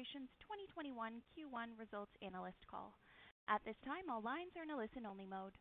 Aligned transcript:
Corporation's 0.00 0.32
2021 0.72 0.96
Q1 1.36 1.76
Results 1.76 2.16
Analyst 2.24 2.64
Call. 2.72 2.96
At 3.52 3.60
this 3.68 3.76
time, 3.84 4.08
all 4.08 4.24
lines 4.24 4.56
are 4.56 4.64
in 4.64 4.72
a 4.72 4.80
listen-only 4.80 5.28
mode. 5.28 5.52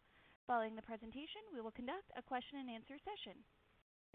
Following 0.48 0.79
the 0.79 0.88
presentation, 0.88 1.43
we 1.52 1.59
will 1.59 1.75
conduct 1.75 2.07
a 2.15 2.23
question-and-answer 2.23 2.95
session. 3.03 3.35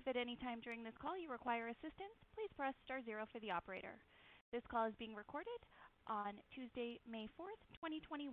If 0.00 0.08
at 0.08 0.16
any 0.16 0.40
time 0.40 0.64
during 0.64 0.80
this 0.80 0.96
call 0.96 1.12
you 1.20 1.28
require 1.28 1.68
assistance, 1.68 2.16
please 2.32 2.48
press 2.56 2.72
star 2.88 3.04
zero 3.04 3.28
for 3.28 3.36
the 3.44 3.52
operator. 3.52 4.00
This 4.48 4.64
call 4.72 4.88
is 4.88 4.96
being 4.96 5.12
recorded 5.12 5.60
on 6.08 6.40
Tuesday, 6.56 7.04
May 7.04 7.28
4th, 7.36 7.60
2021. 7.76 8.32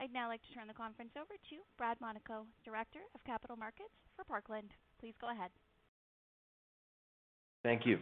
I'd 0.00 0.16
now 0.16 0.32
like 0.32 0.40
to 0.48 0.52
turn 0.56 0.72
the 0.72 0.80
conference 0.80 1.12
over 1.20 1.36
to 1.36 1.56
Brad 1.76 2.00
Monaco, 2.00 2.48
Director 2.64 3.04
of 3.12 3.20
Capital 3.28 3.60
Markets 3.60 3.92
for 4.16 4.24
Parkland. 4.24 4.72
Please 4.96 5.12
go 5.20 5.28
ahead. 5.28 5.52
Thank 7.60 7.84
you. 7.84 8.00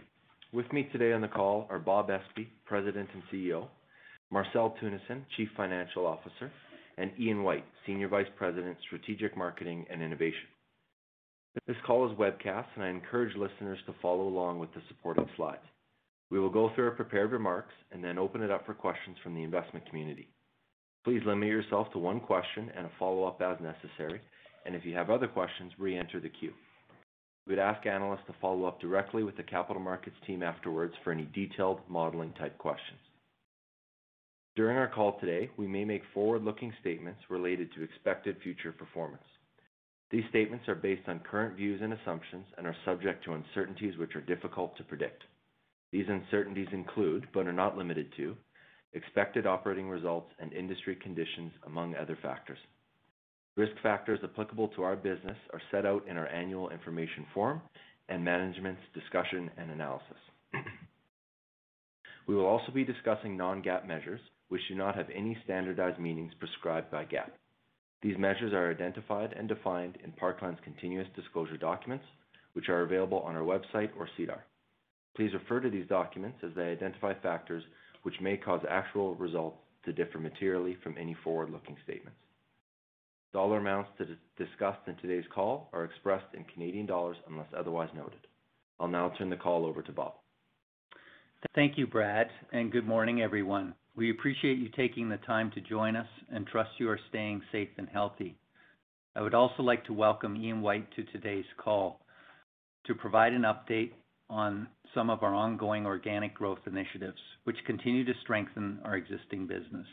With 0.53 0.73
me 0.73 0.89
today 0.93 1.13
on 1.13 1.21
the 1.21 1.29
call 1.29 1.67
are 1.71 1.79
Bob 1.79 2.09
Espey, 2.09 2.47
President 2.65 3.09
and 3.13 3.23
CEO, 3.33 3.67
Marcel 4.31 4.77
Teunissen, 4.81 5.25
Chief 5.37 5.49
Financial 5.57 6.07
Officer, 6.07 6.53
and 6.99 7.11
Ian 7.19 7.43
White, 7.43 7.65
Senior 7.85 8.07
Vice 8.09 8.29
President, 8.39 8.77
Strategic 8.87 9.37
Marketing 9.37 9.85
and 9.91 10.01
Innovation. 10.01 10.47
This 11.67 11.77
call 11.85 12.11
is 12.11 12.17
webcast, 12.17 12.67
and 12.77 12.85
I 12.85 12.91
encourage 12.91 13.37
listeners 13.37 13.79
to 13.87 13.95
follow 14.01 14.29
along 14.29 14.61
with 14.61 14.73
the 14.73 14.83
supporting 14.89 15.29
slides. 15.37 15.65
We 16.31 16.39
will 16.39 16.51
go 16.51 16.71
through 16.75 16.87
our 16.87 16.91
prepared 16.93 17.33
remarks 17.33 17.75
and 17.91 18.03
then 18.03 18.17
open 18.17 18.41
it 18.41 18.51
up 18.51 18.65
for 18.67 18.75
questions 18.75 19.17
from 19.25 19.35
the 19.35 19.43
investment 19.43 19.87
community. 19.89 20.29
Please 21.05 21.23
limit 21.27 21.49
yourself 21.49 21.91
to 21.93 21.99
one 21.99 22.21
question 22.21 22.71
and 22.77 22.87
a 22.87 22.91
follow-up 23.01 23.43
as 23.43 23.59
necessary, 23.61 24.21
and 24.65 24.77
if 24.77 24.85
you 24.85 24.95
have 24.95 25.11
other 25.11 25.29
questions, 25.29 25.73
re-enter 25.79 26.21
the 26.21 26.29
queue. 26.29 26.53
We'd 27.47 27.59
ask 27.61 27.87
analysts 27.87 28.27
to 28.27 28.35
follow 28.41 28.65
up 28.65 28.81
directly 28.81 29.23
with 29.23 29.37
the 29.37 29.43
capital 29.45 29.81
markets 29.81 30.17
team 30.27 30.43
afterwards 30.43 30.95
for 31.05 31.13
any 31.13 31.29
detailed 31.33 31.81
modeling-type 31.89 32.59
questions. 32.59 32.99
During 34.57 34.77
our 34.77 34.89
call 34.89 35.21
today, 35.21 35.51
we 35.57 35.69
may 35.69 35.85
make 35.85 36.03
forward-looking 36.13 36.73
statements 36.81 37.21
related 37.29 37.73
to 37.75 37.85
expected 37.85 38.37
future 38.43 38.73
performance. 38.73 39.23
These 40.11 40.25
statements 40.31 40.69
are 40.69 40.75
based 40.75 41.09
on 41.09 41.21
current 41.21 41.57
views 41.57 41.81
and 41.83 41.93
assumptions 41.93 42.47
and 42.57 42.67
are 42.67 42.77
subject 42.85 43.25
to 43.25 43.35
uncertainties 43.35 43.97
which 43.99 44.17
are 44.17 44.21
difficult 44.23 44.77
to 44.77 44.85
predict. 44.85 45.23
These 45.93 46.07
uncertainties 46.09 46.69
include, 46.73 47.29
but 47.33 47.47
are 47.47 47.53
not 47.53 47.77
limited 47.77 48.13
to, 48.17 48.37
expected 48.93 49.47
operating 49.47 49.89
results 49.89 50.33
and 50.41 50.53
industry 50.53 50.97
conditions, 50.97 51.53
among 51.67 51.95
other 51.95 52.19
factors. 52.23 52.59
Risk 53.57 53.73
factors 53.83 54.21
applicable 54.23 54.69
to 54.69 54.83
our 54.83 54.97
business 54.97 55.37
are 55.55 55.63
set 55.71 55.87
out 55.87 56.07
in 56.07 56.19
our 56.19 56.27
annual 56.29 56.69
information 56.69 57.25
form 57.33 57.63
and 58.11 58.23
management's 58.23 58.83
discussion 58.93 59.51
and 59.57 59.71
analysis. 59.71 60.19
We 62.27 62.35
will 62.35 62.45
also 62.45 62.71
be 62.73 62.85
discussing 62.85 63.37
non-GAAP 63.37 63.87
measures, 63.87 64.21
which 64.49 64.61
do 64.69 64.75
not 64.75 64.95
have 64.95 65.09
any 65.15 65.39
standardized 65.45 65.99
meanings 65.99 66.33
prescribed 66.39 66.91
by 66.91 67.05
GAAP. 67.05 67.31
These 68.03 68.19
measures 68.19 68.53
are 68.53 68.71
identified 68.71 69.33
and 69.33 69.49
defined 69.49 69.97
in 70.05 70.13
Parkland's 70.13 70.61
continuous 70.63 71.09
disclosure 71.17 71.57
documents, 71.57 72.05
which 72.53 72.69
are 72.69 72.83
available 72.83 73.21
on 73.21 73.37
our 73.37 73.43
website 73.43 73.91
or 73.99 74.09
SEDAR. 74.17 74.45
Please 75.17 75.33
refer 75.33 75.61
to 75.61 75.71
these 75.71 75.89
documents 75.89 76.39
as 76.43 76.51
they 76.55 76.71
identify 76.71 77.15
factors 77.15 77.63
which 78.03 78.21
may 78.21 78.37
cause 78.37 78.61
actual 78.69 79.15
results 79.15 79.57
to 79.85 79.93
differ 79.93 80.19
materially 80.19 80.77
from 80.83 80.97
any 80.99 81.17
forward-looking 81.25 81.77
statements. 81.85 82.19
Dollar 83.33 83.59
amounts 83.59 83.91
discussed 84.39 84.81
in 84.87 84.97
today's 84.97 85.25
call 85.35 85.69
are 85.73 85.85
expressed 85.85 86.35
in 86.35 86.45
Canadian 86.45 86.87
dollars 86.87 87.17
unless 87.29 87.49
otherwise 87.57 87.91
noted. 87.95 88.27
I'll 88.81 88.89
now 88.89 89.13
turn 89.19 89.31
the 89.31 89.37
call 89.37 89.67
over 89.67 89.83
to 89.83 89.93
Bob. 89.93 90.15
Thank 91.55 91.77
you, 91.77 91.87
Brad, 91.87 92.29
and 92.53 92.73
good 92.73 92.87
morning, 92.87 93.23
everyone. 93.23 93.75
We 93.95 94.11
appreciate 94.11 94.59
you 94.59 94.69
taking 94.77 95.09
the 95.09 95.17
time 95.19 95.51
to 95.55 95.61
join 95.61 95.97
us 95.97 96.09
and 96.31 96.47
trust 96.47 96.71
you 96.79 96.89
are 96.91 97.01
staying 97.09 97.43
safe 97.53 97.69
and 97.79 97.89
healthy. 97.89 98.37
I 99.15 99.23
would 99.23 99.35
also 99.35 99.63
like 99.63 99.85
to 99.87 99.95
welcome 99.95 100.37
Ian 100.37 100.61
White 100.61 100.91
to 100.97 101.05
today's 101.05 101.47
call 101.57 102.01
to 102.87 102.95
provide 102.95 103.33
an 103.33 103.43
update 103.43 103.93
on 104.29 104.69
some 104.95 105.09
of 105.09 105.23
our 105.23 105.35
ongoing 105.35 105.87
organic 105.87 106.35
growth 106.35 106.59
initiatives, 106.67 107.21
which 107.45 107.57
continue 107.67 108.05
to 108.05 108.13
strengthen 108.23 108.79
our 108.85 108.97
existing 108.97 109.47
business. 109.47 109.87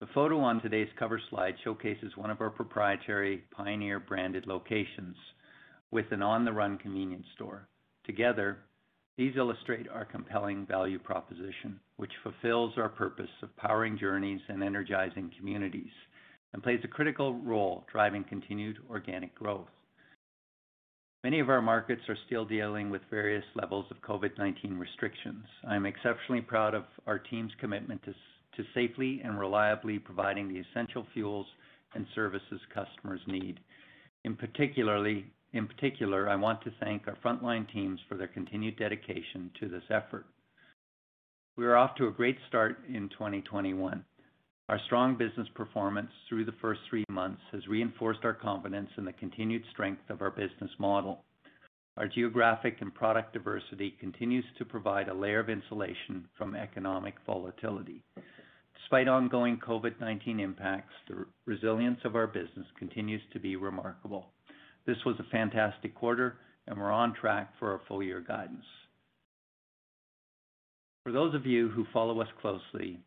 The 0.00 0.06
photo 0.14 0.38
on 0.38 0.62
today's 0.62 0.88
cover 0.96 1.20
slide 1.28 1.56
showcases 1.64 2.16
one 2.16 2.30
of 2.30 2.40
our 2.40 2.50
proprietary 2.50 3.42
Pioneer-branded 3.50 4.46
locations 4.46 5.16
with 5.90 6.06
an 6.12 6.22
On 6.22 6.44
the 6.44 6.52
Run 6.52 6.78
convenience 6.78 7.26
store. 7.34 7.66
Together, 8.04 8.58
these 9.16 9.34
illustrate 9.36 9.88
our 9.88 10.04
compelling 10.04 10.64
value 10.66 11.00
proposition, 11.00 11.80
which 11.96 12.12
fulfills 12.22 12.74
our 12.76 12.88
purpose 12.88 13.30
of 13.42 13.56
powering 13.56 13.98
journeys 13.98 14.40
and 14.46 14.62
energizing 14.62 15.32
communities 15.36 15.90
and 16.52 16.62
plays 16.62 16.80
a 16.84 16.88
critical 16.88 17.34
role 17.40 17.84
driving 17.90 18.22
continued 18.22 18.78
organic 18.88 19.34
growth. 19.34 19.66
Many 21.24 21.40
of 21.40 21.50
our 21.50 21.60
markets 21.60 22.02
are 22.08 22.16
still 22.26 22.44
dealing 22.44 22.88
with 22.88 23.02
various 23.10 23.44
levels 23.56 23.86
of 23.90 24.00
COVID-19 24.02 24.78
restrictions. 24.78 25.44
I'm 25.66 25.86
exceptionally 25.86 26.40
proud 26.40 26.76
of 26.76 26.84
our 27.08 27.18
team's 27.18 27.50
commitment 27.58 28.00
to 28.04 28.14
safely 28.74 29.20
and 29.24 29.38
reliably 29.38 29.98
providing 29.98 30.48
the 30.48 30.60
essential 30.60 31.06
fuels 31.12 31.46
and 31.94 32.06
services 32.14 32.60
customers 32.74 33.20
need. 33.26 33.60
In 34.24 34.36
particular, 34.36 34.98
I 36.28 36.36
want 36.36 36.62
to 36.62 36.72
thank 36.80 37.08
our 37.08 37.16
frontline 37.24 37.70
teams 37.72 38.00
for 38.08 38.16
their 38.16 38.28
continued 38.28 38.76
dedication 38.76 39.50
to 39.60 39.68
this 39.68 39.84
effort. 39.90 40.26
We 41.56 41.66
are 41.66 41.76
off 41.76 41.96
to 41.96 42.06
a 42.06 42.12
great 42.12 42.36
start 42.48 42.78
in 42.88 43.08
2021. 43.08 44.04
Our 44.68 44.78
strong 44.86 45.16
business 45.16 45.48
performance 45.54 46.10
through 46.28 46.44
the 46.44 46.54
first 46.60 46.80
three 46.90 47.04
months 47.08 47.40
has 47.52 47.66
reinforced 47.66 48.20
our 48.24 48.34
confidence 48.34 48.90
in 48.98 49.04
the 49.04 49.14
continued 49.14 49.62
strength 49.72 50.10
of 50.10 50.20
our 50.20 50.30
business 50.30 50.70
model. 50.78 51.24
Our 51.96 52.06
geographic 52.06 52.76
and 52.80 52.94
product 52.94 53.32
diversity 53.32 53.96
continues 53.98 54.44
to 54.58 54.64
provide 54.64 55.08
a 55.08 55.14
layer 55.14 55.40
of 55.40 55.48
insulation 55.48 56.28
from 56.36 56.54
economic 56.54 57.14
volatility. 57.26 58.04
Despite 58.80 59.08
ongoing 59.08 59.58
COVID-19 59.58 60.40
impacts, 60.40 60.94
the 61.08 61.26
resilience 61.46 62.00
of 62.04 62.16
our 62.16 62.26
business 62.26 62.66
continues 62.78 63.20
to 63.32 63.38
be 63.38 63.56
remarkable. 63.56 64.26
This 64.86 64.96
was 65.04 65.16
a 65.18 65.30
fantastic 65.30 65.94
quarter, 65.94 66.38
and 66.66 66.78
we're 66.78 66.92
on 66.92 67.14
track 67.14 67.52
for 67.58 67.72
our 67.72 67.80
full-year 67.86 68.24
guidance. 68.26 68.64
For 71.02 71.12
those 71.12 71.34
of 71.34 71.44
you 71.44 71.68
who 71.68 71.86
follow 71.92 72.20
us 72.20 72.28
closely, 72.40 73.00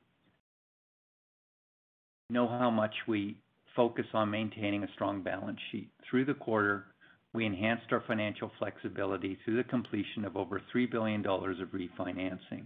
know 2.29 2.47
how 2.47 2.69
much 2.69 2.93
we 3.07 3.37
focus 3.75 4.05
on 4.13 4.29
maintaining 4.29 4.83
a 4.83 4.91
strong 4.93 5.21
balance 5.23 5.59
sheet. 5.71 5.89
Through 6.09 6.25
the 6.25 6.33
quarter, 6.33 6.85
we 7.33 7.45
enhanced 7.45 7.91
our 7.91 8.03
financial 8.07 8.51
flexibility 8.59 9.37
through 9.43 9.57
the 9.57 9.63
completion 9.63 10.25
of 10.25 10.35
over 10.35 10.61
3 10.71 10.85
billion 10.87 11.21
dollars 11.21 11.57
of 11.59 11.69
refinancing. 11.69 12.65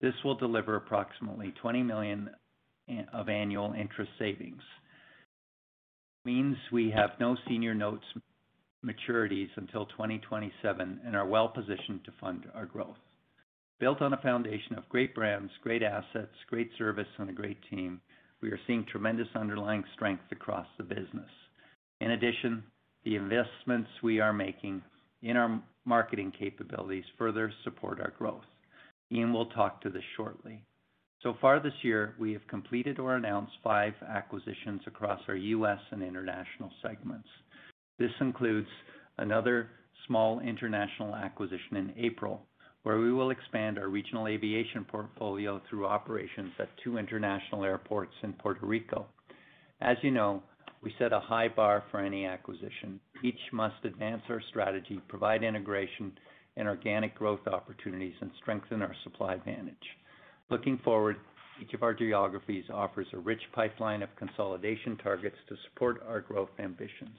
This 0.00 0.14
will 0.24 0.34
deliver 0.34 0.76
approximately 0.76 1.52
20 1.60 1.82
million 1.82 2.30
of 3.12 3.28
annual 3.28 3.72
interest 3.72 4.10
savings. 4.18 4.62
Means 6.24 6.56
we 6.72 6.90
have 6.90 7.10
no 7.20 7.36
senior 7.48 7.74
notes 7.74 8.04
maturities 8.84 9.48
until 9.56 9.86
2027 9.86 11.00
and 11.04 11.16
are 11.16 11.26
well-positioned 11.26 12.04
to 12.04 12.12
fund 12.20 12.44
our 12.54 12.66
growth. 12.66 12.96
Built 13.78 14.00
on 14.00 14.12
a 14.12 14.22
foundation 14.22 14.76
of 14.76 14.88
great 14.88 15.14
brands, 15.14 15.50
great 15.62 15.82
assets, 15.82 16.32
great 16.48 16.70
service, 16.78 17.08
and 17.18 17.28
a 17.28 17.32
great 17.32 17.58
team, 17.70 18.00
we 18.40 18.50
are 18.50 18.60
seeing 18.66 18.84
tremendous 18.84 19.28
underlying 19.34 19.84
strength 19.94 20.24
across 20.30 20.66
the 20.78 20.84
business. 20.84 21.30
In 22.00 22.12
addition, 22.12 22.62
the 23.04 23.16
investments 23.16 23.90
we 24.02 24.20
are 24.20 24.32
making 24.32 24.82
in 25.22 25.36
our 25.36 25.60
marketing 25.84 26.32
capabilities 26.38 27.04
further 27.18 27.52
support 27.64 28.00
our 28.00 28.12
growth. 28.18 28.44
Ian 29.12 29.32
will 29.32 29.46
talk 29.46 29.80
to 29.82 29.90
this 29.90 30.02
shortly. 30.16 30.62
So 31.22 31.34
far 31.40 31.60
this 31.60 31.72
year, 31.82 32.14
we 32.18 32.32
have 32.32 32.46
completed 32.48 32.98
or 32.98 33.16
announced 33.16 33.52
five 33.64 33.94
acquisitions 34.06 34.82
across 34.86 35.20
our 35.28 35.36
U.S. 35.36 35.78
and 35.90 36.02
international 36.02 36.70
segments. 36.82 37.28
This 37.98 38.10
includes 38.20 38.68
another 39.18 39.70
small 40.06 40.40
international 40.40 41.14
acquisition 41.14 41.76
in 41.76 41.94
April, 41.96 42.46
where 42.82 42.98
we 42.98 43.12
will 43.12 43.30
expand 43.30 43.78
our 43.78 43.88
regional 43.88 44.28
aviation 44.28 44.84
portfolio 44.84 45.60
through 45.68 45.86
operations 45.86 46.52
at 46.60 46.68
two 46.84 46.98
international 46.98 47.64
airports 47.64 48.12
in 48.22 48.32
Puerto 48.34 48.64
Rico. 48.66 49.06
As 49.80 49.96
you 50.02 50.10
know, 50.10 50.42
we 50.82 50.94
set 50.98 51.12
a 51.12 51.18
high 51.18 51.48
bar 51.48 51.82
for 51.90 52.00
any 52.00 52.26
acquisition. 52.26 53.00
Each 53.24 53.40
must 53.52 53.84
advance 53.84 54.22
our 54.28 54.40
strategy, 54.50 55.00
provide 55.08 55.42
integration 55.42 56.12
and 56.56 56.68
organic 56.68 57.14
growth 57.14 57.46
opportunities, 57.46 58.14
and 58.20 58.30
strengthen 58.40 58.82
our 58.82 58.94
supply 59.04 59.34
advantage. 59.34 59.76
Looking 60.50 60.78
forward, 60.84 61.16
each 61.60 61.74
of 61.74 61.82
our 61.82 61.94
geographies 61.94 62.64
offers 62.72 63.06
a 63.12 63.18
rich 63.18 63.42
pipeline 63.52 64.02
of 64.02 64.14
consolidation 64.16 64.96
targets 64.96 65.36
to 65.48 65.56
support 65.64 66.02
our 66.06 66.20
growth 66.20 66.50
ambitions, 66.58 67.18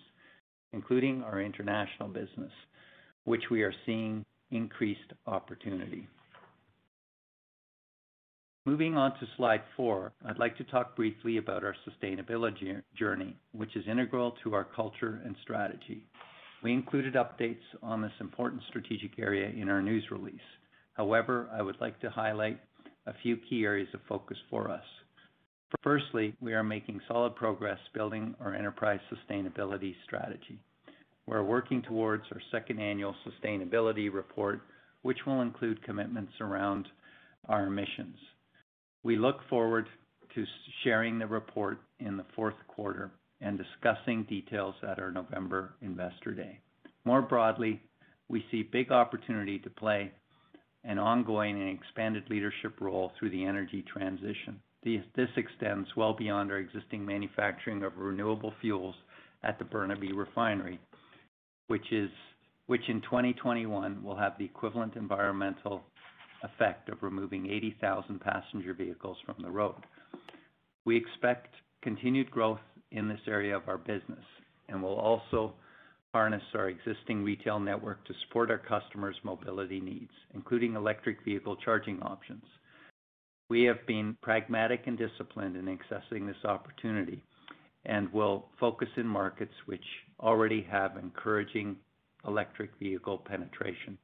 including 0.74 1.24
our 1.24 1.42
international 1.42 2.10
business, 2.10 2.52
which 3.26 3.44
we 3.50 3.64
are 3.64 3.74
seeing 3.86 4.26
increased 4.52 5.14
opportunity. 5.26 6.08
Moving 8.66 8.98
on 8.98 9.12
to 9.20 9.28
slide 9.38 9.62
four, 9.78 10.12
I'd 10.26 10.40
like 10.40 10.58
to 10.58 10.64
talk 10.66 10.96
briefly 10.96 11.38
about 11.38 11.64
our 11.64 11.76
sustainability 11.88 12.82
journey, 12.98 13.36
which 13.54 13.76
is 13.78 13.86
integral 13.90 14.36
to 14.44 14.54
our 14.54 14.66
culture 14.66 15.22
and 15.24 15.36
strategy. 15.42 16.04
We 16.64 16.74
included 16.74 17.14
updates 17.14 17.62
on 17.84 18.02
this 18.02 18.12
important 18.20 18.62
strategic 18.70 19.20
area 19.20 19.50
in 19.50 19.70
our 19.70 19.82
news 19.82 20.04
release. 20.10 20.36
However, 20.94 21.48
I 21.54 21.62
would 21.62 21.80
like 21.80 22.00
to 22.02 22.10
highlight 22.10 22.60
a 23.06 23.14
few 23.22 23.38
key 23.38 23.64
areas 23.64 23.90
of 23.94 24.00
focus 24.10 24.38
for 24.50 24.72
us. 24.72 24.84
Firstly, 25.84 26.34
we 26.42 26.54
are 26.54 26.64
making 26.64 27.00
solid 27.08 27.36
progress 27.36 27.78
building 27.94 28.34
our 28.40 28.56
enterprise 28.56 29.00
sustainability 29.12 29.94
strategy. 30.06 30.60
We're 31.28 31.44
working 31.44 31.84
towards 31.84 32.24
our 32.32 32.42
second 32.52 32.80
annual 32.80 33.14
sustainability 33.28 34.12
report, 34.12 34.62
which 35.04 35.26
will 35.28 35.42
include 35.42 35.84
commitments 35.84 36.34
around 36.42 36.88
our 37.50 37.68
emissions. 37.68 38.18
We 39.04 39.18
look 39.18 39.42
forward 39.50 39.88
to 40.34 40.46
sharing 40.84 41.20
the 41.20 41.28
report 41.28 41.80
in 42.00 42.18
the 42.18 42.26
fourth 42.36 42.56
quarter 42.68 43.12
and 43.42 43.58
discussing 43.58 44.24
details 44.24 44.76
at 44.88 45.00
our 45.00 45.12
November 45.12 45.76
Investor 45.82 46.34
Day. 46.34 46.60
More 47.06 47.22
broadly, 47.22 47.82
we 48.30 48.44
see 48.52 48.64
big 48.64 48.92
opportunity 48.92 49.60
to 49.60 49.70
play 49.70 50.12
an 50.84 50.98
ongoing 51.00 51.62
and 51.62 51.70
expanded 51.70 52.24
leadership 52.30 52.80
role 52.80 53.12
through 53.18 53.30
the 53.30 53.46
energy 53.46 53.84
transition. 53.92 54.60
This 54.84 55.30
extends 55.36 55.88
well 55.98 56.14
beyond 56.14 56.52
our 56.52 56.60
existing 56.60 57.06
manufacturing 57.06 57.84
of 57.84 57.98
renewable 57.98 58.54
fuels 58.62 58.96
at 59.44 59.60
the 59.60 59.66
Burnaby 59.66 60.14
Refinery, 60.14 60.80
which 61.68 61.92
in 61.92 63.02
2021 63.02 64.04
will 64.04 64.16
have 64.16 64.34
the 64.38 64.46
equivalent 64.46 64.96
environmental 64.96 65.84
effect 66.44 66.88
of 66.90 67.04
removing 67.04 67.50
80,000 67.50 68.20
passenger 68.22 68.74
vehicles 68.74 69.18
from 69.26 69.36
the 69.42 69.50
road. 69.50 69.76
We 70.86 70.96
expect 70.96 71.56
continued 71.82 72.32
growth 72.32 72.60
in 72.92 73.08
this 73.08 73.20
area 73.28 73.56
of 73.56 73.68
our 73.68 73.78
business, 73.78 74.24
and 74.70 74.82
we'll 74.82 74.94
also 74.94 75.54
harness 76.14 76.44
our 76.56 76.70
existing 76.70 77.24
retail 77.24 77.60
network 77.60 78.06
to 78.06 78.14
support 78.26 78.50
our 78.50 78.58
customers' 78.58 79.16
mobility 79.24 79.80
needs, 79.80 80.12
including 80.34 80.76
electric 80.76 81.24
vehicle 81.24 81.56
charging 81.58 82.02
options. 82.02 82.44
We 83.50 83.64
have 83.64 83.86
been 83.86 84.18
pragmatic 84.22 84.88
and 84.88 84.98
disciplined 84.98 85.56
in 85.56 85.66
accessing 85.66 86.26
this 86.26 86.44
opportunity 86.46 87.24
and 87.86 88.12
will 88.12 88.48
focus 88.60 88.90
in 88.98 89.08
markets 89.08 89.54
which 89.66 89.84
already 90.20 90.66
have 90.70 90.98
encouraging 90.98 91.78
electric 92.28 92.72
vehicle 92.80 93.20
penetration. 93.20 93.98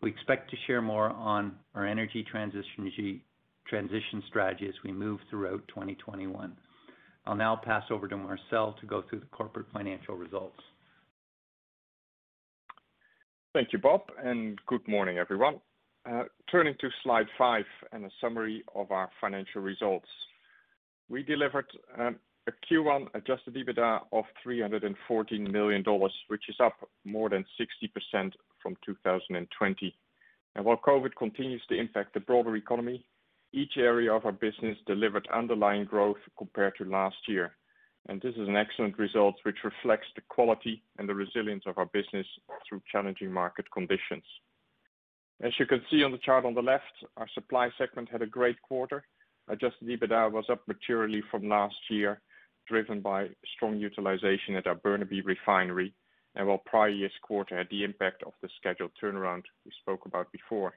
We 0.00 0.10
expect 0.10 0.50
to 0.50 0.56
share 0.66 0.80
more 0.80 1.10
on 1.10 1.56
our 1.74 1.84
energy 1.84 2.24
transition 2.30 4.22
strategy 4.28 4.68
as 4.68 4.74
we 4.84 4.92
move 4.92 5.20
throughout 5.28 5.66
2021. 5.68 6.56
I'll 7.28 7.36
now 7.36 7.60
pass 7.62 7.84
over 7.90 8.08
to 8.08 8.16
Marcel 8.16 8.74
to 8.80 8.86
go 8.86 9.02
through 9.02 9.20
the 9.20 9.26
corporate 9.26 9.66
financial 9.70 10.14
results. 10.14 10.58
Thank 13.52 13.68
you, 13.72 13.78
Bob, 13.78 14.00
and 14.24 14.58
good 14.66 14.86
morning, 14.88 15.18
everyone. 15.18 15.60
Uh, 16.10 16.22
turning 16.50 16.74
to 16.80 16.88
slide 17.02 17.26
five 17.36 17.66
and 17.92 18.06
a 18.06 18.10
summary 18.18 18.64
of 18.74 18.90
our 18.92 19.10
financial 19.20 19.60
results. 19.60 20.08
We 21.10 21.22
delivered 21.22 21.66
um, 21.98 22.16
a 22.46 22.52
Q1 22.72 23.08
adjusted 23.12 23.54
EBITDA 23.54 24.06
of 24.10 24.24
$314 24.46 25.52
million, 25.52 25.84
which 26.28 26.44
is 26.48 26.56
up 26.64 26.76
more 27.04 27.28
than 27.28 27.44
60% 28.14 28.32
from 28.62 28.74
2020. 28.86 29.94
And 30.56 30.64
While 30.64 30.78
COVID 30.78 31.14
continues 31.18 31.62
to 31.68 31.78
impact 31.78 32.14
the 32.14 32.20
broader 32.20 32.56
economy, 32.56 33.04
each 33.52 33.72
area 33.76 34.12
of 34.12 34.24
our 34.24 34.32
business 34.32 34.76
delivered 34.86 35.28
underlying 35.32 35.84
growth 35.84 36.18
compared 36.36 36.76
to 36.76 36.84
last 36.84 37.16
year. 37.26 37.56
And 38.08 38.20
this 38.20 38.34
is 38.36 38.48
an 38.48 38.56
excellent 38.56 38.98
result 38.98 39.36
which 39.42 39.64
reflects 39.64 40.06
the 40.14 40.22
quality 40.28 40.82
and 40.98 41.08
the 41.08 41.14
resilience 41.14 41.64
of 41.66 41.78
our 41.78 41.86
business 41.86 42.26
through 42.68 42.82
challenging 42.90 43.32
market 43.32 43.66
conditions. 43.72 44.24
As 45.42 45.52
you 45.58 45.66
can 45.66 45.82
see 45.90 46.02
on 46.02 46.12
the 46.12 46.18
chart 46.18 46.44
on 46.44 46.54
the 46.54 46.62
left, 46.62 46.84
our 47.16 47.28
supply 47.34 47.70
segment 47.78 48.08
had 48.10 48.22
a 48.22 48.26
great 48.26 48.60
quarter. 48.62 49.04
Adjusted 49.48 49.88
EBITDA 49.88 50.32
was 50.32 50.46
up 50.50 50.66
materially 50.66 51.22
from 51.30 51.48
last 51.48 51.76
year, 51.90 52.20
driven 52.66 53.00
by 53.00 53.28
strong 53.54 53.78
utilization 53.78 54.56
at 54.56 54.66
our 54.66 54.74
Burnaby 54.74 55.20
Refinery, 55.20 55.94
and 56.34 56.46
while 56.46 56.58
prior 56.58 56.88
year's 56.88 57.12
quarter 57.22 57.56
had 57.56 57.68
the 57.70 57.84
impact 57.84 58.22
of 58.24 58.32
the 58.42 58.48
scheduled 58.58 58.90
turnaround 59.02 59.42
we 59.64 59.72
spoke 59.80 60.06
about 60.06 60.30
before. 60.32 60.74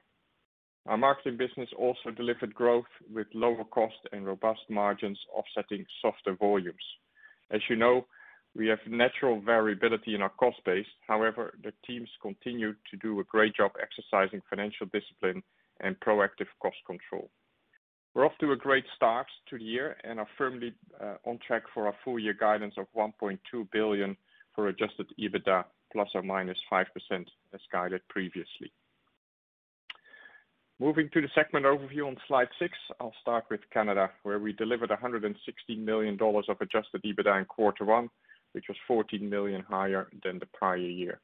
Our 0.86 0.96
marketing 0.96 1.36
business 1.36 1.68
also 1.78 2.10
delivered 2.10 2.54
growth 2.54 2.90
with 3.12 3.28
lower 3.34 3.64
cost 3.64 3.98
and 4.10 4.26
robust 4.26 4.62
margins 4.68 5.18
offsetting 5.32 5.86
softer 6.00 6.34
volumes. 6.34 6.82
As 7.52 7.60
you 7.70 7.76
know, 7.76 8.06
we 8.56 8.66
have 8.66 8.80
natural 8.86 9.40
variability 9.40 10.14
in 10.14 10.22
our 10.22 10.28
cost 10.30 10.58
base. 10.64 10.86
However, 11.06 11.54
the 11.62 11.72
teams 11.86 12.08
continue 12.20 12.74
to 12.90 12.96
do 13.00 13.20
a 13.20 13.24
great 13.24 13.54
job 13.56 13.72
exercising 13.80 14.42
financial 14.50 14.86
discipline 14.86 15.42
and 15.80 15.98
proactive 16.00 16.48
cost 16.60 16.76
control. 16.86 17.30
We're 18.14 18.26
off 18.26 18.36
to 18.40 18.52
a 18.52 18.56
great 18.56 18.84
start 18.94 19.26
to 19.48 19.58
the 19.58 19.64
year 19.64 19.96
and 20.04 20.18
are 20.18 20.28
firmly 20.36 20.74
uh, 21.00 21.14
on 21.24 21.38
track 21.46 21.62
for 21.72 21.86
our 21.86 21.94
full 22.04 22.18
year 22.18 22.34
guidance 22.38 22.74
of 22.76 22.86
1.2 22.94 23.38
billion 23.72 24.16
for 24.54 24.68
adjusted 24.68 25.06
EBITDA 25.18 25.64
±5% 25.96 26.84
as 27.54 27.60
guided 27.70 28.06
previously. 28.08 28.72
Moving 30.82 31.08
to 31.12 31.20
the 31.20 31.28
segment 31.32 31.64
overview 31.64 32.08
on 32.08 32.16
slide 32.26 32.48
six, 32.58 32.74
I'll 33.00 33.14
start 33.20 33.44
with 33.48 33.60
Canada, 33.72 34.10
where 34.24 34.40
we 34.40 34.52
delivered 34.52 34.90
$160 34.90 35.32
million 35.78 36.18
of 36.20 36.56
adjusted 36.60 37.04
EBITDA 37.04 37.38
in 37.38 37.44
quarter 37.44 37.84
one, 37.84 38.10
which 38.50 38.64
was 38.66 38.76
14 38.88 39.30
million 39.30 39.62
higher 39.62 40.08
than 40.24 40.40
the 40.40 40.46
prior 40.46 40.78
year. 40.78 41.20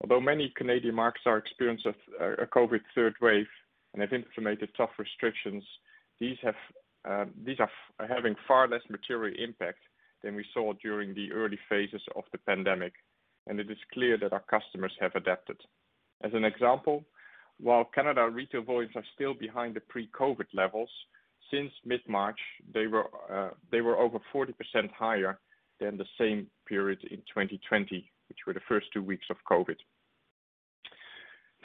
Although 0.00 0.22
many 0.22 0.50
Canadian 0.56 0.94
markets 0.94 1.24
are 1.26 1.36
experiencing 1.36 1.92
a 2.18 2.46
COVID 2.46 2.80
third 2.94 3.12
wave 3.20 3.48
and 3.92 4.00
have 4.00 4.14
implemented 4.14 4.70
tough 4.74 4.92
restrictions, 4.98 5.62
these 6.18 6.38
uh, 6.46 6.54
are 7.04 7.28
having 8.08 8.34
far 8.48 8.66
less 8.66 8.80
material 8.88 9.34
impact 9.38 9.80
than 10.22 10.34
we 10.34 10.44
saw 10.54 10.72
during 10.82 11.12
the 11.12 11.30
early 11.32 11.58
phases 11.68 12.00
of 12.16 12.24
the 12.32 12.38
pandemic, 12.38 12.94
and 13.46 13.60
it 13.60 13.70
is 13.70 13.76
clear 13.92 14.16
that 14.16 14.32
our 14.32 14.44
customers 14.48 14.92
have 14.98 15.14
adapted. 15.16 15.58
As 16.22 16.32
an 16.32 16.46
example, 16.46 17.04
while 17.60 17.84
Canada 17.84 18.28
retail 18.28 18.62
volumes 18.62 18.94
are 18.96 19.04
still 19.14 19.34
behind 19.34 19.74
the 19.74 19.80
pre-COVID 19.80 20.46
levels, 20.52 20.90
since 21.50 21.70
mid-March, 21.84 22.38
they 22.72 22.86
were 22.86 23.06
uh 23.30 23.50
they 23.70 23.80
were 23.80 23.98
over 23.98 24.18
40% 24.34 24.54
higher 24.96 25.38
than 25.80 25.96
the 25.96 26.06
same 26.18 26.46
period 26.66 27.00
in 27.10 27.18
2020, 27.18 28.10
which 28.28 28.38
were 28.46 28.54
the 28.54 28.60
first 28.68 28.86
two 28.92 29.02
weeks 29.02 29.26
of 29.30 29.36
COVID. 29.50 29.76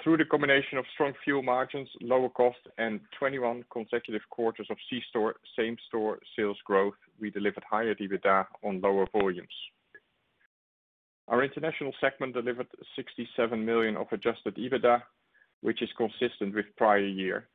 Through 0.03 0.17
the 0.17 0.25
combination 0.25 0.77
of 0.77 0.85
strong 0.93 1.13
fuel 1.23 1.43
margins, 1.43 1.89
lower 2.01 2.29
cost, 2.29 2.59
and 2.77 3.01
21 3.19 3.65
consecutive 3.71 4.21
quarters 4.29 4.67
of 4.69 4.77
C-store 4.89 5.35
same-store 5.57 6.19
sales 6.37 6.57
growth, 6.65 6.93
we 7.19 7.29
delivered 7.29 7.63
higher 7.69 7.95
EBITDA 7.95 8.45
on 8.63 8.79
lower 8.79 9.07
volumes. 9.11 9.57
Our 11.27 11.43
international 11.43 11.93
segment 11.99 12.33
delivered 12.33 12.67
67 12.95 13.63
million 13.63 13.97
of 13.97 14.07
adjusted 14.11 14.55
EBITDA, 14.55 15.01
which 15.61 15.81
is 15.81 15.89
consistent 15.97 16.55
with 16.55 16.65
prior 16.77 17.05
year. 17.05 17.47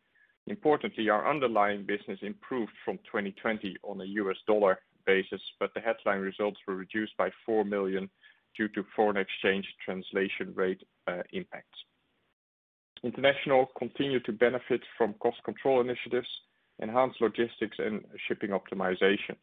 Importantly, 0.46 1.08
our 1.08 1.28
underlying 1.28 1.84
business 1.84 2.18
improved 2.22 2.72
from 2.84 2.98
2020 2.98 3.76
on 3.82 4.00
a 4.00 4.04
US 4.04 4.36
dollar 4.46 4.78
basis, 5.06 5.40
but 5.58 5.72
the 5.74 5.80
headline 5.80 6.20
results 6.20 6.58
were 6.66 6.74
reduced 6.76 7.16
by 7.16 7.30
$4 7.48 7.66
million 7.66 8.10
due 8.56 8.68
to 8.68 8.84
foreign 8.94 9.16
exchange 9.16 9.66
translation 9.84 10.52
rate 10.54 10.82
uh, 11.08 11.22
impacts. 11.32 11.78
International 13.02 13.66
continued 13.78 14.24
to 14.24 14.32
benefit 14.32 14.80
from 14.96 15.14
cost 15.14 15.36
control 15.44 15.80
initiatives, 15.80 16.28
enhanced 16.78 17.20
logistics, 17.20 17.76
and 17.78 18.02
shipping 18.28 18.50
optimization. 18.50 19.36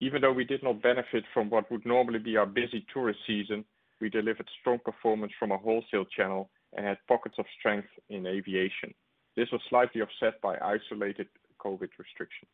Even 0.00 0.22
though 0.22 0.32
we 0.32 0.44
did 0.44 0.62
not 0.62 0.82
benefit 0.82 1.24
from 1.34 1.50
what 1.50 1.70
would 1.70 1.84
normally 1.84 2.18
be 2.18 2.36
our 2.36 2.46
busy 2.46 2.86
tourist 2.92 3.18
season, 3.26 3.64
we 4.00 4.08
delivered 4.08 4.48
strong 4.60 4.78
performance 4.84 5.32
from 5.38 5.50
a 5.50 5.58
wholesale 5.58 6.06
channel 6.16 6.48
and 6.76 6.86
had 6.86 6.98
pockets 7.08 7.36
of 7.38 7.46
strength 7.58 7.88
in 8.08 8.26
aviation. 8.26 8.94
This 9.36 9.48
was 9.52 9.60
slightly 9.68 10.02
offset 10.02 10.40
by 10.40 10.56
isolated 10.56 11.28
COVID 11.64 11.90
restrictions. 11.98 12.50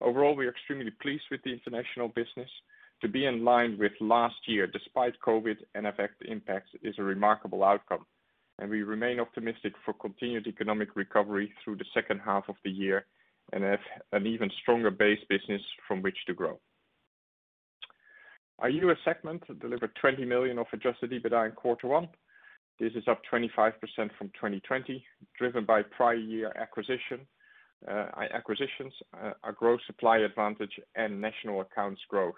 Overall, 0.00 0.36
we 0.36 0.46
are 0.46 0.50
extremely 0.50 0.90
pleased 1.02 1.24
with 1.30 1.42
the 1.42 1.52
international 1.52 2.08
business. 2.08 2.50
To 3.02 3.08
be 3.08 3.26
in 3.26 3.44
line 3.44 3.76
with 3.78 3.92
last 4.00 4.36
year 4.46 4.66
despite 4.66 5.20
COVID 5.26 5.56
and 5.74 5.86
FX 5.86 6.08
impacts 6.26 6.70
is 6.82 6.94
a 6.98 7.02
remarkable 7.02 7.62
outcome, 7.62 8.06
and 8.58 8.70
we 8.70 8.82
remain 8.82 9.20
optimistic 9.20 9.74
for 9.84 9.92
continued 9.94 10.46
economic 10.46 10.96
recovery 10.96 11.52
through 11.62 11.76
the 11.76 11.84
second 11.92 12.20
half 12.24 12.44
of 12.48 12.56
the 12.64 12.70
year 12.70 13.06
and 13.52 13.62
have 13.64 13.80
an 14.12 14.26
even 14.26 14.50
stronger 14.62 14.90
base 14.90 15.20
business 15.28 15.62
from 15.86 16.02
which 16.02 16.16
to 16.26 16.34
grow. 16.34 16.58
Our 18.58 18.70
U.S. 18.70 18.96
segment 19.04 19.42
delivered 19.60 19.94
20 20.00 20.24
million 20.24 20.58
of 20.58 20.66
adjusted 20.72 21.10
EBITDA 21.10 21.50
in 21.50 21.52
quarter 21.52 21.86
one. 21.88 22.08
This 22.78 22.92
is 22.94 23.04
up 23.08 23.22
25% 23.32 23.72
from 24.18 24.28
2020, 24.34 25.02
driven 25.38 25.64
by 25.64 25.82
prior 25.82 26.14
year 26.14 26.52
uh, 26.56 26.60
acquisitions, 26.60 27.26
uh, 29.18 29.30
our 29.42 29.52
growth 29.52 29.80
supply 29.86 30.18
advantage, 30.18 30.78
and 30.94 31.18
national 31.18 31.62
accounts 31.62 32.02
growth. 32.08 32.34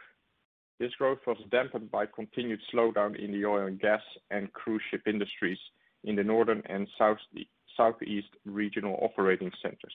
This 0.79 0.95
growth 0.95 1.19
was 1.27 1.39
dampened 1.51 1.91
by 1.91 2.07
continued 2.07 2.61
slowdown 2.73 3.19
in 3.19 3.33
the 3.33 3.45
oil 3.45 3.67
and 3.67 3.81
gas 3.81 4.01
and 4.31 4.53
cruise 4.53 4.83
ship 4.93 5.03
industries 5.09 5.59
in 6.05 6.15
the 6.15 6.23
northern 6.23 6.63
and 6.67 6.87
southeast 7.77 8.29
regional 8.45 8.97
operating 9.03 9.51
centers. 9.61 9.95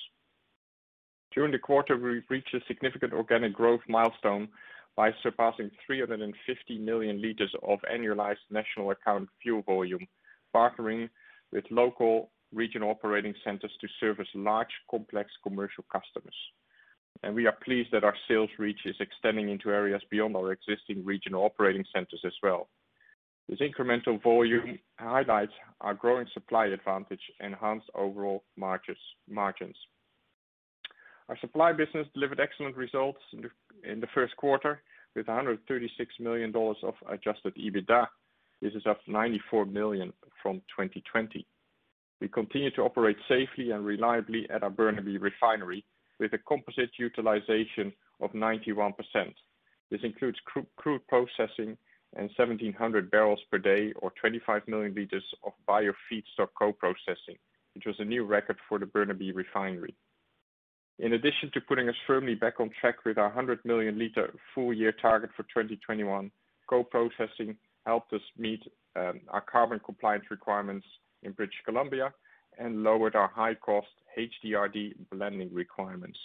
During 1.34 1.54
the 1.54 1.60
quarter, 1.60 1.96
we 1.96 2.22
reached 2.30 2.54
a 2.54 2.60
significant 2.68 3.14
organic 3.14 3.54
growth 3.54 3.82
milestone 3.88 4.50
by 4.98 5.12
surpassing 5.24 5.72
350 5.88 6.80
million 6.80 7.22
liters 7.22 7.56
of 7.64 7.80
annualized 7.92 8.44
national 8.52 8.92
account 8.92 9.30
fuel 9.42 9.62
volume, 9.62 10.06
partnering 10.56 11.10
with 11.52 11.64
local 11.72 12.32
regional 12.54 12.92
operating 12.92 13.34
centers 13.44 13.72
to 13.82 13.88
service 14.00 14.28
large, 14.36 14.68
complex 14.90 15.30
commercial 15.42 15.84
customers. 15.92 16.36
And 17.24 17.36
we 17.36 17.48
are 17.48 17.58
pleased 17.64 17.90
that 17.92 18.04
our 18.04 18.16
sales 18.28 18.50
reach 18.58 18.82
is 18.86 18.96
extending 19.00 19.50
into 19.50 19.70
areas 19.70 20.02
beyond 20.10 20.36
our 20.36 20.52
existing 20.52 21.06
regional 21.06 21.44
operating 21.44 21.86
centers 21.94 22.22
as 22.26 22.34
well. 22.42 22.70
This 23.50 23.60
incremental 23.60 24.22
volume 24.24 24.80
highlights 24.98 25.52
our 25.82 25.94
growing 25.94 26.28
supply 26.34 26.68
advantage, 26.68 27.22
and 27.40 27.54
enhanced 27.54 27.90
overall 27.94 28.44
margins. 28.58 29.78
Our 31.30 31.38
supply 31.40 31.72
business 31.74 32.08
delivered 32.14 32.40
excellent 32.40 32.76
results 32.76 33.20
in 33.84 34.00
the 34.00 34.08
first 34.14 34.36
quarter 34.38 34.82
with 35.16 35.28
$136 35.28 35.58
million 36.20 36.54
of 36.56 36.94
adjusted 37.10 37.56
EBITDA. 37.56 38.08
This 38.64 38.76
is 38.76 38.86
up 38.90 39.02
94 39.08 39.66
million 39.66 40.14
from 40.42 40.60
2020. 40.78 41.46
We 42.22 42.30
continue 42.30 42.72
to 42.72 42.84
operate 42.84 43.18
safely 43.28 43.72
and 43.72 43.86
reliably 43.86 44.50
at 44.50 44.64
our 44.64 44.70
Burnaby 44.70 45.18
Refinery 45.18 45.84
with 46.18 46.32
a 46.32 46.38
composite 46.38 46.92
utilization 46.98 47.92
of 48.22 48.32
91%. 48.32 48.94
This 49.92 50.00
includes 50.02 50.38
crude 50.78 51.06
processing 51.10 51.78
and 52.16 52.30
1,700 52.38 53.12
barrels 53.12 53.42
per 53.52 53.58
day 53.58 53.92
or 53.98 54.14
25 54.22 54.66
million 54.70 54.96
liters 54.96 55.26
of 55.46 55.52
bio 55.68 55.92
feedstock 56.10 56.48
co-processing, 56.58 57.36
which 57.76 57.84
was 57.86 57.98
a 58.00 58.06
new 58.06 58.24
record 58.24 58.56
for 58.70 58.80
the 58.80 58.86
Burnaby 58.86 59.34
Refinery. 59.34 59.94
In 61.00 61.12
addition 61.12 61.52
to 61.54 61.60
putting 61.60 61.90
us 61.90 61.96
firmly 62.08 62.36
back 62.36 62.62
on 62.62 62.70
track 62.80 63.04
with 63.04 63.18
our 63.18 63.26
100 63.26 63.60
million 63.66 64.00
liter 64.00 64.34
full 64.56 64.72
year 64.74 64.94
target 64.94 65.32
for 65.36 65.44
2021, 65.44 66.32
co-processing 66.70 67.58
helped 67.86 68.14
us 68.14 68.22
meet 68.38 68.62
um, 68.96 69.22
our 69.30 69.42
carbon 69.42 69.80
compliance 69.84 70.26
requirements 70.30 70.86
in 71.24 71.32
British 71.32 71.56
Columbia 71.66 72.14
and 72.60 72.84
lowered 72.84 73.16
our 73.16 73.28
high 73.28 73.56
cost 73.56 73.88
HDRD 74.18 74.94
blending 75.12 75.54
requirements. 75.54 76.18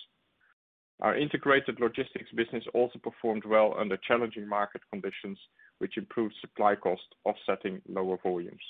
Our 1.01 1.17
integrated 1.17 1.79
logistics 1.81 2.31
business 2.35 2.65
also 2.75 2.99
performed 2.99 3.45
well 3.45 3.75
under 3.79 3.97
challenging 3.97 4.49
market 4.49 4.83
conditions, 4.91 5.39
which 5.79 5.97
improved 5.97 6.35
supply 6.41 6.75
cost 6.75 7.03
offsetting 7.25 7.81
lower 7.89 8.19
volumes. 8.23 8.61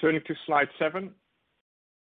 Turning 0.00 0.22
to 0.26 0.34
slide 0.46 0.68
seven. 0.78 1.10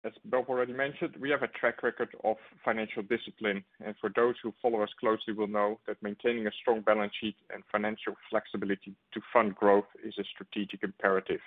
As 0.08 0.14
Bob 0.24 0.46
already 0.48 0.72
mentioned, 0.72 1.18
we 1.20 1.30
have 1.32 1.44
a 1.44 1.50
track 1.50 1.84
record 1.84 2.08
of 2.24 2.38
financial 2.64 3.04
discipline, 3.04 3.62
and 3.84 3.94
for 4.00 4.10
those 4.16 4.36
who 4.42 4.54
follow 4.62 4.82
us 4.82 4.90
closely 5.02 5.34
will 5.34 5.48
know 5.48 5.82
that 5.86 6.02
maintaining 6.02 6.48
a 6.48 6.52
strong 6.62 6.80
balance 6.80 7.12
sheet 7.20 7.36
and 7.54 7.62
financial 7.70 8.16
flexibility 8.30 8.96
to 9.14 9.20
fund 9.34 9.54
growth 9.54 9.88
is 10.06 10.14
a 10.18 10.24
strategic 10.34 10.82
imperative. 10.84 11.42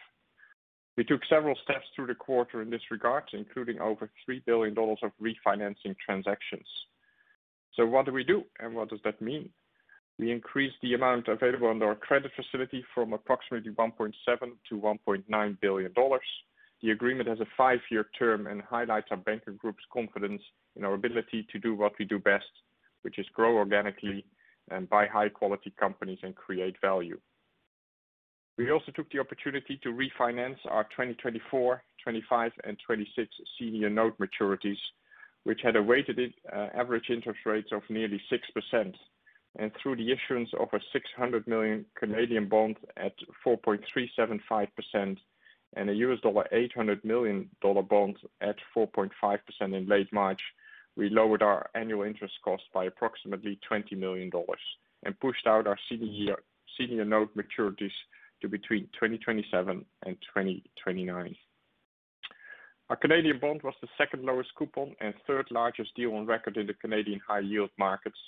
We 0.98 1.04
took 1.04 1.22
several 1.24 1.54
steps 1.64 1.86
through 1.96 2.08
the 2.08 2.14
quarter 2.14 2.60
in 2.60 2.68
this 2.68 2.82
regard, 2.90 3.24
including 3.32 3.80
over 3.80 4.10
$3 4.28 4.44
billion 4.44 4.76
of 4.76 5.12
refinancing 5.22 5.96
transactions. 6.04 6.66
So 7.76 7.86
What 7.86 8.04
do 8.04 8.12
we 8.12 8.24
do 8.24 8.44
and 8.58 8.74
what 8.74 8.90
does 8.90 9.00
that 9.04 9.22
mean? 9.22 9.48
We 10.18 10.32
increased 10.32 10.76
the 10.82 10.92
amount 10.92 11.28
available 11.28 11.70
under 11.70 11.86
our 11.86 11.94
credit 11.94 12.32
facility 12.36 12.84
from 12.94 13.14
approximately 13.14 13.70
$1.7 13.72 14.12
billion-$1.9 14.68 15.60
billion. 15.62 15.94
The 16.82 16.90
agreement 16.90 17.28
has 17.28 17.40
a 17.40 17.46
five-year 17.56 18.08
term 18.18 18.46
and 18.46 18.62
highlights 18.62 19.08
our 19.10 19.16
banking 19.18 19.56
group's 19.56 19.84
confidence 19.92 20.40
in 20.76 20.84
our 20.84 20.94
ability 20.94 21.46
to 21.52 21.58
do 21.58 21.74
what 21.74 21.92
we 21.98 22.06
do 22.06 22.18
best, 22.18 22.50
which 23.02 23.18
is 23.18 23.26
grow 23.34 23.56
organically 23.56 24.24
and 24.70 24.88
buy 24.88 25.06
high-quality 25.06 25.74
companies 25.78 26.18
and 26.22 26.34
create 26.34 26.76
value. 26.80 27.18
We 28.56 28.70
also 28.70 28.92
took 28.92 29.10
the 29.10 29.18
opportunity 29.18 29.78
to 29.82 29.88
refinance 29.88 30.58
our 30.68 30.84
2024, 30.84 31.82
2025, 32.04 32.52
and 32.64 32.76
2026 32.78 33.28
senior 33.58 33.90
note 33.90 34.16
maturities, 34.18 34.76
which 35.44 35.60
had 35.62 35.76
a 35.76 35.82
weighted 35.82 36.18
uh, 36.54 36.68
average 36.74 37.10
interest 37.10 37.40
rates 37.46 37.70
of 37.72 37.82
nearly 37.88 38.20
6%. 38.30 38.94
And 39.58 39.72
through 39.82 39.96
the 39.96 40.12
issuance 40.12 40.50
of 40.58 40.68
a 40.72 40.80
600 40.92 41.46
million 41.46 41.84
Canadian 41.98 42.48
bond 42.48 42.76
at 42.96 43.14
4.375% 43.46 45.16
and 45.74 45.88
a 45.88 45.94
$800 45.94 47.04
million 47.04 47.48
bond 47.62 48.16
at 48.40 48.56
4.5% 48.76 49.10
in 49.60 49.86
late 49.86 50.12
March, 50.12 50.40
we 50.96 51.08
lowered 51.08 51.42
our 51.42 51.70
annual 51.74 52.02
interest 52.02 52.34
cost 52.44 52.64
by 52.74 52.84
approximately 52.84 53.58
$20 53.70 53.96
million 53.96 54.30
and 55.04 55.20
pushed 55.20 55.46
out 55.46 55.66
our 55.66 55.78
senior 55.88 57.04
note 57.04 57.30
maturities 57.36 57.92
to 58.40 58.48
between 58.48 58.84
2027 58.94 59.84
and 60.06 60.16
2029. 60.34 61.36
Our 62.88 62.96
Canadian 62.96 63.38
bond 63.38 63.62
was 63.62 63.74
the 63.80 63.88
second 63.96 64.24
lowest 64.24 64.50
coupon 64.56 64.96
and 65.00 65.14
third 65.26 65.46
largest 65.52 65.94
deal 65.94 66.14
on 66.14 66.26
record 66.26 66.56
in 66.56 66.66
the 66.66 66.74
Canadian 66.74 67.20
high 67.26 67.40
yield 67.40 67.70
markets, 67.78 68.18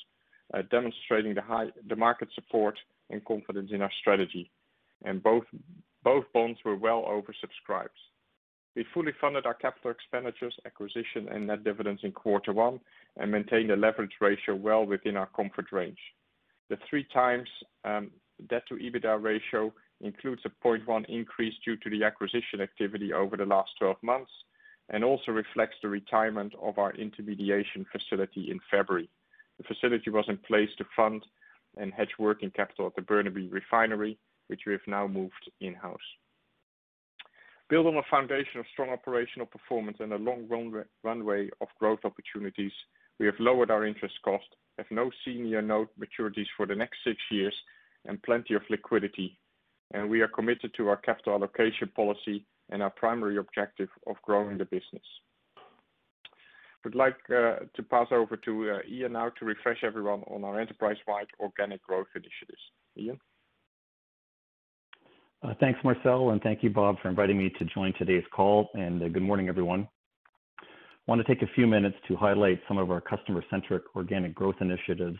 uh, 0.55 0.63
demonstrating 0.71 1.35
the 1.35 1.43
high, 1.43 1.67
the 1.89 1.97
market 1.97 2.29
support 2.35 2.79
and 3.11 3.25
confidence 3.25 3.71
in 3.73 3.83
our 3.83 3.91
strategy. 4.01 4.51
And 5.05 5.21
Both 5.21 5.45
bonds 6.05 6.59
were 6.65 6.77
well 6.77 7.03
oversubscribed. 7.03 7.89
We 8.75 8.87
fully 8.95 9.13
funded 9.21 9.45
our 9.45 9.55
capital 9.55 9.91
expenditures, 9.91 10.55
acquisition, 10.65 11.29
and 11.31 11.47
net 11.47 11.63
dividends 11.63 12.01
in 12.05 12.13
quarter 12.13 12.53
one 12.53 12.81
and 13.19 13.31
maintained 13.31 13.71
a 13.71 13.77
leverage 13.77 14.15
ratio 14.21 14.55
well 14.55 14.87
within 14.87 15.17
our 15.17 15.29
comfort 15.37 15.73
range. 15.73 15.99
The 16.71 16.79
3x 16.91 17.45
um, 17.85 18.11
debt 18.49 18.63
to 18.69 18.77
EBITDA 18.77 19.23
ratio 19.23 19.73
includes 20.01 20.43
a 20.47 20.67
0.1 20.67 21.05
increase 21.09 21.55
due 21.65 21.77
to 21.77 21.91
the 21.91 22.03
acquisition 22.03 22.61
activity 22.61 23.13
over 23.13 23.37
the 23.37 23.45
last 23.45 23.71
12 23.79 23.97
months 24.03 24.31
and 24.89 25.05
also 25.05 25.33
reflects 25.33 25.77
the 25.83 25.89
retirement 25.89 26.55
of 26.61 26.79
our 26.79 26.93
intermediation 26.95 27.87
facility 27.93 28.51
in 28.51 28.59
February. 28.71 29.09
The 29.59 29.65
facility 29.65 30.11
was 30.11 30.25
in 30.29 30.39
place 30.39 30.71
to 30.79 30.85
fund 30.97 31.25
and 31.77 31.93
hedge 31.93 32.15
working 32.19 32.51
capital 32.51 32.87
at 32.87 32.97
the 32.97 33.03
Burnaby 33.03 33.49
Refinery, 33.49 34.19
which 34.49 34.63
we 34.67 34.73
have 34.73 34.87
now 34.87 35.07
moved 35.07 35.51
in-house. 35.61 35.99
Build 37.69 37.87
on 37.87 37.97
a 37.97 38.03
foundation 38.11 38.61
of 38.61 38.67
strong 38.73 38.91
operational 38.91 39.47
performance 39.47 39.97
and 40.01 40.13
a 40.13 40.17
long 40.17 40.47
runway 41.03 41.49
of 41.61 41.69
growth 41.79 42.01
opportunities, 42.05 42.73
we 43.19 43.27
have 43.27 43.35
lowered 43.39 43.71
our 43.71 43.87
interest 43.87 44.15
cost, 44.25 44.45
have 44.79 44.87
no 44.91 45.11
senior 45.25 45.63
note 45.63 45.89
maturities 45.99 46.47
for 46.57 46.67
the 46.67 46.75
next 46.75 46.99
six 47.05 47.17
years, 47.31 47.55
and 48.05 48.23
plenty 48.23 48.55
of 48.55 48.63
liquidity. 48.69 49.39
And 49.95 50.11
We 50.11 50.21
are 50.23 50.29
committed 50.29 50.73
to 50.77 50.89
our 50.89 50.97
capital 50.97 51.35
allocation 51.35 51.89
policy 51.95 52.45
and 52.71 52.83
our 52.83 52.91
primary 52.91 53.37
objective 53.37 53.89
of 54.07 54.17
growing 54.23 54.59
the 54.59 54.65
business. 54.65 55.05
Would 56.85 56.95
like 56.95 57.17
uh, 57.31 57.61
to 57.75 57.83
pass 57.89 58.09
over 58.11 58.37
to 58.37 58.71
uh, 58.71 58.79
Ian 58.91 59.13
now 59.13 59.31
to 59.39 59.45
refresh 59.45 59.85
everyone 59.85 60.23
on 60.27 60.43
our 60.43 60.61
enterprise-wide 60.61 61.29
organic 61.39 61.83
growth 61.85 62.09
initiatives. 62.15 62.63
Ian? 62.99 63.21
Uh, 65.43 65.55
thanks, 65.59 65.81
Marcel, 65.83 66.31
and 66.31 66.41
thank 66.41 66.63
you, 66.63 66.71
Bob, 66.71 67.01
for 67.03 67.09
inviting 67.09 67.37
me 67.37 67.51
to 67.59 67.65
join 67.65 67.93
today's 67.99 68.23
call. 68.33 68.71
And 68.75 69.03
uh, 69.03 69.09
good 69.09 69.25
morning, 69.25 69.49
everyone. 69.49 69.89
I 70.61 70.65
want 71.09 71.21
to 71.21 71.27
take 71.27 71.43
a 71.43 71.53
few 71.53 71.67
minutes 71.67 71.97
to 72.07 72.15
highlight 72.15 72.61
some 72.69 72.79
of 72.79 72.93
our 72.93 73.01
customer-centric 73.01 73.83
organic 73.97 74.37
growth 74.37 74.55
initiatives 74.61 75.19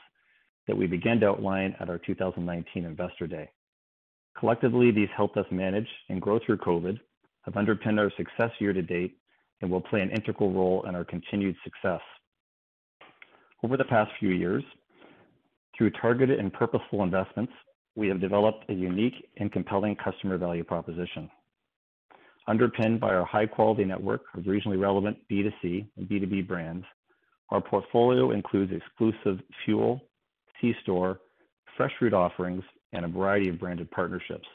that 0.69 0.77
we 0.77 0.87
began 0.87 1.19
to 1.21 1.27
outline 1.27 1.75
at 1.81 1.89
our 1.89 1.99
2019 1.99 2.85
Investor 2.85 3.27
Day. 3.27 3.51
Collectively, 4.39 4.93
these 4.93 5.09
helped 5.17 5.37
us 5.37 5.47
manage 5.51 5.89
and 6.09 6.23
grow 6.23 6.39
through 6.47 6.59
COVID, 6.59 7.01
have 7.43 7.57
underpinned 7.57 7.99
our 7.99 8.13
success 8.17 8.53
year 8.61 8.73
to 8.73 8.83
date, 8.83 9.17
and 9.61 9.69
will 9.69 9.81
play 9.81 10.03
an 10.03 10.11
integral 10.11 10.53
role 10.53 10.85
in 10.89 10.95
our 10.95 11.05
continued 11.05 11.57
success. 11.65 12.01
Over 13.65 13.77
the 13.77 13.85
past 13.85 14.13
few 14.21 14.31
years, 14.31 14.63
through 15.77 15.91
targeted 16.01 16.39
and 16.39 16.53
purposeful 16.53 17.03
investments, 17.03 17.53
we 17.95 18.09
have 18.09 18.21
developed 18.21 18.65
a 18.71 18.73
unique 18.73 19.29
and 19.39 19.53
compelling 19.53 19.97
customer 19.97 20.39
value 20.39 20.65
proposition. 20.65 21.31
Underpinned 22.49 23.01
by 23.01 23.15
our 23.15 23.25
high-quality 23.25 23.85
network 23.85 24.23
of 24.37 24.45
regionally 24.45 24.81
relevant 24.81 25.17
B2C 25.31 25.87
and 25.97 26.09
B2B 26.09 26.49
brands, 26.49 26.85
our 27.51 27.61
portfolio 27.61 28.31
includes 28.33 28.73
exclusive 28.73 29.39
fuel, 29.65 30.01
C-store, 30.61 31.21
fresh 31.77 31.93
fruit 31.99 32.15
offerings, 32.15 32.65
and 32.93 33.05
a 33.05 33.09
variety 33.09 33.49
of 33.49 33.61
branded 33.61 33.91
partnerships. 33.91 34.47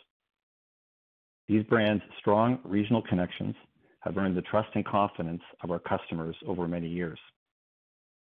These 1.47 1.63
brands' 1.63 2.03
strong 2.19 2.59
regional 2.63 3.01
connections 3.01 3.55
have 4.01 4.17
earned 4.17 4.35
the 4.35 4.41
trust 4.41 4.69
and 4.75 4.85
confidence 4.85 5.41
of 5.63 5.71
our 5.71 5.79
customers 5.79 6.35
over 6.45 6.67
many 6.67 6.87
years. 6.87 7.19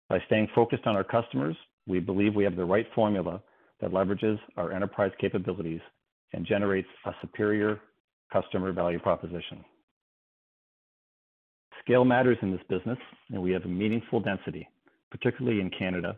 By 0.09 0.19
staying 0.27 0.49
focused 0.53 0.85
on 0.85 0.95
our 0.95 1.03
customers, 1.03 1.55
we 1.87 1.99
believe 1.99 2.35
we 2.35 2.43
have 2.43 2.55
the 2.55 2.65
right 2.65 2.87
formula 2.93 3.41
that 3.81 3.91
leverages 3.91 4.39
our 4.57 4.71
enterprise 4.71 5.11
capabilities 5.19 5.81
and 6.33 6.45
generates 6.45 6.87
a 7.05 7.11
superior 7.21 7.79
customer 8.31 8.71
value 8.71 8.99
proposition. 8.99 9.63
Scale 11.83 12.05
matters 12.05 12.37
in 12.41 12.51
this 12.51 12.61
business, 12.69 12.99
and 13.31 13.41
we 13.41 13.51
have 13.51 13.65
a 13.65 13.69
meaningful 13.69 14.19
density, 14.19 14.67
particularly 15.09 15.61
in 15.61 15.71
Canada, 15.71 16.17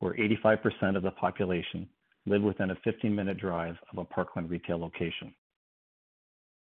where 0.00 0.14
85% 0.14 0.96
of 0.96 1.02
the 1.02 1.12
population 1.12 1.88
live 2.26 2.42
within 2.42 2.70
a 2.70 2.76
15-minute 2.86 3.38
drive 3.38 3.76
of 3.92 3.98
a 3.98 4.04
Parkland 4.04 4.50
retail 4.50 4.78
location. 4.78 5.32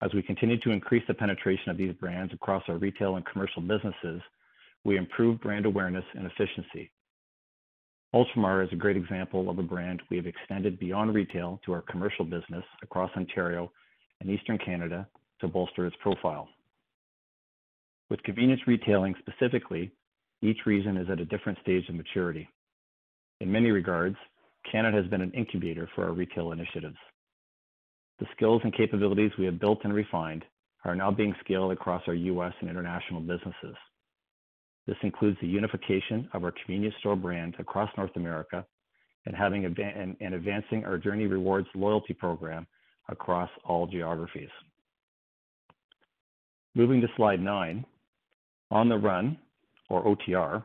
As 0.00 0.14
we 0.14 0.22
continue 0.22 0.58
to 0.60 0.70
increase 0.70 1.02
the 1.08 1.14
penetration 1.14 1.70
of 1.70 1.76
these 1.76 1.92
brands 1.94 2.32
across 2.32 2.62
our 2.68 2.76
retail 2.76 3.16
and 3.16 3.26
commercial 3.26 3.60
businesses, 3.60 4.22
we 4.84 4.96
improve 4.96 5.40
brand 5.40 5.66
awareness 5.66 6.04
and 6.14 6.26
efficiency. 6.26 6.90
Ultramar 8.14 8.64
is 8.64 8.72
a 8.72 8.76
great 8.76 8.96
example 8.96 9.50
of 9.50 9.58
a 9.58 9.62
brand 9.62 10.00
we 10.10 10.16
have 10.16 10.26
extended 10.26 10.78
beyond 10.78 11.14
retail 11.14 11.60
to 11.64 11.72
our 11.72 11.82
commercial 11.82 12.24
business 12.24 12.64
across 12.82 13.10
Ontario 13.16 13.70
and 14.20 14.30
Eastern 14.30 14.58
Canada 14.58 15.06
to 15.40 15.48
bolster 15.48 15.86
its 15.86 15.96
profile. 16.00 16.48
With 18.08 18.22
convenience 18.22 18.62
retailing 18.66 19.14
specifically, 19.18 19.92
each 20.40 20.58
region 20.64 20.96
is 20.96 21.10
at 21.10 21.20
a 21.20 21.26
different 21.26 21.58
stage 21.60 21.88
of 21.88 21.96
maturity. 21.96 22.48
In 23.40 23.52
many 23.52 23.70
regards, 23.70 24.16
Canada 24.70 24.96
has 24.96 25.06
been 25.10 25.20
an 25.20 25.32
incubator 25.32 25.88
for 25.94 26.04
our 26.04 26.12
retail 26.12 26.52
initiatives. 26.52 26.96
The 28.20 28.26
skills 28.34 28.62
and 28.64 28.74
capabilities 28.74 29.32
we 29.38 29.44
have 29.44 29.60
built 29.60 29.80
and 29.84 29.92
refined 29.92 30.44
are 30.84 30.96
now 30.96 31.10
being 31.10 31.34
scaled 31.44 31.72
across 31.72 32.02
our 32.06 32.14
U.S. 32.14 32.54
and 32.60 32.70
international 32.70 33.20
businesses. 33.20 33.76
This 34.88 34.96
includes 35.02 35.36
the 35.42 35.46
unification 35.46 36.30
of 36.32 36.42
our 36.44 36.50
convenience 36.50 36.94
store 37.00 37.14
brand 37.14 37.54
across 37.58 37.90
North 37.98 38.16
America 38.16 38.64
and 39.26 39.36
advancing 40.34 40.86
our 40.86 40.96
Journie 40.96 41.26
Rewards 41.26 41.68
loyalty 41.74 42.14
program 42.14 42.66
across 43.10 43.50
all 43.64 43.86
geographies. 43.86 44.48
Moving 46.74 47.02
to 47.02 47.06
slide 47.16 47.40
nine. 47.40 47.84
On 48.70 48.88
the 48.88 48.96
Run, 48.96 49.36
or 49.90 50.04
OTR, 50.04 50.64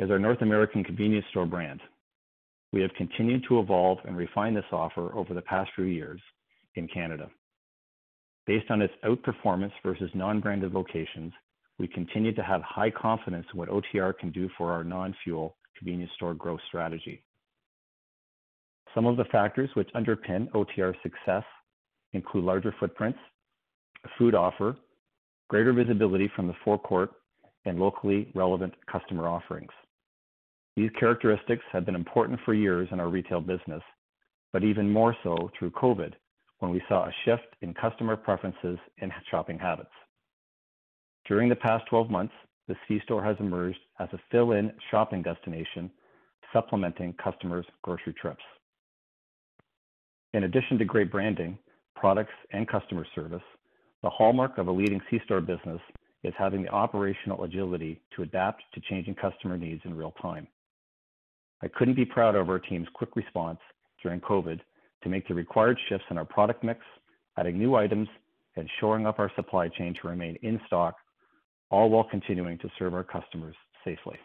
is 0.00 0.10
our 0.10 0.18
North 0.18 0.42
American 0.42 0.82
convenience 0.82 1.26
store 1.30 1.46
brand. 1.46 1.80
We 2.72 2.82
have 2.82 2.94
continued 2.94 3.44
to 3.48 3.60
evolve 3.60 3.98
and 4.04 4.16
refine 4.16 4.54
this 4.54 4.64
offer 4.72 5.14
over 5.14 5.34
the 5.34 5.42
past 5.42 5.70
few 5.76 5.84
years 5.84 6.20
in 6.74 6.88
Canada. 6.88 7.30
Based 8.44 8.70
on 8.70 8.82
its 8.82 8.94
outperformance 9.04 9.72
versus 9.84 10.10
non-branded 10.14 10.74
locations, 10.74 11.32
we 11.78 11.88
continue 11.88 12.34
to 12.34 12.42
have 12.42 12.62
high 12.62 12.90
confidence 12.90 13.46
in 13.52 13.58
what 13.58 13.68
OTR 13.68 14.16
can 14.18 14.30
do 14.30 14.48
for 14.56 14.72
our 14.72 14.82
non-fuel 14.82 15.56
convenience 15.76 16.10
store 16.16 16.34
growth 16.34 16.60
strategy. 16.68 17.22
Some 18.94 19.06
of 19.06 19.16
the 19.16 19.26
factors 19.26 19.68
which 19.74 19.90
underpin 19.94 20.48
OTR's 20.52 20.96
success 21.02 21.44
include 22.14 22.44
larger 22.44 22.74
footprints, 22.80 23.18
a 24.04 24.08
food 24.18 24.34
offer, 24.34 24.76
greater 25.48 25.72
visibility 25.72 26.30
from 26.34 26.46
the 26.46 26.54
forecourt, 26.64 27.10
and 27.66 27.78
locally 27.78 28.30
relevant 28.34 28.72
customer 28.90 29.28
offerings. 29.28 29.72
These 30.76 30.90
characteristics 30.98 31.64
have 31.72 31.84
been 31.84 31.94
important 31.94 32.38
for 32.44 32.54
years 32.54 32.88
in 32.92 33.00
our 33.00 33.08
retail 33.08 33.40
business, 33.40 33.82
but 34.52 34.64
even 34.64 34.90
more 34.90 35.14
so 35.22 35.50
through 35.58 35.70
COVID, 35.72 36.12
when 36.60 36.70
we 36.70 36.82
saw 36.88 37.04
a 37.04 37.12
shift 37.24 37.54
in 37.60 37.74
customer 37.74 38.16
preferences 38.16 38.78
and 39.00 39.12
shopping 39.30 39.58
habits. 39.58 39.90
During 41.28 41.48
the 41.48 41.56
past 41.56 41.84
12 41.88 42.08
months, 42.08 42.34
the 42.68 42.76
C-store 42.86 43.22
has 43.24 43.36
emerged 43.40 43.78
as 43.98 44.08
a 44.12 44.20
fill-in 44.30 44.72
shopping 44.90 45.22
destination, 45.22 45.90
supplementing 46.52 47.14
customers' 47.14 47.66
grocery 47.82 48.14
trips. 48.20 48.42
In 50.34 50.44
addition 50.44 50.78
to 50.78 50.84
great 50.84 51.10
branding, 51.10 51.58
products, 51.94 52.34
and 52.52 52.68
customer 52.68 53.06
service, 53.14 53.42
the 54.02 54.10
hallmark 54.10 54.58
of 54.58 54.68
a 54.68 54.72
leading 54.72 55.00
C-store 55.10 55.40
business 55.40 55.80
is 56.22 56.34
having 56.38 56.62
the 56.62 56.68
operational 56.68 57.44
agility 57.44 58.00
to 58.14 58.22
adapt 58.22 58.62
to 58.74 58.80
changing 58.88 59.14
customer 59.14 59.56
needs 59.56 59.80
in 59.84 59.96
real 59.96 60.14
time. 60.22 60.46
I 61.62 61.68
couldn't 61.68 61.94
be 61.94 62.04
prouder 62.04 62.40
of 62.40 62.50
our 62.50 62.58
team's 62.58 62.88
quick 62.94 63.16
response 63.16 63.58
during 64.02 64.20
COVID 64.20 64.60
to 65.02 65.08
make 65.08 65.26
the 65.26 65.34
required 65.34 65.78
shifts 65.88 66.06
in 66.10 66.18
our 66.18 66.24
product 66.24 66.62
mix, 66.62 66.80
adding 67.38 67.58
new 67.58 67.74
items, 67.74 68.08
and 68.56 68.68
shoring 68.78 69.06
up 69.06 69.18
our 69.18 69.32
supply 69.34 69.68
chain 69.68 69.94
to 69.94 70.08
remain 70.08 70.36
in 70.42 70.60
stock, 70.66 70.96
all 71.70 71.90
while 71.90 72.04
continuing 72.04 72.58
to 72.58 72.68
serve 72.78 72.94
our 72.94 73.04
customers 73.04 73.56
safely. 73.84 74.16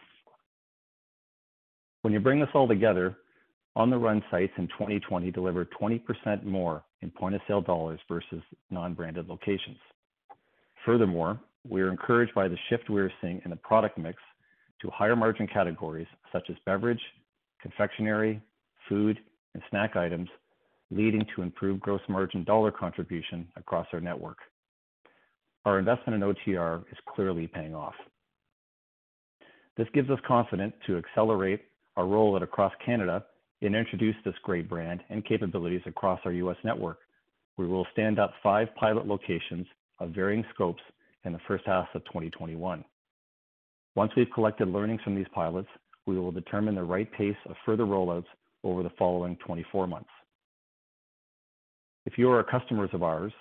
When 2.02 2.12
you 2.12 2.20
bring 2.20 2.40
this 2.40 2.48
all 2.54 2.68
together, 2.68 3.16
On 3.74 3.88
the 3.88 3.96
Run 3.96 4.22
sites 4.30 4.52
in 4.58 4.68
2020 4.68 5.30
delivered 5.30 5.68
20% 5.80 6.44
more 6.44 6.84
in 7.00 7.10
point-of-sale 7.10 7.62
dollars 7.62 8.00
versus 8.06 8.42
non-branded 8.70 9.28
locations. 9.28 9.78
Furthermore, 10.84 11.40
we 11.68 11.80
are 11.80 11.90
encouraged 11.90 12.34
by 12.34 12.48
the 12.48 12.58
shift 12.68 12.90
we 12.90 13.00
are 13.00 13.12
seeing 13.20 13.40
in 13.44 13.50
the 13.50 13.56
product 13.56 13.96
mix 13.96 14.18
to 14.82 14.90
higher 14.90 15.16
margin 15.16 15.46
categories 15.46 16.08
such 16.32 16.50
as 16.50 16.56
beverage, 16.66 17.00
confectionery, 17.62 18.42
food, 18.88 19.18
and 19.54 19.62
snack 19.70 19.96
items, 19.96 20.28
leading 20.90 21.24
to 21.34 21.42
improved 21.42 21.80
gross 21.80 22.00
margin 22.08 22.44
dollar 22.44 22.70
contribution 22.70 23.48
across 23.56 23.86
our 23.92 24.00
network. 24.00 24.38
Our 25.64 25.78
investment 25.78 26.22
in 26.22 26.28
OTR 26.28 26.82
is 26.90 26.98
clearly 27.14 27.46
paying 27.46 27.74
off. 27.74 27.94
This 29.76 29.86
gives 29.94 30.10
us 30.10 30.18
confidence 30.26 30.74
to 30.86 30.98
accelerate 30.98 31.62
our 31.96 32.04
rollout 32.04 32.42
across 32.42 32.72
Canada 32.84 33.24
and 33.62 33.76
introduce 33.76 34.16
this 34.24 34.34
great 34.42 34.68
brand 34.68 35.02
and 35.08 35.24
capabilities 35.24 35.82
across 35.86 36.20
our 36.24 36.32
U.S. 36.32 36.56
network. 36.64 36.98
We 37.56 37.66
will 37.66 37.86
stand 37.92 38.18
up 38.18 38.32
five 38.42 38.68
pilot 38.74 39.06
locations 39.06 39.66
of 40.00 40.10
varying 40.10 40.44
scopes 40.52 40.82
in 41.24 41.32
the 41.32 41.38
first 41.46 41.64
half 41.66 41.86
of 41.94 42.04
2021. 42.06 42.84
Once 43.94 44.12
we've 44.16 44.30
collected 44.34 44.68
learnings 44.68 45.00
from 45.02 45.14
these 45.14 45.26
pilots, 45.34 45.68
we 46.06 46.18
will 46.18 46.32
determine 46.32 46.74
the 46.74 46.82
right 46.82 47.10
pace 47.12 47.36
of 47.48 47.54
further 47.64 47.84
rollouts 47.84 48.26
over 48.64 48.82
the 48.82 48.90
following 48.98 49.36
24 49.44 49.86
months. 49.86 50.08
If 52.04 52.18
you 52.18 52.30
are 52.30 52.42
customers 52.42 52.90
of 52.92 53.02
ours, 53.02 53.32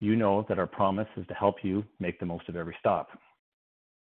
you 0.00 0.16
know 0.16 0.44
that 0.48 0.58
our 0.58 0.66
promise 0.66 1.08
is 1.16 1.26
to 1.28 1.34
help 1.34 1.56
you 1.62 1.84
make 1.98 2.18
the 2.18 2.26
most 2.26 2.48
of 2.48 2.56
every 2.56 2.76
stop. 2.80 3.08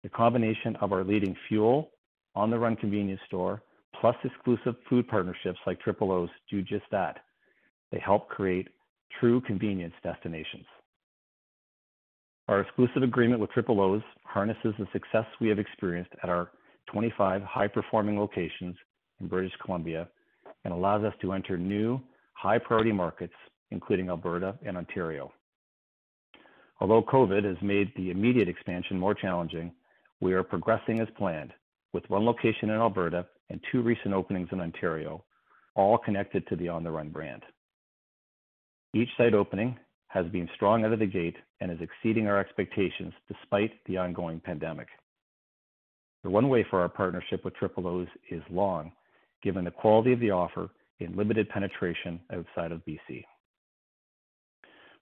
The 0.03 0.09
combination 0.09 0.75
of 0.77 0.93
our 0.93 1.03
leading 1.03 1.35
fuel, 1.47 1.91
On 2.35 2.49
the 2.49 2.57
Run 2.57 2.75
convenience 2.75 3.21
store, 3.27 3.61
plus 3.99 4.15
exclusive 4.23 4.75
food 4.89 5.07
partnerships 5.07 5.59
like 5.67 5.79
Triple 5.81 6.11
O's 6.11 6.29
do 6.49 6.61
just 6.61 6.85
that. 6.91 7.17
They 7.91 7.99
help 7.99 8.29
create 8.29 8.69
true 9.19 9.41
convenience 9.41 9.93
destinations. 10.01 10.65
Our 12.47 12.61
exclusive 12.61 13.03
agreement 13.03 13.41
with 13.41 13.51
Triple 13.51 13.81
O's 13.81 14.01
harnesses 14.23 14.73
the 14.79 14.87
success 14.93 15.25
we 15.39 15.49
have 15.49 15.59
experienced 15.59 16.11
at 16.23 16.29
our 16.29 16.51
25 16.91 17.41
high-performing 17.43 18.19
locations 18.19 18.75
in 19.19 19.27
British 19.27 19.53
Columbia 19.63 20.07
and 20.63 20.73
allows 20.73 21.03
us 21.03 21.13
to 21.21 21.33
enter 21.33 21.57
new 21.57 21.99
high-priority 22.33 22.91
markets, 22.91 23.33
including 23.71 24.09
Alberta 24.09 24.57
and 24.65 24.77
Ontario. 24.77 25.31
Although 26.81 27.03
COVID 27.03 27.43
has 27.45 27.61
made 27.61 27.93
the 27.95 28.09
immediate 28.09 28.49
expansion 28.49 28.97
more 28.97 29.13
challenging, 29.13 29.71
we 30.19 30.33
are 30.33 30.41
progressing 30.41 30.99
as 30.99 31.07
planned, 31.15 31.53
with 31.93 32.09
one 32.09 32.25
location 32.25 32.71
in 32.71 32.75
Alberta 32.75 33.27
and 33.51 33.61
two 33.71 33.83
recent 33.83 34.15
openings 34.15 34.49
in 34.51 34.59
Ontario, 34.59 35.23
all 35.75 35.99
connected 35.99 36.45
to 36.47 36.55
the 36.55 36.69
On 36.69 36.83
the 36.83 36.89
Run 36.89 37.09
brand. 37.09 37.43
Each 38.95 39.09
site 39.15 39.35
opening 39.35 39.77
has 40.07 40.25
been 40.29 40.49
strong 40.55 40.83
out 40.83 40.91
of 40.91 40.99
the 40.99 41.05
gate 41.05 41.37
and 41.59 41.71
is 41.71 41.77
exceeding 41.81 42.27
our 42.27 42.39
expectations 42.39 43.13
despite 43.27 43.71
the 43.85 43.97
ongoing 43.97 44.39
pandemic. 44.39 44.87
The 46.23 46.29
runway 46.29 46.65
for 46.69 46.81
our 46.81 46.89
partnership 46.89 47.45
with 47.45 47.55
Triple 47.55 47.87
O's 47.87 48.07
is 48.31 48.41
long, 48.49 48.91
given 49.43 49.65
the 49.65 49.71
quality 49.71 50.13
of 50.13 50.19
the 50.19 50.31
offer 50.31 50.69
and 50.99 51.15
limited 51.15 51.47
penetration 51.49 52.19
outside 52.33 52.71
of 52.71 52.83
BC. 52.85 53.23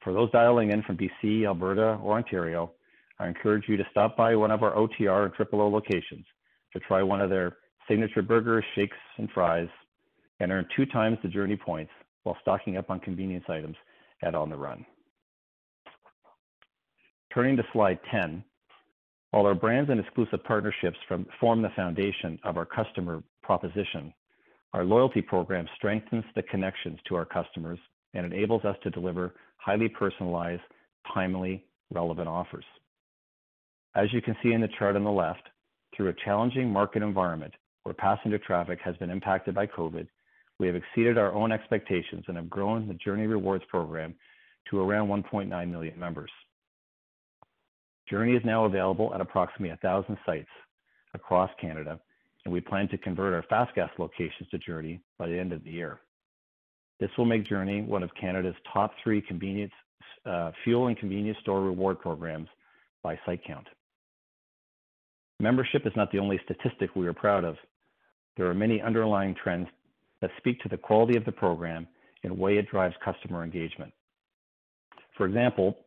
For 0.02 0.14
those 0.14 0.32
dialing 0.32 0.72
in 0.72 0.82
from 0.84 0.98
BC, 0.98 1.46
Alberta, 1.46 2.00
or 2.02 2.18
Ontario, 2.18 2.72
I 3.20 3.28
encourage 3.28 3.66
you 3.68 3.76
to 3.78 3.84
stop 3.92 4.16
by 4.16 4.36
one 4.36 4.52
of 4.52 4.64
our 4.64 4.74
OTR 4.74 5.26
and 5.26 5.34
Triple 5.34 5.62
O 5.62 5.68
locations 5.68 6.26
to 6.74 6.80
try 6.80 7.04
one 7.04 7.20
of 7.22 7.30
their 7.30 7.58
signature 7.88 8.22
burgers, 8.22 8.64
shakes, 8.76 8.96
and 9.18 9.30
fries, 9.32 9.68
and 10.40 10.52
earn 10.52 10.66
two 10.76 10.86
times 10.86 11.18
the 11.22 11.28
Journie 11.28 11.58
points 11.58 11.92
while 12.24 12.38
stocking 12.42 12.78
up 12.78 12.90
on 12.90 13.00
convenience 13.00 13.46
items 13.50 13.76
at 14.24 14.36
On 14.36 14.50
the 14.50 14.56
Run. 14.56 14.86
Turning 17.34 17.58
to 17.58 17.64
slide 17.74 18.00
10, 18.10 18.44
while 19.32 19.46
our 19.46 19.56
brands 19.56 19.90
and 19.90 20.00
exclusive 20.00 20.44
partnerships 20.46 20.98
form 21.40 21.62
the 21.62 21.70
foundation 21.76 22.40
of 22.44 22.58
our 22.58 22.66
customer 22.66 23.22
proposition, 23.44 24.14
our 24.74 24.86
loyalty 24.86 25.22
program 25.22 25.68
strengthens 25.76 26.24
the 26.36 26.44
connections 26.44 27.00
to 27.08 27.16
our 27.16 27.26
customers 27.26 27.80
and 28.14 28.26
enables 28.26 28.66
us 28.66 28.76
to 28.84 28.90
deliver 28.90 29.34
highly 29.58 29.90
personalized, 29.90 30.62
timely, 31.14 31.66
relevant 31.92 32.28
offers. 32.28 32.66
As 33.96 34.12
you 34.14 34.22
can 34.22 34.36
see 34.42 34.54
in 34.54 34.62
the 34.62 34.70
chart 34.80 34.96
on 34.96 35.04
the 35.04 35.12
left, 35.12 35.44
through 35.96 36.10
a 36.10 36.26
challenging 36.26 36.72
market 36.72 37.02
environment 37.02 37.54
where 37.84 37.94
passenger 37.94 38.38
traffic 38.38 38.80
has 38.84 38.96
been 38.98 39.10
impacted 39.10 39.56
by 39.56 39.66
COVID, 39.68 40.08
we 40.60 40.68
have 40.68 40.76
exceeded 40.76 41.18
our 41.18 41.34
own 41.34 41.52
expectations 41.52 42.24
and 42.28 42.38
have 42.38 42.50
grown 42.50 42.88
the 42.88 42.94
Journie 42.96 43.28
Rewards 43.28 43.64
program 43.70 44.14
to 44.70 44.80
around 44.80 45.08
1.9 45.08 45.72
million 45.72 46.00
members. 46.00 46.32
Journie 48.10 48.36
is 48.36 48.44
now 48.44 48.66
available 48.66 49.14
at 49.14 49.22
approximately 49.22 49.70
1,000 49.70 50.18
sites 50.26 50.50
across 51.14 51.50
Canada, 51.60 52.00
and 52.46 52.54
we 52.54 52.62
plan 52.62 52.88
to 52.90 52.98
convert 52.98 53.34
our 53.34 53.44
Fast 53.44 53.74
Gas 53.76 53.90
locations 53.98 54.50
to 54.52 54.58
Journie 54.58 55.02
by 55.18 55.28
the 55.28 55.38
end 55.38 55.54
of 55.54 55.64
the 55.64 55.72
year. 55.72 56.00
This 57.00 57.10
will 57.18 57.26
make 57.26 57.48
Journie 57.48 57.82
one 57.82 58.04
of 58.04 58.10
Canada's 58.20 58.56
top 58.74 58.92
three 59.04 59.22
convenience 59.22 59.72
uh, 60.26 60.52
fuel 60.64 60.88
and 60.88 60.98
convenience 60.98 61.38
store 61.42 61.62
reward 61.62 62.00
programs 62.00 62.50
by 63.04 63.18
site 63.26 63.42
count. 63.46 63.68
Membership 65.40 65.86
is 65.86 65.94
not 65.96 66.12
the 66.12 66.20
only 66.20 66.40
statistic 66.44 66.96
we 66.96 67.08
are 67.08 67.14
proud 67.14 67.46
of. 67.46 67.56
There 68.36 68.48
are 68.48 68.54
many 68.54 68.82
underlying 68.82 69.36
trends 69.42 69.68
that 70.22 70.32
speak 70.38 70.60
to 70.62 70.70
the 70.70 70.78
quality 70.78 71.16
of 71.16 71.24
the 71.24 71.32
program 71.32 71.88
and 72.24 72.38
way 72.38 72.58
it 72.58 72.70
drives 72.70 72.96
customer 73.04 73.44
engagement. 73.44 73.94
For 75.18 75.26
example, 75.26 75.78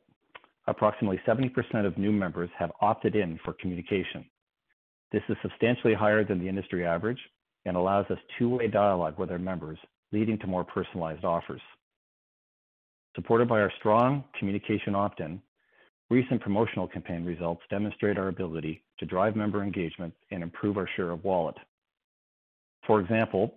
approximately 0.66 1.20
70% 1.26 1.86
of 1.86 1.98
new 1.98 2.12
members 2.12 2.50
have 2.58 2.72
opted 2.80 3.14
in 3.14 3.38
for 3.44 3.52
communication. 3.54 4.24
This 5.10 5.22
is 5.28 5.36
substantially 5.42 5.94
higher 5.94 6.24
than 6.24 6.38
the 6.38 6.48
industry 6.48 6.86
average 6.86 7.18
and 7.66 7.76
allows 7.76 8.06
us 8.10 8.18
two-way 8.38 8.68
dialogue 8.68 9.18
with 9.18 9.30
our 9.30 9.38
members, 9.38 9.78
leading 10.12 10.38
to 10.38 10.46
more 10.46 10.64
personalized 10.64 11.24
offers. 11.24 11.60
Supported 13.14 13.48
by 13.48 13.60
our 13.60 13.72
strong 13.78 14.24
communication 14.38 14.94
opt-in, 14.94 15.40
recent 16.10 16.40
promotional 16.40 16.86
campaign 16.86 17.24
results 17.24 17.62
demonstrate 17.70 18.18
our 18.18 18.28
ability 18.28 18.82
to 18.98 19.06
drive 19.06 19.36
member 19.36 19.62
engagement 19.62 20.14
and 20.30 20.42
improve 20.42 20.76
our 20.76 20.88
share 20.96 21.10
of 21.10 21.24
wallet. 21.24 21.56
For 22.86 23.00
example, 23.00 23.54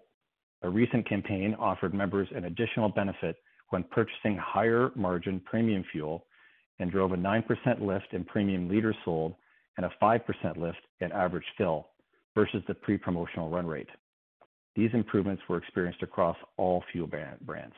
a 0.61 0.69
recent 0.69 1.07
campaign 1.07 1.55
offered 1.59 1.93
members 1.93 2.27
an 2.35 2.45
additional 2.45 2.89
benefit 2.89 3.37
when 3.69 3.83
purchasing 3.83 4.37
higher 4.37 4.91
margin 4.95 5.39
premium 5.45 5.83
fuel 5.91 6.25
and 6.79 6.91
drove 6.91 7.11
a 7.13 7.17
9% 7.17 7.81
lift 7.81 8.07
in 8.13 8.23
premium 8.23 8.69
liters 8.69 8.95
sold 9.03 9.35
and 9.77 9.85
a 9.85 9.91
5% 10.01 10.57
lift 10.57 10.79
in 11.01 11.11
average 11.11 11.45
fill 11.57 11.89
versus 12.35 12.63
the 12.67 12.73
pre-promotional 12.73 13.49
run 13.49 13.67
rate. 13.67 13.89
These 14.75 14.91
improvements 14.93 15.41
were 15.47 15.57
experienced 15.57 16.03
across 16.03 16.37
all 16.57 16.83
fuel 16.91 17.07
brands. 17.07 17.75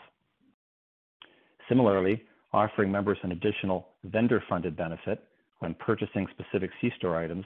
Similarly, 1.69 2.23
offering 2.53 2.91
members 2.91 3.17
an 3.23 3.31
additional 3.33 3.89
vendor-funded 4.05 4.75
benefit 4.75 5.23
when 5.59 5.73
purchasing 5.75 6.27
specific 6.31 6.71
C-store 6.81 7.17
items 7.17 7.45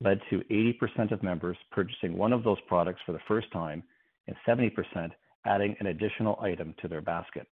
led 0.00 0.20
to 0.30 0.40
80% 0.50 1.12
of 1.12 1.22
members 1.22 1.56
purchasing 1.70 2.16
one 2.16 2.32
of 2.32 2.44
those 2.44 2.60
products 2.68 3.00
for 3.06 3.12
the 3.12 3.20
first 3.26 3.50
time 3.52 3.82
and 4.26 4.36
70% 4.46 5.10
adding 5.46 5.76
an 5.80 5.86
additional 5.86 6.38
item 6.40 6.74
to 6.80 6.88
their 6.88 7.00
basket. 7.00 7.46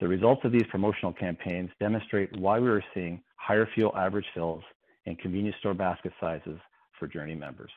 The 0.00 0.08
results 0.08 0.42
of 0.44 0.52
these 0.52 0.66
promotional 0.70 1.12
campaigns 1.12 1.70
demonstrate 1.80 2.36
why 2.38 2.58
we 2.58 2.68
are 2.68 2.84
seeing 2.94 3.22
higher 3.36 3.68
fuel 3.74 3.96
average 3.96 4.26
fills 4.34 4.62
and 5.06 5.18
convenience 5.18 5.56
store 5.60 5.74
basket 5.74 6.12
sizes 6.20 6.58
for 6.98 7.06
Journie 7.06 7.34
members. 7.34 7.70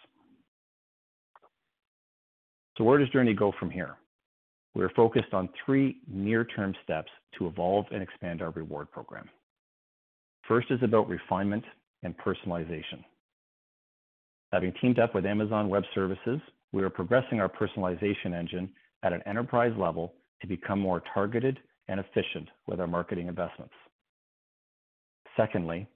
So 2.77 2.83
where 2.83 2.99
does 2.99 3.09
Journie 3.09 3.33
go 3.33 3.51
from 3.59 3.71
here? 3.71 3.95
We 4.75 4.83
are 4.83 4.91
focused 4.95 5.33
on 5.33 5.49
three 5.65 5.97
near-term 6.07 6.75
steps 6.83 7.09
to 7.37 7.47
evolve 7.47 7.85
and 7.91 8.03
expand 8.03 8.41
our 8.41 8.51
reward 8.51 8.91
program. 8.91 9.27
First 10.47 10.67
is 10.69 10.79
about 10.83 11.09
refinement 11.09 11.63
and 12.03 12.15
personalization. 12.17 13.03
Having 14.53 14.73
teamed 14.79 14.99
up 14.99 15.15
with 15.15 15.25
Amazon 15.25 15.67
Web 15.67 15.83
Services, 15.95 16.39
we 16.71 16.83
are 16.83 16.89
progressing 16.89 17.39
our 17.41 17.49
personalization 17.49 18.33
engine 18.33 18.69
at 19.03 19.13
an 19.13 19.21
enterprise 19.25 19.73
level 19.77 20.13
to 20.41 20.47
become 20.47 20.79
more 20.79 21.01
targeted 21.13 21.59
and 21.87 21.99
efficient 21.99 22.47
with 22.67 22.79
our 22.79 22.87
marketing 22.87 23.27
investments. 23.27 23.73
Secondly, 25.35 25.87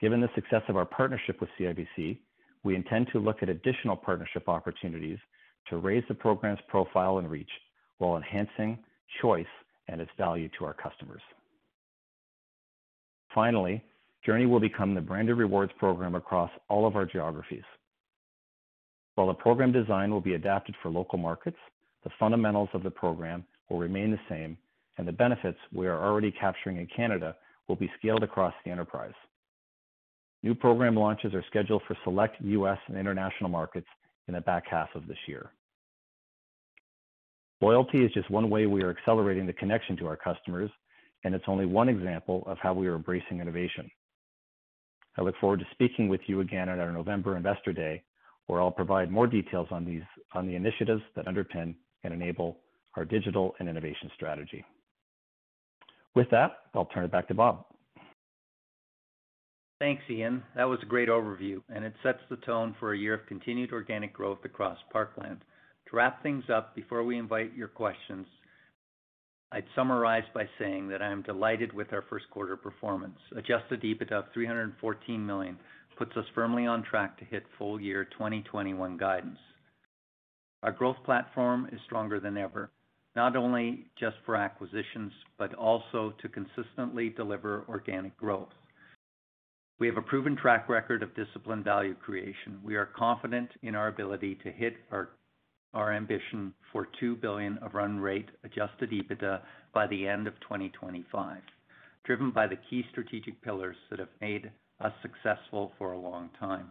given 0.00 0.20
the 0.20 0.30
success 0.34 0.62
of 0.68 0.76
our 0.76 0.84
partnership 0.84 1.40
with 1.40 1.50
CIBC, 1.58 2.18
we 2.62 2.76
intend 2.76 3.08
to 3.12 3.18
look 3.18 3.42
at 3.42 3.48
additional 3.48 3.96
partnership 3.96 4.48
opportunities 4.48 5.18
to 5.70 5.78
raise 5.78 6.04
the 6.08 6.14
program's 6.14 6.60
profile 6.68 7.18
and 7.18 7.30
reach 7.30 7.50
while 7.98 8.16
enhancing 8.16 8.78
choice 9.22 9.46
and 9.88 10.00
its 10.00 10.10
value 10.18 10.48
to 10.58 10.64
our 10.64 10.74
customers. 10.74 11.22
Finally, 13.34 13.82
Journie 14.24 14.46
will 14.46 14.60
become 14.60 14.94
the 14.94 15.00
branded 15.00 15.36
rewards 15.36 15.72
program 15.78 16.14
across 16.14 16.50
all 16.68 16.86
of 16.86 16.96
our 16.96 17.06
geographies. 17.06 17.64
While 19.14 19.28
the 19.28 19.34
program 19.34 19.72
design 19.72 20.10
will 20.10 20.20
be 20.20 20.34
adapted 20.34 20.74
for 20.82 20.90
local 20.90 21.18
markets, 21.18 21.56
the 22.04 22.10
fundamentals 22.18 22.68
of 22.74 22.82
the 22.82 22.90
program 22.90 23.44
will 23.68 23.78
remain 23.78 24.10
the 24.10 24.20
same, 24.28 24.56
and 24.98 25.06
the 25.06 25.12
benefits 25.12 25.58
we 25.72 25.86
are 25.86 26.02
already 26.02 26.30
capturing 26.30 26.78
in 26.78 26.86
Canada 26.94 27.36
will 27.68 27.76
be 27.76 27.90
scaled 27.98 28.22
across 28.22 28.54
the 28.64 28.70
enterprise. 28.70 29.14
New 30.42 30.54
program 30.54 30.94
launches 30.94 31.34
are 31.34 31.44
scheduled 31.48 31.82
for 31.86 31.96
select 32.04 32.36
U.S. 32.40 32.78
and 32.88 32.96
international 32.96 33.50
markets 33.50 33.86
in 34.26 34.34
the 34.34 34.40
back 34.40 34.64
half 34.66 34.88
of 34.94 35.06
this 35.06 35.18
year. 35.26 35.50
Loyalty 37.60 38.04
is 38.04 38.12
just 38.12 38.30
one 38.30 38.48
way 38.48 38.66
we 38.66 38.82
are 38.82 38.90
accelerating 38.90 39.46
the 39.46 39.52
connection 39.52 39.96
to 39.98 40.06
our 40.06 40.16
customers, 40.16 40.70
and 41.24 41.34
it's 41.34 41.44
only 41.46 41.66
one 41.66 41.88
example 41.88 42.42
of 42.46 42.56
how 42.58 42.72
we 42.72 42.86
are 42.86 42.96
embracing 42.96 43.40
innovation. 43.40 43.90
I 45.18 45.22
look 45.22 45.34
forward 45.40 45.60
to 45.60 45.66
speaking 45.72 46.08
with 46.08 46.22
you 46.26 46.40
again 46.40 46.68
at 46.68 46.78
our 46.78 46.92
November 46.92 47.36
Investor 47.36 47.72
Day, 47.72 48.02
where 48.46 48.60
I'll 48.60 48.70
provide 48.70 49.10
more 49.10 49.26
details 49.26 49.68
on 49.70 49.84
these 49.84 50.02
on 50.32 50.46
the 50.46 50.54
initiatives 50.54 51.02
that 51.14 51.26
underpin 51.26 51.74
and 52.02 52.14
enable 52.14 52.58
our 52.96 53.04
digital 53.04 53.54
and 53.58 53.68
innovation 53.68 54.10
strategy. 54.14 54.64
With 56.14 56.30
that, 56.30 56.52
I'll 56.74 56.86
turn 56.86 57.04
it 57.04 57.12
back 57.12 57.28
to 57.28 57.34
Bob. 57.34 57.66
Thanks, 59.78 60.02
Ian. 60.10 60.42
That 60.56 60.64
was 60.64 60.78
a 60.82 60.86
great 60.86 61.08
overview, 61.08 61.62
and 61.68 61.84
it 61.84 61.94
sets 62.02 62.18
the 62.28 62.36
tone 62.36 62.74
for 62.80 62.92
a 62.92 62.98
year 62.98 63.14
of 63.14 63.26
continued 63.26 63.72
organic 63.72 64.12
growth 64.12 64.44
across 64.44 64.78
Parkland. 64.92 65.42
To 65.90 65.96
wrap 65.96 66.22
things 66.22 66.44
up 66.54 66.74
before 66.76 67.02
we 67.02 67.18
invite 67.18 67.54
your 67.56 67.68
questions, 67.68 68.26
I'd 69.50 69.64
summarize 69.74 70.22
by 70.32 70.48
saying 70.58 70.88
that 70.88 71.02
I 71.02 71.10
am 71.10 71.22
delighted 71.22 71.72
with 71.72 71.92
our 71.92 72.02
first 72.08 72.30
quarter 72.30 72.56
performance. 72.56 73.18
Adjusted 73.36 73.82
EBITDA 73.82 74.12
of 74.12 74.24
314 74.32 75.26
million 75.26 75.58
puts 75.98 76.16
us 76.16 76.24
firmly 76.32 76.66
on 76.66 76.84
track 76.84 77.18
to 77.18 77.24
hit 77.24 77.42
full 77.58 77.80
year 77.80 78.04
2021 78.04 78.96
guidance. 78.96 79.38
Our 80.62 80.70
growth 80.70 80.96
platform 81.04 81.68
is 81.72 81.80
stronger 81.86 82.20
than 82.20 82.36
ever, 82.36 82.70
not 83.16 83.34
only 83.34 83.86
just 83.98 84.16
for 84.24 84.36
acquisitions, 84.36 85.12
but 85.38 85.54
also 85.54 86.14
to 86.22 86.28
consistently 86.28 87.08
deliver 87.08 87.64
organic 87.68 88.16
growth. 88.16 88.52
We 89.80 89.88
have 89.88 89.96
a 89.96 90.02
proven 90.02 90.36
track 90.36 90.68
record 90.68 91.02
of 91.02 91.16
disciplined 91.16 91.64
value 91.64 91.94
creation. 91.94 92.60
We 92.62 92.76
are 92.76 92.86
confident 92.86 93.48
in 93.62 93.74
our 93.74 93.88
ability 93.88 94.38
to 94.44 94.52
hit 94.52 94.74
our 94.92 95.08
ambition 95.74 96.52
for 96.72 96.88
2 96.98 97.16
billion 97.16 97.58
of 97.58 97.74
run 97.74 97.98
rate 97.98 98.28
adjusted 98.44 98.90
EBITDA 98.90 99.40
by 99.72 99.86
the 99.86 100.06
end 100.06 100.26
of 100.26 100.38
2025, 100.40 101.38
driven 102.04 102.30
by 102.30 102.46
the 102.46 102.58
key 102.68 102.84
strategic 102.90 103.40
pillars 103.42 103.76
that 103.88 103.98
have 103.98 104.08
made 104.20 104.50
us 104.80 104.92
successful 105.02 105.72
for 105.78 105.92
a 105.92 105.98
long 105.98 106.30
time. 106.38 106.70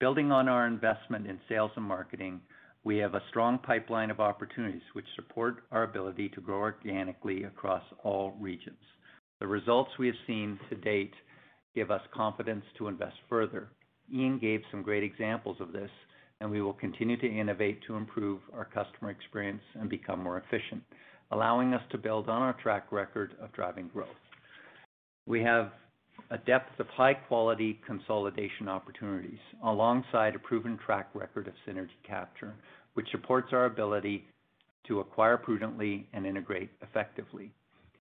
Building 0.00 0.32
on 0.32 0.48
our 0.48 0.66
investment 0.66 1.26
in 1.26 1.38
sales 1.48 1.70
and 1.76 1.84
marketing, 1.84 2.40
we 2.84 2.98
have 2.98 3.14
a 3.14 3.22
strong 3.30 3.58
pipeline 3.58 4.10
of 4.10 4.20
opportunities 4.20 4.82
which 4.92 5.06
support 5.16 5.64
our 5.72 5.84
ability 5.84 6.28
to 6.30 6.40
grow 6.40 6.58
organically 6.58 7.44
across 7.44 7.82
all 8.02 8.36
regions. 8.38 8.76
The 9.40 9.46
results 9.46 9.90
we 9.98 10.06
have 10.06 10.16
seen 10.26 10.58
to 10.68 10.76
date 10.76 11.14
give 11.74 11.90
us 11.90 12.02
confidence 12.14 12.64
to 12.78 12.88
invest 12.88 13.16
further. 13.28 13.68
Ian 14.12 14.38
gave 14.38 14.60
some 14.70 14.82
great 14.82 15.02
examples 15.02 15.56
of 15.60 15.72
this, 15.72 15.90
and 16.44 16.52
we 16.52 16.60
will 16.60 16.74
continue 16.74 17.16
to 17.16 17.26
innovate 17.26 17.80
to 17.86 17.96
improve 17.96 18.38
our 18.52 18.66
customer 18.66 19.10
experience 19.10 19.62
and 19.80 19.88
become 19.88 20.22
more 20.22 20.36
efficient. 20.36 20.82
allowing 21.30 21.72
us 21.72 21.80
to 21.90 21.96
build 21.96 22.28
on 22.28 22.42
our 22.42 22.52
track 22.62 22.92
record 22.92 23.34
of 23.40 23.50
driving 23.54 23.88
growth. 23.88 24.08
We 25.26 25.42
have 25.42 25.72
a 26.30 26.36
depth 26.36 26.78
of 26.78 26.86
high-quality 26.88 27.80
consolidation 27.86 28.68
opportunities 28.68 29.38
alongside 29.64 30.34
a 30.34 30.38
proven 30.38 30.78
track 30.84 31.08
record 31.14 31.48
of 31.48 31.54
synergy 31.66 31.88
capture, 32.06 32.54
which 32.92 33.10
supports 33.10 33.48
our 33.52 33.64
ability 33.64 34.26
to 34.86 35.00
acquire 35.00 35.38
prudently 35.38 36.06
and 36.12 36.26
integrate 36.26 36.70
effectively. 36.82 37.50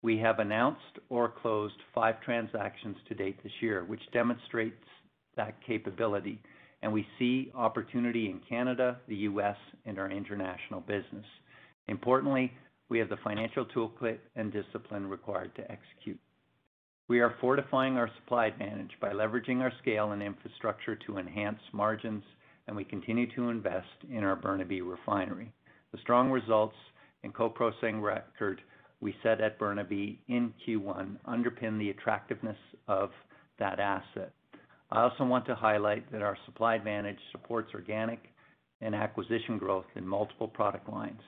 We 0.02 0.18
have 0.18 0.38
announced 0.38 0.98
or 1.08 1.30
closed 1.30 1.80
five 1.94 2.20
transactions 2.20 2.98
to 3.08 3.14
date 3.14 3.42
this 3.42 3.52
year, 3.62 3.84
which 3.84 4.02
demonstrates 4.12 4.84
that 5.36 5.56
capability, 5.66 6.38
and 6.82 6.92
we 6.92 7.06
see 7.18 7.50
opportunity 7.54 8.30
in 8.30 8.40
Canada, 8.48 8.98
the 9.08 9.16
U.S., 9.16 9.56
and 9.84 9.98
our 9.98 10.10
international 10.10 10.80
business. 10.80 11.24
Importantly, 11.88 12.52
we 12.88 12.98
have 12.98 13.08
the 13.08 13.16
financial 13.24 13.66
toolkit 13.66 14.18
and 14.36 14.52
discipline 14.52 15.06
required 15.06 15.54
to 15.56 15.70
execute. 15.70 16.18
We 17.08 17.20
are 17.20 17.34
fortifying 17.40 17.96
our 17.96 18.10
supply 18.16 18.46
advantage 18.46 18.92
by 19.00 19.10
leveraging 19.12 19.60
our 19.60 19.72
scale 19.80 20.12
and 20.12 20.22
infrastructure 20.22 20.94
to 21.06 21.18
enhance 21.18 21.60
margins, 21.72 22.22
and 22.66 22.76
we 22.76 22.84
continue 22.84 23.26
to 23.34 23.48
invest 23.48 23.86
in 24.10 24.24
our 24.24 24.36
Burnaby 24.36 24.82
refinery. 24.82 25.52
The 25.92 25.98
strong 26.02 26.30
results 26.30 26.76
and 27.24 27.34
co-processing 27.34 28.00
record 28.00 28.60
we 29.00 29.14
set 29.22 29.40
at 29.40 29.58
Burnaby 29.58 30.20
in 30.28 30.52
Q1 30.66 31.16
underpin 31.26 31.78
the 31.78 31.90
attractiveness 31.90 32.56
of 32.88 33.10
that 33.58 33.80
asset. 33.80 34.32
I 34.90 35.02
also 35.02 35.24
want 35.24 35.44
to 35.46 35.54
highlight 35.54 36.10
that 36.12 36.22
our 36.22 36.36
supply 36.46 36.74
advantage 36.76 37.18
supports 37.32 37.70
organic 37.74 38.20
and 38.80 38.94
acquisition 38.94 39.58
growth 39.58 39.84
in 39.96 40.06
multiple 40.06 40.48
product 40.48 40.88
lines. 40.88 41.20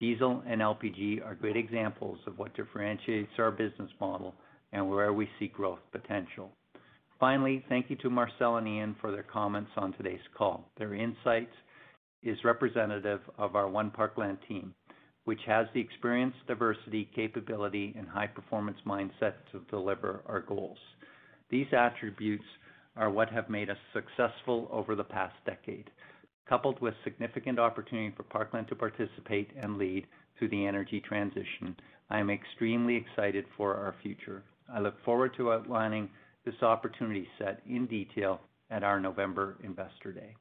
Diesel 0.00 0.42
and 0.46 0.60
LPG 0.60 1.24
are 1.24 1.34
great 1.34 1.56
examples 1.56 2.18
of 2.26 2.38
what 2.38 2.54
differentiates 2.54 3.32
our 3.38 3.50
business 3.50 3.90
model 4.00 4.34
and 4.72 4.88
where 4.88 5.12
we 5.12 5.28
see 5.38 5.48
growth 5.48 5.80
potential. 5.92 6.50
Finally, 7.18 7.64
thank 7.68 7.90
you 7.90 7.96
to 7.96 8.08
Marcel 8.08 8.56
and 8.56 8.66
Ian 8.68 8.96
for 9.00 9.10
their 9.10 9.24
comments 9.24 9.70
on 9.76 9.92
today's 9.92 10.20
call. 10.36 10.70
Their 10.78 10.94
insight 10.94 11.50
is 12.22 12.38
representative 12.44 13.20
of 13.36 13.56
our 13.56 13.68
One 13.68 13.90
Parkland 13.90 14.38
team, 14.48 14.74
which 15.24 15.40
has 15.46 15.66
the 15.74 15.80
experience, 15.80 16.34
diversity, 16.46 17.10
capability, 17.14 17.94
and 17.98 18.08
high-performance 18.08 18.78
mindset 18.86 19.34
to 19.52 19.60
deliver 19.68 20.22
our 20.26 20.40
goals. 20.40 20.78
These 21.50 21.66
attributes 21.76 22.44
are 23.00 23.10
what 23.10 23.30
have 23.30 23.48
made 23.48 23.70
us 23.70 23.78
successful 23.94 24.68
over 24.70 24.94
the 24.94 25.02
past 25.02 25.34
decade. 25.46 25.90
Coupled 26.46 26.78
with 26.82 26.92
significant 27.02 27.58
opportunity 27.58 28.14
for 28.14 28.24
Parkland 28.24 28.68
to 28.68 28.76
participate 28.76 29.48
and 29.56 29.78
lead 29.78 30.06
through 30.38 30.50
the 30.50 30.66
energy 30.66 31.00
transition, 31.00 31.74
I 32.10 32.20
am 32.20 32.28
extremely 32.28 32.96
excited 32.96 33.46
for 33.56 33.74
our 33.74 33.94
future. 34.02 34.42
I 34.70 34.80
look 34.80 35.02
forward 35.02 35.32
to 35.38 35.50
outlining 35.50 36.10
this 36.44 36.62
opportunity 36.62 37.26
set 37.38 37.62
in 37.66 37.86
detail 37.86 38.42
at 38.70 38.84
our 38.84 39.00
November 39.00 39.56
Investor 39.64 40.12
Day. 40.12 40.36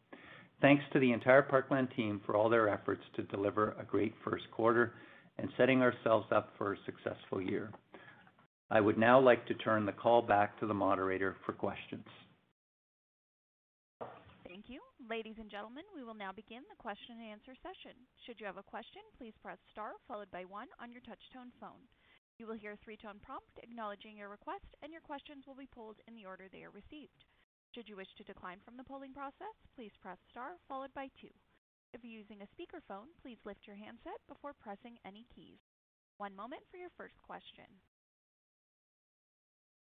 Thanks 0.61 0.83
to 0.91 0.99
the 0.99 1.13
entire 1.13 1.41
Parkland 1.41 1.87
team 1.95 2.19
for 2.25 2.35
all 2.35 2.49
their 2.49 2.67
efforts 2.67 3.03
to 3.15 3.23
deliver 3.23 3.73
a 3.79 3.85
great 3.85 4.13
first 4.21 4.51
quarter 4.51 4.95
and 5.37 5.47
setting 5.55 5.81
ourselves 5.81 6.27
up 6.35 6.51
for 6.57 6.73
a 6.73 6.77
successful 6.85 7.41
year. 7.41 7.71
I 8.69 8.81
would 8.81 8.97
now 8.97 9.17
like 9.17 9.45
to 9.47 9.53
turn 9.53 9.85
the 9.85 9.93
call 9.93 10.21
back 10.21 10.59
to 10.59 10.67
the 10.67 10.73
moderator 10.73 11.37
for 11.45 11.53
questions. 11.53 12.05
Ladies 15.07 15.39
and 15.39 15.47
gentlemen, 15.47 15.87
we 15.95 16.03
will 16.03 16.13
now 16.17 16.35
begin 16.35 16.59
the 16.67 16.75
question 16.75 17.23
and 17.23 17.31
answer 17.31 17.55
session. 17.63 17.95
Should 18.27 18.35
you 18.43 18.45
have 18.51 18.59
a 18.59 18.67
question, 18.67 18.99
please 19.15 19.31
press 19.39 19.55
star 19.71 19.95
followed 20.03 20.27
by 20.27 20.43
one 20.43 20.67
on 20.75 20.91
your 20.91 20.99
touch-tone 21.07 21.55
phone. 21.55 21.87
You 22.35 22.43
will 22.51 22.59
hear 22.59 22.75
a 22.75 22.81
three-tone 22.83 23.23
prompt 23.23 23.63
acknowledging 23.63 24.19
your 24.19 24.27
request, 24.27 24.67
and 24.83 24.91
your 24.91 24.99
questions 24.99 25.47
will 25.47 25.55
be 25.55 25.71
pulled 25.71 26.03
in 26.03 26.19
the 26.19 26.27
order 26.27 26.51
they 26.51 26.67
are 26.67 26.75
received. 26.75 27.23
Should 27.71 27.87
you 27.87 27.95
wish 27.95 28.11
to 28.19 28.27
decline 28.27 28.59
from 28.59 28.75
the 28.75 28.83
polling 28.83 29.15
process, 29.15 29.55
please 29.71 29.95
press 30.03 30.19
star 30.29 30.59
followed 30.67 30.91
by 30.91 31.07
two. 31.15 31.31
If 31.95 32.03
you're 32.03 32.19
using 32.19 32.43
a 32.43 32.51
speakerphone, 32.51 33.15
please 33.23 33.39
lift 33.47 33.63
your 33.63 33.79
handset 33.79 34.19
before 34.27 34.51
pressing 34.59 34.99
any 35.07 35.23
keys. 35.31 35.63
One 36.19 36.35
moment 36.35 36.67
for 36.67 36.75
your 36.75 36.91
first 36.99 37.15
question. 37.23 37.71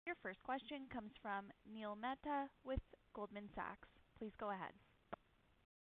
Your 0.04 0.20
first 0.20 0.44
question 0.44 0.92
comes 0.92 1.16
from 1.24 1.48
Neil 1.64 1.96
Mehta 1.96 2.52
with 2.68 2.84
Goldman 3.16 3.48
Sachs. 3.56 3.88
Please 4.20 4.36
go 4.36 4.52
ahead. 4.52 4.76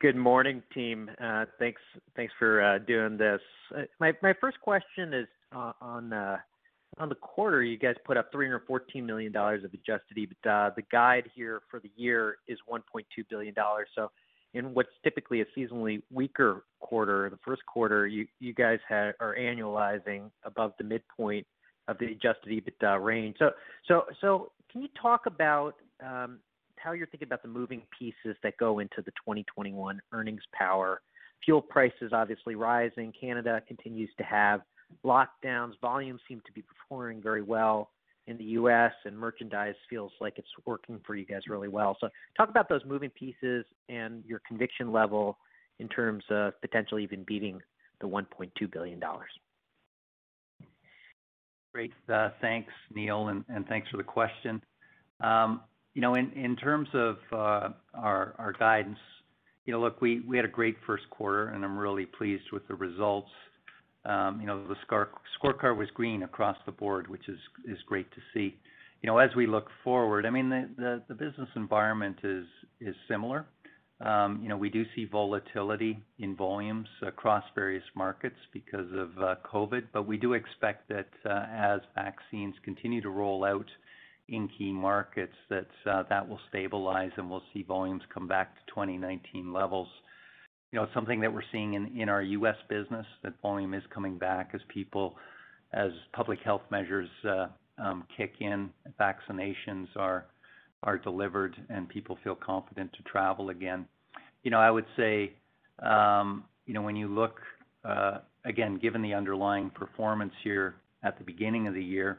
Good 0.00 0.16
morning, 0.16 0.62
team. 0.72 1.10
Uh, 1.22 1.44
thanks 1.58 1.82
for 2.38 2.62
uh, 2.62 2.78
doing 2.78 3.18
this. 3.18 3.40
Uh, 3.76 3.82
my 4.00 4.34
first 4.40 4.58
question 4.62 5.12
is 5.12 5.26
on 5.52 6.08
the 6.08 7.14
quarter. 7.20 7.62
You 7.62 7.76
guys 7.76 7.94
put 8.06 8.16
up 8.16 8.32
$314 8.32 9.04
million 9.04 9.36
of 9.36 9.74
adjusted 9.74 10.16
EBITDA. 10.16 10.74
The 10.74 10.82
guide 10.90 11.24
here 11.34 11.60
for 11.70 11.80
the 11.80 11.90
year 11.96 12.36
is 12.48 12.58
$1.2 12.70 12.80
billion. 13.28 13.54
So, 13.94 14.10
in 14.54 14.72
what's 14.72 14.88
typically 15.02 15.42
a 15.42 15.44
seasonally 15.58 16.00
weaker 16.10 16.64
quarter, 16.80 17.28
the 17.28 17.38
first 17.44 17.66
quarter, 17.66 18.06
you 18.06 18.54
guys 18.54 18.78
are 18.90 19.36
annualizing 19.38 20.30
above 20.44 20.72
the 20.78 20.84
midpoint 20.84 21.46
of 21.88 21.98
the 21.98 22.06
adjusted 22.06 22.48
EBITDA 22.48 23.04
range. 23.04 23.36
So, 23.86 24.52
can 24.72 24.80
you 24.80 24.88
talk 25.00 25.26
about 25.26 25.74
um, 26.02 26.38
how 26.84 26.92
you're 26.92 27.06
thinking 27.06 27.26
about 27.26 27.42
the 27.42 27.48
moving 27.48 27.82
pieces 27.98 28.36
that 28.42 28.56
go 28.58 28.78
into 28.78 28.96
the 28.98 29.10
2021 29.12 30.00
earnings 30.12 30.42
power? 30.52 31.00
Fuel 31.44 31.62
prices 31.62 32.12
obviously 32.12 32.54
rising. 32.54 33.12
Canada 33.18 33.62
continues 33.66 34.10
to 34.18 34.24
have 34.24 34.60
lockdowns. 35.04 35.72
Volumes 35.80 36.20
seem 36.28 36.42
to 36.44 36.52
be 36.52 36.62
performing 36.62 37.22
very 37.22 37.42
well 37.42 37.90
in 38.26 38.38
the 38.38 38.44
U.S., 38.44 38.92
and 39.04 39.18
merchandise 39.18 39.74
feels 39.90 40.12
like 40.20 40.34
it's 40.38 40.48
working 40.64 40.98
for 41.06 41.14
you 41.14 41.26
guys 41.26 41.42
really 41.46 41.68
well. 41.68 41.96
So, 42.00 42.08
talk 42.36 42.48
about 42.48 42.70
those 42.70 42.80
moving 42.86 43.10
pieces 43.10 43.66
and 43.90 44.24
your 44.26 44.40
conviction 44.48 44.92
level 44.92 45.36
in 45.78 45.88
terms 45.88 46.24
of 46.30 46.58
potentially 46.62 47.02
even 47.02 47.22
beating 47.24 47.60
the 48.00 48.08
$1.2 48.08 48.72
billion. 48.72 49.02
Great. 51.74 51.92
Uh, 52.10 52.30
thanks, 52.40 52.72
Neil, 52.94 53.28
and 53.28 53.66
thanks 53.68 53.90
for 53.90 53.98
the 53.98 54.04
question. 54.04 54.62
Um, 55.20 55.60
You 55.94 56.00
know, 56.00 56.14
in 56.14 56.56
terms 56.56 56.88
of 56.92 57.16
uh 57.32 57.68
our 57.94 58.54
guidance, 58.58 58.98
you 59.64 59.72
know, 59.72 59.80
look, 59.80 60.00
we 60.00 60.22
had 60.34 60.44
a 60.44 60.48
great 60.48 60.76
first 60.86 61.08
quarter, 61.10 61.48
and 61.48 61.64
I'm 61.64 61.78
really 61.78 62.06
pleased 62.06 62.50
with 62.52 62.66
the 62.68 62.74
results. 62.74 63.30
Um, 64.04 64.40
you 64.40 64.46
know, 64.46 64.66
the 64.66 64.76
score 64.84 65.08
scorecard 65.42 65.78
was 65.78 65.88
green 65.94 66.24
across 66.24 66.56
the 66.66 66.72
board, 66.72 67.08
which 67.08 67.28
is 67.28 67.38
is 67.66 67.78
great 67.86 68.10
to 68.12 68.20
see. 68.32 68.56
You 69.02 69.06
know, 69.06 69.18
as 69.18 69.30
we 69.36 69.46
look 69.46 69.68
forward, 69.82 70.26
I 70.26 70.30
mean, 70.30 70.48
the 70.50 71.14
business 71.14 71.48
environment 71.56 72.18
is 72.22 72.46
similar. 73.08 73.46
Um, 74.00 74.40
you 74.42 74.48
know, 74.48 74.56
we 74.56 74.70
do 74.70 74.84
see 74.94 75.04
volatility 75.04 76.02
in 76.18 76.34
volumes 76.34 76.88
across 77.06 77.44
various 77.54 77.84
markets 77.94 78.36
because 78.52 78.90
of 78.92 79.10
uh, 79.18 79.34
COVID, 79.50 79.84
but 79.92 80.06
we 80.06 80.16
do 80.16 80.32
expect 80.32 80.88
that 80.88 81.08
uh, 81.24 81.46
as 81.50 81.80
vaccines 81.94 82.54
continue 82.64 83.00
to 83.00 83.10
roll 83.10 83.44
out 83.44 83.66
in 84.28 84.48
key 84.58 84.72
markets, 84.72 85.34
uh, 85.50 86.02
that 86.08 86.28
will 86.28 86.40
stabilize, 86.48 87.10
and 87.16 87.28
we'll 87.28 87.42
see 87.52 87.62
volumes 87.62 88.02
come 88.12 88.26
back 88.26 88.54
to 88.54 88.60
2019 88.74 89.52
levels. 89.52 89.88
You 90.72 90.80
know, 90.80 90.88
something 90.94 91.20
that 91.20 91.32
we're 91.32 91.42
seeing 91.52 91.74
in 91.74 92.08
our 92.08 92.22
U.S. 92.22 92.56
business, 92.68 93.06
that 93.22 93.34
volume 93.42 93.74
is 93.74 93.82
coming 93.92 94.18
back 94.18 94.50
as 94.54 94.60
people 94.72 95.14
as 95.72 95.90
public 96.12 96.38
health 96.44 96.62
measures 96.70 97.08
uh, 97.28 97.46
um, 97.78 98.04
kick 98.16 98.34
in, 98.40 98.70
vaccinations 98.98 99.88
are 99.96 100.26
delivered, 101.02 101.56
and 101.70 101.88
people 101.88 102.18
feel 102.22 102.34
confident 102.34 102.92
to 102.92 103.02
travel 103.04 103.50
again. 103.50 103.86
You 104.42 104.50
know, 104.50 104.58
I 104.58 104.70
would 104.70 104.84
say, 104.96 105.32
um, 105.82 106.44
you 106.66 106.74
know, 106.74 106.82
when 106.82 106.96
you 106.96 107.08
look, 107.08 107.40
uh, 107.84 108.18
again, 108.44 108.78
given 108.78 109.02
the 109.02 109.14
underlying 109.14 109.70
performance 109.70 110.32
here 110.42 110.76
at 111.02 111.18
the 111.18 111.24
beginning 111.24 111.66
of 111.66 111.74
the 111.74 111.82
year, 111.82 112.18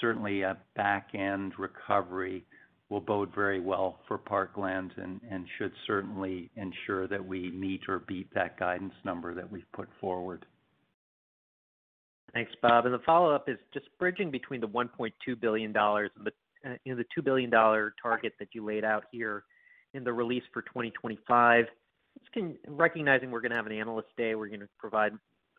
certainly 0.00 0.42
a 0.42 0.56
back-end 0.76 1.52
recovery 1.58 2.44
will 2.90 3.00
bode 3.00 3.34
very 3.34 3.60
well 3.60 3.98
for 4.06 4.18
Parkland 4.18 4.92
and 4.96 5.20
and 5.30 5.46
should 5.58 5.72
certainly 5.86 6.50
ensure 6.56 7.08
that 7.08 7.24
we 7.24 7.50
meet 7.50 7.82
or 7.88 8.00
beat 8.00 8.32
that 8.34 8.58
guidance 8.58 8.94
number 9.04 9.34
that 9.34 9.50
we've 9.50 9.70
put 9.72 9.88
forward. 10.00 10.44
Thanks, 12.32 12.52
Bob. 12.60 12.84
And 12.84 12.92
the 12.92 12.98
follow-up 13.00 13.48
is 13.48 13.58
just 13.72 13.86
bridging 13.98 14.30
between 14.30 14.60
the 14.60 14.66
$1.2 14.66 15.40
billion 15.40 15.72
and 15.76 15.76
uh, 15.76 16.70
the 16.84 17.04
$2 17.16 17.24
billion 17.24 17.48
target 17.48 18.32
that 18.40 18.48
you 18.52 18.64
laid 18.64 18.84
out 18.84 19.04
here 19.12 19.44
in 19.94 20.02
the 20.02 20.12
release 20.12 20.42
for 20.52 20.62
2025. 20.62 21.66
Recognizing 22.66 23.30
we're 23.30 23.40
gonna 23.40 23.54
have 23.54 23.66
an 23.66 23.72
Analyst 23.72 24.08
Day, 24.16 24.34
we're 24.34 24.48
gonna 24.48 24.66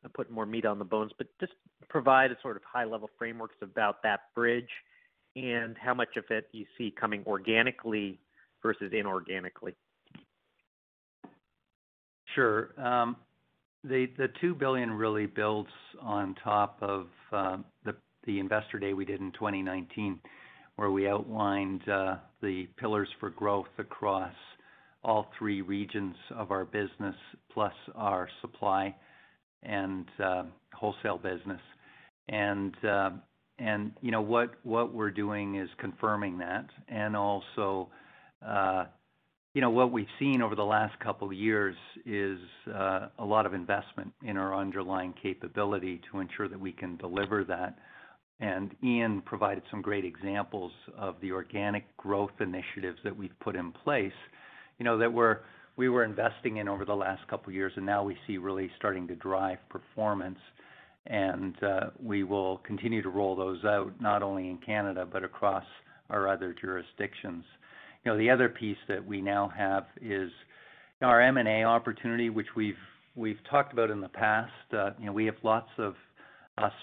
put 0.10 0.30
more 0.32 0.46
meat 0.46 0.66
on 0.66 0.80
the 0.80 0.86
bones, 0.86 1.12
but 1.18 1.28
just 1.40 1.54
provide 1.90 2.32
a 2.32 2.38
sort 2.42 2.56
of 2.56 2.64
high-level 2.64 3.10
frameworks 3.18 3.56
about 3.62 4.04
that 4.04 4.22
bridge 4.34 4.70
and 5.36 5.76
how 5.78 5.94
much 5.94 6.16
of 6.18 6.24
it 6.30 6.48
you 6.52 6.66
see 6.78 6.94
coming 7.00 7.24
organically 7.28 8.20
versus 8.62 8.92
inorganically. 8.94 9.74
Sure. 12.34 12.70
Um 12.78 13.18
the 13.84 14.08
2 14.42 14.56
billion 14.56 14.92
really 14.92 15.28
builds 15.28 15.70
on 16.02 16.36
top 16.44 16.78
of 16.82 17.08
the 17.32 17.96
the 18.26 18.40
Investor 18.40 18.80
Day 18.80 18.94
we 18.94 19.06
did 19.06 19.22
in 19.22 19.32
2019, 19.34 20.20
where 20.78 20.90
we 20.90 21.08
outlined 21.08 21.82
the 21.86 22.68
pillars 22.78 23.08
for 23.20 23.30
growth 23.30 23.68
across 23.78 24.34
all 25.04 25.28
three 25.38 25.62
regions 25.62 26.16
of 26.32 26.50
our 26.50 26.66
business, 26.66 27.16
plus 27.54 27.74
our 27.94 28.28
supply 28.42 28.96
and 29.66 30.06
uh, 30.24 30.44
wholesale 30.74 31.18
business. 31.18 31.62
And, 32.30 32.76
uh, 32.86 33.12
you 34.02 34.12
know, 34.12 34.22
what 34.22 34.94
we're 34.94 35.12
doing 35.12 35.56
is 35.56 35.70
confirming 35.78 36.38
that. 36.40 36.66
And 36.88 37.16
also, 37.16 37.90
uh, 38.46 38.86
you 39.54 39.62
know, 39.62 39.70
what 39.70 39.92
we've 39.92 40.08
seen 40.20 40.42
over 40.42 40.56
the 40.56 40.66
last 40.66 41.00
couple 41.00 41.28
of 41.28 41.34
years 41.34 41.76
is 42.06 42.40
a 42.68 43.10
lot 43.24 43.46
of 43.46 43.54
investment 43.54 44.12
in 44.24 44.38
our 44.38 44.54
underlying 44.56 45.14
capability 45.22 46.02
to 46.12 46.20
ensure 46.20 46.50
that 46.50 46.60
we 46.60 46.74
can 46.74 46.98
deliver 46.98 47.44
that. 47.46 47.78
And 48.42 48.76
Ian 48.84 49.22
provided 49.22 49.64
some 49.72 49.82
great 49.82 50.04
examples 50.04 50.74
of 50.98 51.16
the 51.22 51.32
organic 51.32 51.96
growth 51.96 52.34
initiatives 52.42 53.00
that 53.06 53.16
we've 53.16 53.40
put 53.40 53.56
in 53.56 53.72
place, 53.72 54.12
you 54.78 54.84
know, 54.84 54.98
that 54.98 55.14
we 55.78 55.90
were 55.90 56.04
investing 56.04 56.58
in 56.58 56.68
over 56.68 56.86
the 56.86 56.96
last 56.96 57.28
couple 57.28 57.50
of 57.50 57.56
years, 57.56 57.74
and 57.76 57.86
now 57.86 58.04
we 58.04 58.18
see 58.26 58.38
really 58.38 58.70
starting 58.78 59.08
to 59.08 59.16
drive 59.16 59.58
performance. 59.70 60.40
And 61.08 61.62
uh 61.64 61.90
we 62.02 62.24
will 62.24 62.58
continue 62.60 63.02
to 63.04 63.10
roll 63.10 63.36
those 63.36 63.64
out, 63.64 63.94
not 64.02 64.24
only 64.24 64.50
in 64.50 64.58
Canada, 64.58 65.08
but 65.12 65.24
across 65.24 65.66
our 66.10 66.28
other 66.28 66.56
jurisdictions. 66.60 67.44
You 68.04 68.12
know, 68.12 68.18
the 68.18 68.30
other 68.30 68.50
piece 68.50 68.78
that 68.88 69.06
we 69.06 69.22
now 69.22 69.52
have 69.56 69.86
is 70.02 70.32
our 71.02 71.22
M&A 71.22 71.64
opportunity, 71.64 72.30
which 72.30 72.48
we've 72.56 73.38
talked 73.50 73.74
about 73.74 73.92
in 73.92 74.02
the 74.02 74.10
past. 74.10 74.52
You 74.72 75.06
know, 75.08 75.12
we 75.12 75.26
have 75.26 75.36
lots 75.44 75.70
of 75.78 75.96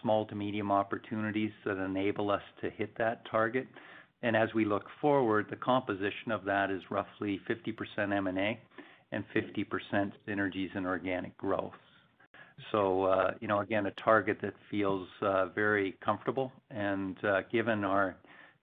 small 0.02 0.26
to 0.26 0.34
medium 0.34 0.70
opportunities 0.70 1.52
that 1.64 1.82
enable 1.82 2.30
us 2.30 2.42
to 2.60 2.70
hit 2.70 2.96
that 2.98 3.22
target. 3.30 3.66
And 4.22 4.36
as 4.36 4.48
we 4.54 4.64
look 4.64 4.84
forward, 5.00 5.46
the 5.50 5.56
composition 5.56 6.30
of 6.30 6.44
that 6.44 6.70
is 6.70 6.82
roughly 6.90 7.40
50% 7.48 8.16
M&A 8.16 8.60
and 9.12 9.24
50% 9.34 10.12
synergies 10.26 10.74
and 10.74 10.86
organic 10.86 11.36
growth. 11.38 11.72
So, 12.70 13.04
uh, 13.04 13.32
you 13.40 13.48
know, 13.48 13.60
again, 13.60 13.86
a 13.86 13.90
target 13.92 14.38
that 14.42 14.54
feels 14.70 15.08
very 15.54 15.96
comfortable. 16.04 16.52
And 16.70 17.22
uh, 17.24 17.42
given 17.50 17.84
our 17.84 18.16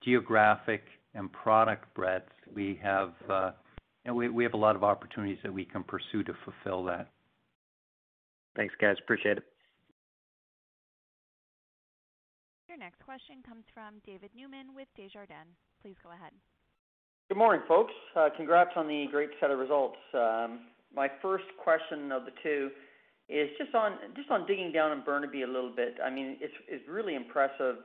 geographic 0.03 0.83
and 1.13 1.31
product 1.31 1.93
breadth, 1.93 2.29
we 2.55 2.79
have 2.81 3.13
uh 3.29 3.51
we 4.11 4.43
have 4.43 4.53
a 4.53 4.57
lot 4.57 4.75
of 4.75 4.83
opportunities 4.83 5.37
that 5.43 5.53
we 5.53 5.65
can 5.65 5.83
pursue 5.83 6.23
to 6.23 6.33
fulfill 6.43 6.83
that. 6.85 7.11
Thanks, 8.55 8.73
guys. 8.81 8.95
Appreciate 9.03 9.37
it. 9.37 9.43
Your 12.67 12.77
next 12.77 13.03
question 13.03 13.43
comes 13.47 13.65
from 13.73 14.01
David 14.05 14.31
Newman 14.35 14.73
with 14.75 14.87
Desjardins. 14.95 15.57
Please 15.83 15.95
go 16.01 16.09
ahead. 16.11 16.31
Good 17.29 17.37
morning, 17.37 17.61
folks. 17.67 17.93
Uh, 18.15 18.29
congrats 18.35 18.71
on 18.75 18.87
the 18.87 19.05
great 19.11 19.29
set 19.39 19.51
of 19.51 19.59
results. 19.59 19.97
Um, 20.15 20.61
my 20.95 21.07
first 21.21 21.43
question 21.63 22.11
of 22.11 22.25
the 22.25 22.31
two 22.41 22.71
is 23.29 23.49
just 23.59 23.75
on 23.75 24.47
digging 24.47 24.71
down 24.71 24.89
on 24.89 25.03
Burnaby 25.05 25.43
a 25.43 25.47
little 25.47 25.71
bit. 25.75 25.97
I 26.03 26.09
mean, 26.09 26.37
it's 26.41 26.89
really 26.89 27.13
impressive, 27.13 27.75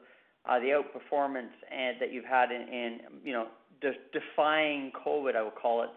uh, 0.48 0.58
the 0.60 0.68
outperformance 0.68 1.52
and 1.70 2.00
that 2.00 2.10
you've 2.10 2.24
had 2.24 2.52
in, 2.52 3.00
you 3.22 3.34
know, 3.34 3.48
defying 3.82 4.90
COVID, 5.06 5.36
I 5.36 5.42
would 5.42 5.56
call 5.56 5.82
it. 5.82 5.90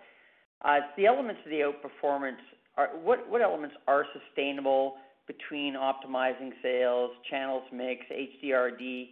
The 0.97 1.05
elements 1.05 1.39
of 1.45 1.49
the 1.49 1.61
outperformance 1.61 2.43
are 2.75 2.89
what 3.01 3.41
elements 3.41 3.77
are 3.87 4.05
sustainable 4.11 4.95
between 5.25 5.75
optimizing 5.75 6.51
sales, 6.61 7.11
channels 7.29 7.63
mix, 7.71 8.01
HDRD? 8.11 9.07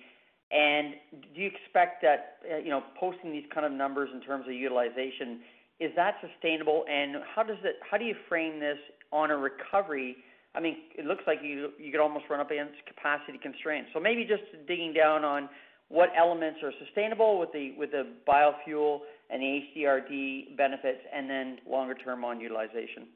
And 0.51 0.93
do 1.33 1.41
you 1.41 1.47
expect 1.47 2.01
that, 2.03 2.37
uh, 2.51 2.57
you 2.57 2.69
know, 2.69 2.83
posting 2.99 3.31
these 3.31 3.45
kind 3.53 3.65
of 3.65 3.71
numbers 3.71 4.09
in 4.13 4.21
terms 4.21 4.45
of 4.47 4.53
utilization, 4.53 5.41
is 5.79 5.91
that 5.95 6.15
sustainable? 6.21 6.85
And 6.89 7.17
how 7.33 7.43
does 7.43 7.57
it 7.63 7.77
how 7.89 7.97
do 7.97 8.05
you 8.05 8.15
frame 8.29 8.59
this 8.59 8.77
on 9.11 9.31
a 9.31 9.37
recovery? 9.37 10.17
I 10.53 10.61
mean, 10.61 10.77
it 10.97 11.05
looks 11.05 11.23
like 11.27 11.39
you 11.43 11.71
could 11.91 11.99
almost 11.99 12.25
run 12.29 12.39
up 12.39 12.51
against 12.51 12.73
capacity 12.87 13.37
constraints. 13.41 13.89
So 13.93 13.99
maybe 13.99 14.23
just 14.23 14.43
digging 14.67 14.93
down 14.93 15.25
on 15.25 15.49
what 15.89 16.09
elements 16.17 16.59
are 16.63 16.71
sustainable 16.83 17.39
with 17.39 17.51
the 17.51 18.07
biofuel 18.27 18.99
and 19.29 19.41
the 19.41 19.61
HDRD 19.75 20.55
benefits, 20.55 21.01
and 21.13 21.29
then 21.29 21.57
longer 21.67 21.95
term 21.95 22.23
on 22.23 22.39
utilization. 22.39 23.07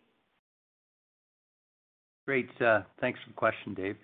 Great. 2.25 2.49
Uh, 2.61 2.81
thanks 2.99 3.19
for 3.23 3.29
the 3.29 3.35
question, 3.35 3.73
Dave. 3.73 3.95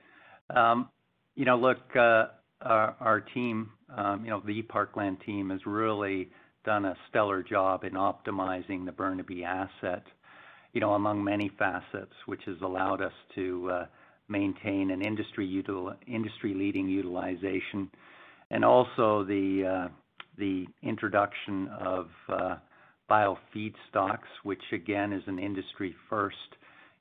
Um, 0.56 0.90
you 1.36 1.46
know, 1.46 1.58
look, 1.58 1.78
uh, 1.96 2.28
our 2.62 3.22
team, 3.34 3.72
um, 3.96 4.24
you 4.24 4.32
know, 4.32 4.42
the 4.46 4.62
Parkland 4.64 5.18
team 5.26 5.50
has 5.50 5.60
really 5.66 6.30
done 6.64 6.86
a 6.86 6.96
stellar 7.10 7.44
job 7.44 7.84
in 7.84 7.94
optimizing 7.94 8.86
the 8.86 8.92
Burnaby 8.92 9.44
asset, 9.44 10.04
you 10.74 10.82
know, 10.82 10.94
among 10.94 11.24
many 11.24 11.52
facets, 11.60 12.14
which 12.26 12.42
has 12.46 12.58
allowed 12.62 13.02
us 13.02 13.14
to 13.36 13.70
uh, 13.72 13.86
maintain 14.28 14.92
an 14.92 15.02
industry-leading 15.02 16.90
utilization. 16.90 17.90
And 18.52 18.66
also 18.66 19.24
the 19.24 19.88
uh, 19.88 19.88
the 20.38 20.66
introduction 20.84 21.70
of 21.80 22.08
uh, 22.30 22.56
bio 23.08 23.38
feedstocks, 23.56 24.28
which 24.44 24.62
again 24.74 25.14
is 25.14 25.24
an 25.28 25.40
industry 25.40 25.96
first, 26.10 26.36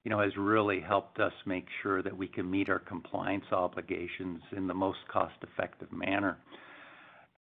you 0.04 0.10
know, 0.10 0.20
has 0.20 0.36
really 0.36 0.80
helped 0.80 1.18
us 1.18 1.32
make 1.46 1.66
sure 1.82 2.02
that 2.02 2.16
we 2.16 2.28
can 2.28 2.50
meet 2.50 2.68
our 2.68 2.78
compliance 2.78 3.44
obligations 3.52 4.40
in 4.56 4.66
the 4.66 4.74
most 4.74 4.98
cost-effective 5.10 5.90
manner. 5.90 6.38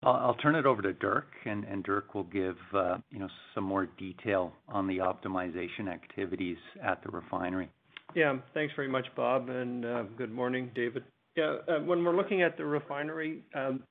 I'll 0.04 0.34
turn 0.34 0.56
it 0.56 0.66
over 0.66 0.82
to 0.82 0.92
Dirk, 0.92 1.28
and 1.44 1.84
Dirk 1.84 2.14
will 2.14 2.24
give 2.24 2.56
uh, 2.74 2.98
you 3.10 3.20
know, 3.20 3.28
some 3.54 3.62
more 3.62 3.86
detail 3.98 4.52
on 4.68 4.88
the 4.88 4.98
optimization 4.98 5.88
activities 5.88 6.56
at 6.82 7.02
the 7.04 7.10
refinery. 7.10 7.70
Yeah. 8.14 8.38
Thanks 8.52 8.74
very 8.74 8.88
much, 8.88 9.06
Bob, 9.16 9.48
and 9.48 9.84
uh, 9.84 10.02
good 10.18 10.32
morning, 10.32 10.70
David. 10.74 11.04
Yeah, 11.36 11.56
uh, 11.68 11.78
when 11.78 12.04
we're 12.04 12.16
looking 12.16 12.42
at 12.42 12.58
the 12.58 12.64
refinery, 12.64 13.42
um, 13.54 13.84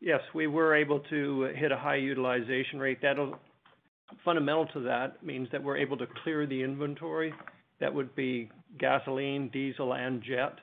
yes, 0.00 0.20
we 0.34 0.46
were 0.46 0.74
able 0.74 1.00
to 1.10 1.52
hit 1.54 1.70
a 1.70 1.76
high 1.76 1.96
utilization 1.96 2.80
rate. 2.80 2.98
That'll 3.02 3.38
fundamental 4.24 4.66
to 4.72 4.80
that 4.80 5.24
means 5.24 5.48
that 5.52 5.62
we're 5.62 5.76
able 5.76 5.96
to 5.98 6.06
clear 6.22 6.46
the 6.46 6.62
inventory. 6.62 7.32
That 7.84 7.94
would 7.94 8.16
be 8.16 8.48
gasoline, 8.78 9.50
diesel, 9.52 9.92
and 9.92 10.22
jet. 10.22 10.54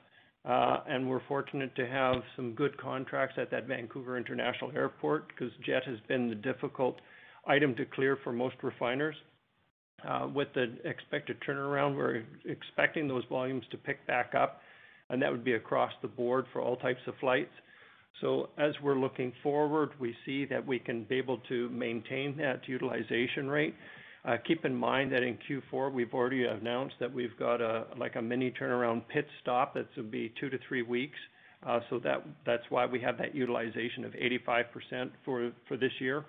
And 0.44 1.08
we're 1.08 1.22
fortunate 1.28 1.72
to 1.76 1.86
have 1.86 2.16
some 2.34 2.52
good 2.52 2.76
contracts 2.76 3.36
at 3.40 3.48
that 3.52 3.68
Vancouver 3.68 4.16
International 4.16 4.72
Airport 4.74 5.28
because 5.28 5.52
jet 5.64 5.84
has 5.86 5.98
been 6.08 6.28
the 6.28 6.34
difficult 6.34 6.96
item 7.46 7.76
to 7.76 7.84
clear 7.84 8.18
for 8.24 8.32
most 8.32 8.56
refiners. 8.60 9.14
Uh, 10.04 10.26
with 10.34 10.48
the 10.56 10.74
expected 10.84 11.36
turnaround, 11.48 11.96
we're 11.96 12.24
expecting 12.44 13.06
those 13.06 13.22
volumes 13.28 13.62
to 13.70 13.76
pick 13.76 14.04
back 14.08 14.34
up, 14.34 14.60
and 15.08 15.22
that 15.22 15.30
would 15.30 15.44
be 15.44 15.52
across 15.52 15.92
the 16.02 16.08
board 16.08 16.44
for 16.52 16.60
all 16.60 16.74
types 16.74 17.02
of 17.06 17.14
flights. 17.20 17.54
So 18.20 18.48
as 18.58 18.72
we're 18.82 18.98
looking 18.98 19.32
forward, 19.44 19.90
we 20.00 20.12
see 20.26 20.44
that 20.46 20.66
we 20.66 20.80
can 20.80 21.04
be 21.04 21.18
able 21.18 21.38
to 21.48 21.68
maintain 21.68 22.36
that 22.38 22.66
utilization 22.66 23.48
rate. 23.48 23.76
Uh, 24.24 24.36
keep 24.46 24.64
in 24.64 24.74
mind 24.74 25.10
that 25.12 25.22
in 25.24 25.36
Q4, 25.48 25.92
we've 25.92 26.14
already 26.14 26.44
announced 26.44 26.94
that 27.00 27.12
we've 27.12 27.36
got 27.38 27.60
a, 27.60 27.86
like 27.98 28.14
a 28.14 28.22
mini 28.22 28.52
turnaround 28.52 29.02
pit 29.08 29.26
stop 29.40 29.74
that's 29.74 29.92
to 29.96 30.02
be 30.02 30.32
two 30.40 30.48
to 30.48 30.58
three 30.68 30.82
weeks. 30.82 31.18
Uh, 31.66 31.80
so 31.90 31.98
that 32.00 32.24
that's 32.44 32.62
why 32.70 32.86
we 32.86 33.00
have 33.00 33.18
that 33.18 33.34
utilization 33.34 34.04
of 34.04 34.12
85% 34.12 35.10
for 35.24 35.52
this 35.70 35.92
year. 36.00 36.24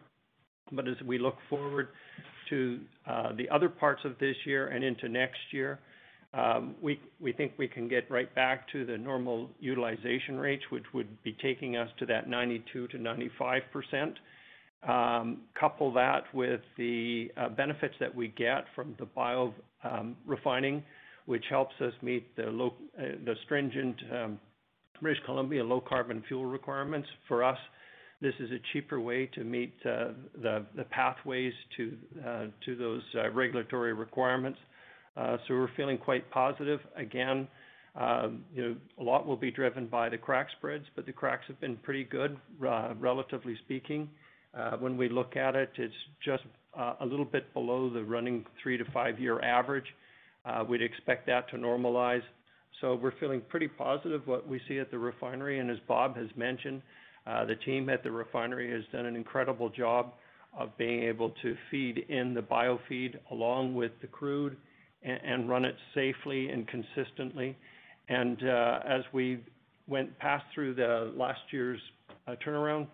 But 0.71 0.87
as 0.87 0.95
we 1.05 1.17
look 1.17 1.35
forward 1.49 1.89
to 2.49 2.79
uh, 3.07 3.33
the 3.35 3.49
other 3.49 3.69
parts 3.69 4.01
of 4.05 4.17
this 4.19 4.35
year 4.45 4.67
and 4.67 4.83
into 4.83 5.09
next 5.09 5.39
year, 5.51 5.79
um 6.33 6.73
we 6.81 6.99
we 7.19 7.31
think 7.31 7.53
we 7.57 7.67
can 7.67 7.87
get 7.87 8.09
right 8.09 8.33
back 8.33 8.67
to 8.71 8.85
the 8.85 8.97
normal 8.97 9.49
utilization 9.59 10.39
rates, 10.39 10.63
which 10.71 10.85
would 10.93 11.21
be 11.23 11.35
taking 11.41 11.77
us 11.77 11.89
to 11.99 12.07
that 12.07 12.27
92%-95%. 12.27 14.15
Um, 14.87 15.43
couple 15.57 15.93
that 15.93 16.23
with 16.33 16.59
the 16.77 17.31
uh, 17.37 17.47
benefits 17.47 17.95
that 18.01 18.13
we 18.13 18.27
get 18.29 18.65
from 18.75 18.95
the 18.99 19.05
bio 19.05 19.53
um, 19.85 20.17
refining, 20.25 20.83
which 21.25 21.45
helps 21.49 21.73
us 21.79 21.93
meet 22.01 22.35
the 22.35 22.49
uh, 22.49 23.33
stringent 23.45 23.95
um, 24.11 24.39
British 25.01 25.23
Columbia 25.25 25.63
low 25.63 25.79
carbon 25.79 26.21
fuel 26.27 26.45
requirements. 26.45 27.07
For 27.29 27.45
us, 27.45 27.57
this 28.21 28.33
is 28.41 28.51
a 28.51 28.59
cheaper 28.73 28.99
way 28.99 29.27
to 29.27 29.45
meet 29.45 29.73
uh, 29.85 30.09
the 30.41 30.65
pathways 30.91 31.53
to 31.77 31.95
those 32.77 33.01
regulatory 33.33 33.93
requirements. 33.93 34.59
So 35.15 35.39
We're 35.49 35.69
feeling 35.77 35.97
quite 35.97 36.29
positive. 36.29 36.81
Again, 36.97 37.47
you 38.53 38.61
know, 38.61 38.75
a 38.99 39.03
lot 39.03 39.25
will 39.25 39.37
be 39.37 39.51
driven 39.51 39.87
by 39.87 40.09
the 40.09 40.17
crack 40.17 40.47
spreads, 40.57 40.85
but 40.95 41.05
the 41.05 41.13
cracks 41.13 41.45
have 41.47 41.59
been 41.61 41.77
pretty 41.77 42.03
good, 42.03 42.37
relatively 42.59 43.57
speaking. 43.63 44.09
Uh, 44.57 44.77
when 44.77 44.97
we 44.97 45.09
look 45.09 45.35
at 45.35 45.55
it, 45.55 45.71
it's 45.77 45.93
just 46.23 46.43
uh, 46.77 46.93
a 47.01 47.05
little 47.05 47.25
bit 47.25 47.51
below 47.53 47.89
the 47.89 48.03
running 48.03 48.45
three 48.61 48.77
to 48.77 48.85
five-year 48.93 49.41
average. 49.41 49.85
Uh, 50.45 50.63
we'd 50.67 50.81
expect 50.81 51.25
that 51.25 51.49
to 51.49 51.57
normalize. 51.57 52.21
So 52.81 52.95
we're 52.95 53.17
feeling 53.19 53.41
pretty 53.49 53.67
positive 53.67 54.27
what 54.27 54.47
we 54.47 54.59
see 54.67 54.79
at 54.79 54.91
the 54.91 54.97
refinery. 54.97 55.59
And 55.59 55.71
as 55.71 55.77
Bob 55.87 56.17
has 56.17 56.27
mentioned, 56.35 56.81
the 57.25 57.55
team 57.65 57.89
at 57.89 58.03
the 58.03 58.11
refinery 58.11 58.69
has 58.71 58.83
done 58.91 59.05
an 59.05 59.15
incredible 59.15 59.69
job 59.69 60.13
of 60.57 60.77
being 60.77 61.03
able 61.03 61.31
to 61.41 61.55
feed 61.71 62.05
in 62.09 62.33
the 62.33 62.41
bio-feed 62.41 63.19
along 63.31 63.73
with 63.73 63.91
the 64.01 64.07
crude 64.07 64.57
and 65.01 65.49
run 65.49 65.65
it 65.65 65.75
safely 65.95 66.49
and 66.49 66.67
consistently. 66.67 67.57
And 68.09 68.37
uh 68.47 68.79
as 68.85 69.01
we 69.13 69.39
went 69.87 70.17
past 70.19 70.45
through 70.53 70.75
the 70.75 71.13
last 71.15 71.41
year's 71.51 71.79
turnaround, 72.45 72.87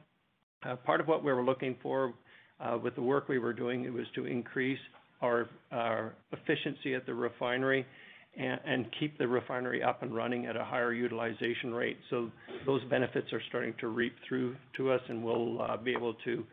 part 0.86 1.01
of 1.01 1.07
what 1.07 1.24
we 1.24 1.32
were 1.32 1.43
looking 1.43 1.76
for 1.82 2.14
uh, 2.60 2.78
with 2.82 2.95
the 2.95 3.01
work 3.01 3.28
we 3.28 3.39
were 3.39 3.53
doing, 3.53 3.86
it 3.86 3.93
was 3.93 4.05
to 4.16 4.26
increase 4.26 4.80
our 5.22 5.49
our 5.72 6.14
efficiency 6.32 6.95
at 6.95 7.05
the 7.05 7.14
refinery 7.14 7.86
and 8.38 8.60
and 8.66 8.86
keep 8.99 9.18
the 9.18 9.28
refinery 9.28 9.84
up 9.84 10.01
and 10.03 10.16
running 10.16 10.45
at 10.45 10.55
a 10.55 10.64
higher 10.64 10.93
utilization 10.93 11.74
rate. 11.74 11.97
So 12.10 12.32
Those 12.66 12.84
benefits 12.89 13.32
are 13.34 13.41
starting 13.49 13.74
to 13.80 13.88
reap 13.88 14.14
through 14.28 14.55
to 14.78 14.91
us, 14.91 15.01
and 15.10 15.24
we'll 15.24 15.62
uh, 15.62 15.78
be 15.78 15.91
able 15.91 16.14
to 16.26 16.43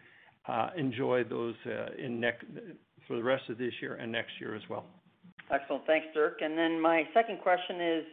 enjoy 0.77 1.25
those 1.25 1.55
for 1.65 3.17
the 3.17 3.23
rest 3.23 3.49
of 3.49 3.59
this 3.59 3.73
year 3.81 3.95
and 3.95 4.11
next 4.11 4.33
year 4.41 4.55
as 4.55 4.63
well. 4.69 4.85
Excellent. 5.51 5.87
Thanks, 5.87 6.07
Dirk. 6.13 6.39
And 6.41 6.59
then 6.59 6.81
My 6.81 7.05
second 7.15 7.41
question 7.41 7.81
is, 7.81 8.05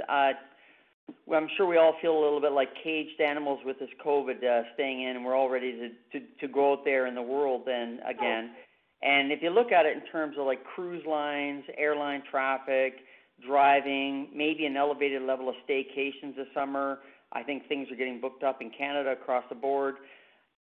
well, 1.25 1.39
I'm 1.39 1.49
sure 1.57 1.65
we 1.67 1.77
all 1.77 1.95
feel 2.01 2.13
a 2.13 2.21
little 2.21 2.41
bit 2.41 2.51
like 2.51 2.69
caged 2.83 3.19
animals 3.19 3.59
with 3.65 3.79
this 3.79 3.89
COVID 4.05 4.43
uh, 4.43 4.63
staying 4.73 5.03
in, 5.03 5.15
and 5.15 5.25
we're 5.25 5.35
all 5.35 5.49
ready 5.49 5.91
to 6.11 6.47
go 6.47 6.73
out 6.73 6.85
there 6.85 7.07
in 7.07 7.15
the 7.15 7.21
world 7.21 7.63
then 7.65 7.99
again. 8.07 8.51
Oh. 8.51 8.59
And 9.03 9.31
if 9.31 9.41
you 9.41 9.49
look 9.49 9.71
at 9.71 9.85
it 9.85 9.97
in 9.97 10.03
terms 10.11 10.37
of 10.39 10.45
like 10.45 10.63
cruise 10.63 11.03
lines, 11.05 11.63
airline 11.77 12.23
traffic, 12.29 12.95
driving, 13.45 14.29
maybe 14.33 14.65
an 14.65 14.77
elevated 14.77 15.21
level 15.23 15.49
of 15.49 15.55
staycations 15.67 16.35
this 16.37 16.47
summer, 16.53 16.99
I 17.33 17.43
think 17.43 17.67
things 17.67 17.89
are 17.91 17.95
getting 17.95 18.21
booked 18.21 18.43
up 18.43 18.61
in 18.61 18.71
Canada 18.75 19.11
across 19.11 19.43
the 19.49 19.55
board. 19.55 19.95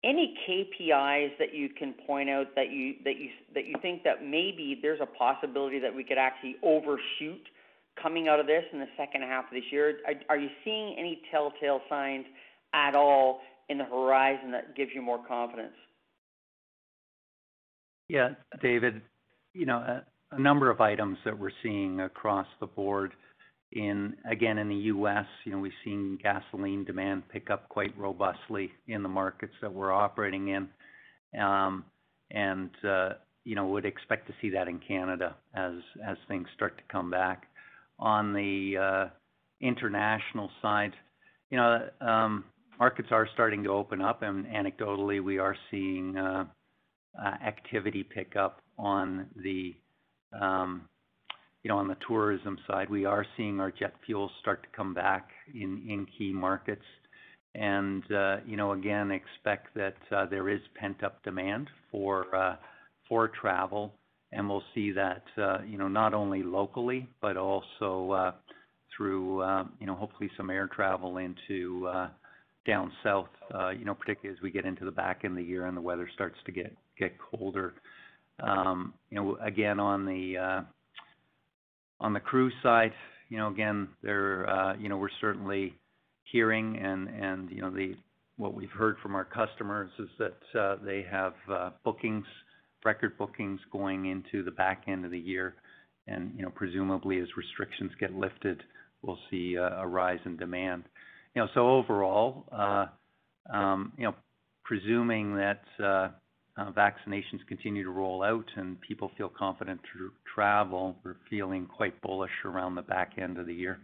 Any 0.02 0.34
KPIs 0.48 1.38
that 1.38 1.54
you 1.54 1.68
can 1.68 1.94
point 2.06 2.28
out 2.28 2.46
that 2.56 2.72
you 2.72 2.94
that 3.04 3.16
you 3.18 3.28
that 3.54 3.66
you 3.66 3.74
think 3.80 4.02
that 4.02 4.24
maybe 4.24 4.78
there's 4.82 5.00
a 5.00 5.06
possibility 5.06 5.78
that 5.78 5.94
we 5.94 6.02
could 6.02 6.18
actually 6.18 6.56
overshoot 6.64 7.46
coming 8.00 8.28
out 8.28 8.40
of 8.40 8.46
this 8.46 8.64
in 8.72 8.78
the 8.78 8.86
second 8.96 9.22
half 9.22 9.44
of 9.44 9.50
this 9.52 9.64
year? 9.70 9.98
Are 10.28 10.38
you 10.38 10.48
seeing 10.64 10.96
any 10.98 11.22
telltale 11.30 11.80
signs 11.88 12.26
at 12.74 12.94
all 12.94 13.40
in 13.68 13.78
the 13.78 13.84
horizon 13.84 14.50
that 14.52 14.76
gives 14.76 14.90
you 14.94 15.02
more 15.02 15.20
confidence? 15.26 15.74
Yeah, 18.08 18.30
David, 18.60 19.00
you 19.54 19.66
know, 19.66 20.02
a 20.32 20.38
number 20.38 20.70
of 20.70 20.80
items 20.80 21.18
that 21.24 21.38
we're 21.38 21.50
seeing 21.62 22.00
across 22.00 22.46
the 22.60 22.66
board. 22.66 23.12
In 23.72 24.14
again, 24.30 24.58
in 24.58 24.68
the 24.68 24.74
U.S., 24.74 25.24
you 25.44 25.52
know, 25.52 25.58
we've 25.58 25.72
seen 25.82 26.18
gasoline 26.22 26.84
demand 26.84 27.22
pick 27.30 27.48
up 27.48 27.70
quite 27.70 27.96
robustly 27.96 28.70
in 28.86 29.02
the 29.02 29.08
markets 29.08 29.54
that 29.62 29.72
we're 29.72 29.92
operating 29.92 30.48
in. 30.48 30.68
Um, 31.40 31.86
and 32.30 32.70
uh, 32.86 33.10
you 33.44 33.54
know, 33.54 33.66
would 33.68 33.86
expect 33.86 34.26
to 34.26 34.34
see 34.42 34.50
that 34.50 34.68
in 34.68 34.78
Canada 34.78 35.36
as 35.54 35.72
as 36.06 36.16
things 36.28 36.48
start 36.54 36.76
to 36.76 36.84
come 36.90 37.10
back. 37.10 37.44
On 37.98 38.32
the 38.32 38.76
uh, 38.76 39.08
international 39.60 40.50
side, 40.60 40.92
you 41.50 41.56
know, 41.56 41.88
um, 42.00 42.44
markets 42.78 43.08
are 43.10 43.28
starting 43.34 43.62
to 43.64 43.70
open 43.70 44.00
up, 44.00 44.22
and 44.22 44.46
anecdotally, 44.46 45.22
we 45.22 45.38
are 45.38 45.56
seeing 45.70 46.16
uh, 46.16 46.44
uh, 47.22 47.28
activity 47.46 48.02
pick 48.02 48.36
up 48.36 48.60
on 48.78 49.26
the 49.36 49.74
um, 50.40 50.88
you 51.62 51.68
know, 51.68 51.78
on 51.78 51.86
the 51.86 51.96
tourism 52.08 52.58
side. 52.66 52.90
We 52.90 53.04
are 53.04 53.24
seeing 53.36 53.60
our 53.60 53.70
jet 53.70 53.94
fuel 54.04 54.30
start 54.40 54.64
to 54.64 54.68
come 54.76 54.94
back 54.94 55.28
in 55.54 56.06
key 56.18 56.32
markets. 56.32 56.84
And 57.54 58.02
you 58.46 58.56
know, 58.56 58.72
again, 58.72 59.10
expect 59.12 59.74
that 59.74 59.94
there 60.30 60.48
is 60.48 60.60
pent-up 60.74 61.22
demand 61.22 61.68
for 61.90 62.34
uh, 62.34 62.56
for 63.08 63.28
travel, 63.28 63.92
and 64.32 64.48
we'll 64.48 64.62
see 64.74 64.92
that, 64.92 65.24
uh, 65.36 65.58
you 65.66 65.76
know, 65.76 65.88
not 65.88 66.14
only 66.14 66.42
locally, 66.42 67.08
but 67.20 67.36
also 67.36 68.10
uh, 68.12 68.32
through, 68.96 69.40
uh, 69.40 69.64
you 69.78 69.86
know, 69.86 69.94
hopefully 69.94 70.30
some 70.36 70.50
air 70.50 70.68
travel 70.68 71.18
into 71.18 71.88
down 72.66 72.92
south, 73.02 73.28
you 73.76 73.84
know, 73.84 73.94
particularly 73.94 74.36
as 74.36 74.42
we 74.42 74.50
get 74.50 74.64
into 74.64 74.84
the 74.84 74.90
back 74.90 75.20
end 75.24 75.32
of 75.32 75.38
the 75.38 75.44
year 75.44 75.66
and 75.66 75.76
the 75.76 75.80
weather 75.80 76.08
starts 76.14 76.36
to 76.46 76.52
get 76.52 76.74
colder. 77.30 77.74
Um, 78.42 78.94
you 79.10 79.16
know, 79.16 79.36
again, 79.44 79.78
on 79.78 80.06
the 80.06 80.38
uh 80.38 80.60
on 82.00 82.12
the 82.12 82.20
cruise 82.20 82.54
side, 82.62 82.92
you 83.28 83.36
know, 83.38 83.48
again, 83.48 83.88
there, 84.02 84.74
you 84.80 84.88
know, 84.88 84.96
we're 84.96 85.08
certainly 85.20 85.74
hearing 86.24 86.76
and, 86.78 87.50
you 87.50 87.60
know, 87.60 87.70
the 87.70 87.94
what 88.36 88.54
we've 88.54 88.70
heard 88.70 88.96
from 89.02 89.14
our 89.14 89.24
customers 89.24 89.90
is 89.98 90.08
that 90.18 90.78
they 90.84 91.04
have 91.08 91.34
bookings, 91.84 92.26
record 92.84 93.16
bookings 93.18 93.60
going 93.70 94.06
into 94.06 94.42
the 94.42 94.50
back 94.50 94.84
end 94.88 95.04
of 95.04 95.10
the 95.10 95.18
year. 95.18 95.54
And, 96.06 96.32
you 96.36 96.42
know, 96.42 96.50
presumably 96.50 97.20
as 97.20 97.28
restrictions 97.36 97.92
get 98.00 98.12
lifted, 98.14 98.62
we'll 99.02 99.18
see 99.30 99.54
a 99.54 99.86
rise 99.86 100.20
in 100.24 100.36
demand. 100.36 100.84
You 101.34 101.42
know, 101.42 101.48
so 101.54 101.68
overall, 101.68 102.44
uh, 102.52 102.86
um, 103.52 103.92
you 103.96 104.04
know, 104.04 104.14
presuming 104.64 105.36
that 105.36 105.62
uh, 105.82 106.08
uh, 106.56 106.70
vaccinations 106.72 107.46
continue 107.48 107.84
to 107.84 107.90
roll 107.90 108.22
out 108.22 108.44
and 108.56 108.80
people 108.80 109.10
feel 109.16 109.28
confident 109.28 109.80
to 109.94 110.10
travel, 110.34 110.96
we're 111.04 111.16
feeling 111.30 111.66
quite 111.66 112.00
bullish 112.02 112.30
around 112.44 112.74
the 112.74 112.82
back 112.82 113.12
end 113.20 113.38
of 113.38 113.46
the 113.46 113.54
year. 113.54 113.80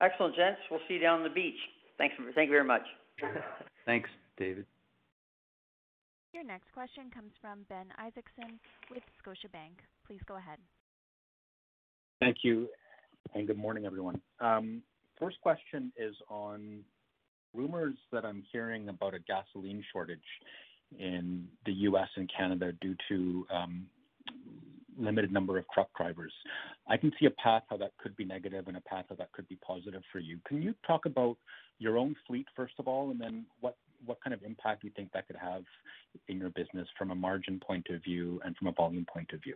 Excellent, 0.00 0.34
gents. 0.36 0.60
We'll 0.70 0.80
see 0.88 0.94
you 0.94 1.00
down 1.00 1.18
on 1.18 1.24
the 1.24 1.30
beach. 1.30 1.58
Thanks. 1.98 2.14
Thank 2.34 2.48
you 2.48 2.52
very 2.52 2.64
much. 2.64 2.82
Thanks, 3.86 4.10
David. 4.36 4.66
Your 6.36 6.44
next 6.44 6.70
question 6.74 7.04
comes 7.14 7.32
from 7.40 7.60
Ben 7.70 7.86
Isaacson 7.96 8.60
with 8.90 9.02
Scotiabank. 9.24 9.80
Please 10.06 10.20
go 10.28 10.36
ahead. 10.36 10.58
Thank 12.20 12.36
you, 12.42 12.68
and 13.34 13.46
good 13.46 13.56
morning, 13.56 13.86
everyone. 13.86 14.20
Um, 14.38 14.82
first 15.18 15.40
question 15.40 15.90
is 15.96 16.14
on 16.28 16.80
rumors 17.54 17.94
that 18.12 18.26
I'm 18.26 18.42
hearing 18.52 18.90
about 18.90 19.14
a 19.14 19.18
gasoline 19.20 19.82
shortage 19.90 20.18
in 20.98 21.48
the 21.64 21.72
U.S. 21.72 22.08
and 22.16 22.30
Canada 22.36 22.72
due 22.82 22.96
to 23.08 23.46
um, 23.50 23.86
limited 24.98 25.32
number 25.32 25.56
of 25.56 25.64
truck 25.72 25.88
drivers. 25.96 26.34
I 26.86 26.98
can 26.98 27.12
see 27.18 27.24
a 27.24 27.30
path 27.30 27.62
how 27.70 27.78
that 27.78 27.92
could 27.96 28.14
be 28.14 28.26
negative 28.26 28.68
and 28.68 28.76
a 28.76 28.82
path 28.82 29.06
how 29.08 29.16
that 29.16 29.32
could 29.32 29.48
be 29.48 29.56
positive 29.66 30.02
for 30.12 30.18
you. 30.18 30.38
Can 30.46 30.60
you 30.60 30.74
talk 30.86 31.06
about 31.06 31.38
your 31.78 31.96
own 31.96 32.14
fleet, 32.26 32.46
first 32.54 32.74
of 32.78 32.86
all, 32.86 33.10
and 33.10 33.18
then 33.18 33.46
what 33.60 33.76
kind 34.22 34.34
of 34.34 34.42
impact 34.42 34.82
do 34.82 34.88
you 34.88 34.92
think 34.96 35.12
that 35.12 35.26
could 35.26 35.36
have 35.36 35.62
in 36.28 36.38
your 36.38 36.50
business 36.50 36.88
from 36.98 37.10
a 37.10 37.14
margin 37.14 37.60
point 37.60 37.86
of 37.90 38.02
view 38.02 38.40
and 38.44 38.56
from 38.56 38.68
a 38.68 38.72
volume 38.72 39.06
point 39.12 39.30
of 39.32 39.42
view? 39.42 39.54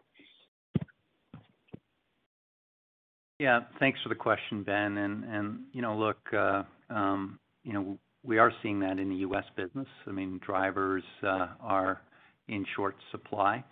Yeah. 3.39 3.61
Thanks 3.79 3.99
for 4.03 4.11
the 4.11 4.15
question, 4.15 4.63
Ben. 4.63 4.99
And 4.99 5.61
you 5.73 5.81
know, 5.81 5.97
look, 5.97 6.19
uh, 6.33 6.63
um, 6.91 7.39
you 7.65 7.73
know, 7.73 7.99
we 8.23 8.39
are 8.39 8.53
seeing 8.63 8.81
that 8.81 8.99
in 8.99 9.09
the 9.09 9.17
U.S. 9.17 9.45
business. 9.57 9.89
I 10.07 10.11
mean, 10.11 10.39
drivers 10.45 11.05
uh, 11.23 11.49
are 11.61 12.03
in 12.49 12.67
short 12.77 12.97
supply. 13.11 13.65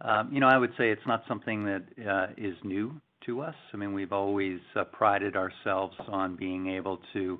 Um, 0.00 0.30
you 0.32 0.40
know, 0.40 0.48
I 0.48 0.58
would 0.58 0.72
say 0.76 0.90
it's 0.90 1.06
not 1.06 1.22
something 1.28 1.64
that 1.64 1.84
uh, 2.04 2.26
is 2.36 2.56
new 2.64 3.00
to 3.26 3.40
us. 3.40 3.54
I 3.72 3.76
mean, 3.76 3.94
we've 3.94 4.12
always 4.12 4.58
prided 4.92 5.36
ourselves 5.36 5.94
on 6.08 6.34
being 6.34 6.68
able 6.68 6.98
to 7.12 7.38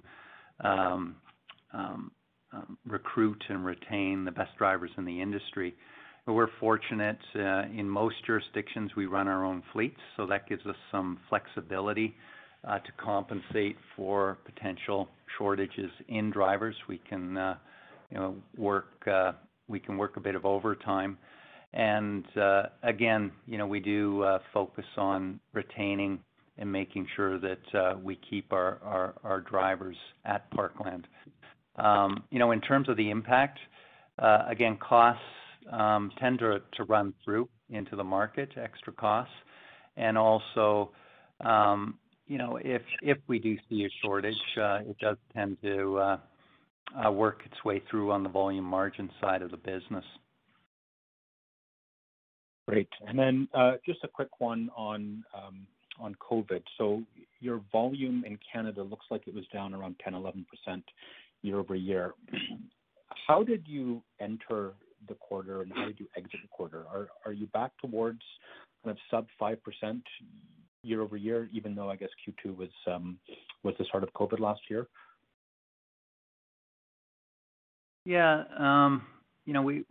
um, 0.61 1.17
Um, 2.55 2.79
recruit 2.87 3.43
and 3.49 3.65
retain 3.65 4.25
the 4.25 4.31
best 4.31 4.57
drivers 4.59 4.91
in 4.97 5.05
the 5.05 5.21
industry. 5.21 5.75
We're 6.27 6.51
fortunate 6.61 7.19
uh, 7.35 7.65
in 7.77 7.89
most 7.89 8.15
jurisdictions, 8.25 8.93
we 8.97 9.07
run 9.07 9.27
our 9.27 9.45
own 9.45 9.63
fleets, 9.73 9.99
so 10.17 10.25
that 10.27 10.49
gives 10.49 10.65
us 10.67 10.77
some 10.93 11.19
flexibility 11.29 12.15
uh, 12.67 12.79
to 12.79 12.93
compensate 12.97 13.77
for 13.97 14.39
potential 14.45 15.09
shortages 15.37 15.91
in 16.09 16.31
drivers. 16.31 16.77
We 16.89 17.01
can, 17.09 17.37
uh, 17.37 17.57
you 18.11 18.19
know, 18.19 18.37
work 18.57 18.87
a 20.17 20.21
bit 20.23 20.35
of 20.37 20.45
overtime. 20.45 21.19
And 21.73 22.25
again, 22.85 23.33
you 23.47 23.59
know, 23.59 23.67
we 23.67 23.81
do 23.81 24.25
focus 24.53 24.87
on 24.97 25.41
retaining 25.53 26.21
and 26.59 26.71
making 26.71 27.09
sure 27.17 27.41
that 27.41 28.01
we 28.03 28.17
keep 28.31 28.53
our 28.53 29.45
drivers 29.51 29.97
at 30.25 30.49
Parkland. 30.53 31.09
Um, 31.77 32.25
you 32.31 32.39
know, 32.39 32.53
in 32.53 32.61
terms 32.61 32.89
of 32.89 32.97
the 32.97 33.11
impact, 33.11 33.59
uh, 34.19 34.45
again, 34.49 34.77
costs 34.77 35.23
um, 35.73 36.13
tend 36.21 36.39
to 36.41 36.61
run 36.87 37.15
through 37.25 37.49
into 37.71 37.97
the 37.97 38.05
market, 38.05 38.51
extra 38.57 38.93
costs. 38.93 39.35
And 39.97 40.19
also, 40.19 40.91
um, 41.45 41.99
you 42.27 42.39
know, 42.39 42.59
if 42.63 43.19
we 43.27 43.39
do 43.39 43.57
see 43.69 43.85
a 43.85 43.89
shortage, 44.03 44.35
uh, 44.61 44.81
it 44.87 44.97
does 44.99 45.17
tend 45.35 45.57
to 45.63 45.99
uh, 45.99 47.11
work 47.11 47.43
its 47.45 47.65
way 47.65 47.83
through 47.91 48.13
on 48.13 48.23
the 48.23 48.29
volume 48.29 48.65
margin 48.65 49.11
side 49.21 49.43
of 49.43 49.51
the 49.51 49.57
business. 49.57 50.05
Great. 52.67 52.89
And 53.07 53.19
then 53.19 53.49
uh 53.53 53.73
just 53.85 54.03
a 54.05 54.09
quick 54.09 54.41
one 54.41 54.71
on 54.75 55.25
COVID. 56.01 56.63
So 56.79 57.03
your 57.41 57.61
volume 57.71 58.25
in 58.27 58.39
Canada 58.51 58.83
looks 58.83 59.07
like 59.11 59.27
it 59.27 59.35
was 59.35 59.45
down 59.53 59.75
around 59.75 59.97
10%-11% 60.07 60.45
year-over-year. 61.45 62.15
How 63.27 63.43
did 63.43 63.65
you 63.67 64.03
enter 64.21 64.73
the 65.09 65.15
quarter, 65.15 65.63
and 65.63 65.73
how 65.73 65.85
did 65.87 66.01
you 66.01 66.07
exit 66.17 66.41
the 66.43 66.49
quarter? 66.49 66.85
Are 67.25 67.33
you 67.33 67.47
back 67.49 67.73
towards 67.81 68.21
kind 68.85 68.97
of 68.97 68.99
sub 69.11 69.27
5% 69.41 70.03
year-over-year, 70.83 71.49
even 71.53 71.75
though 71.75 71.91
I 71.91 71.97
guess 71.97 72.11
Q2 72.27 72.69
um, 72.87 73.19
was 73.63 73.75
the 73.79 73.85
start 73.85 74.03
of 74.03 74.13
COVID 74.13 74.41
last 74.41 74.61
year? 74.69 74.87
Yeah. 78.05 78.45
Um, 78.59 79.03
you 79.47 79.53
know, 79.53 79.67
it's 79.69 79.87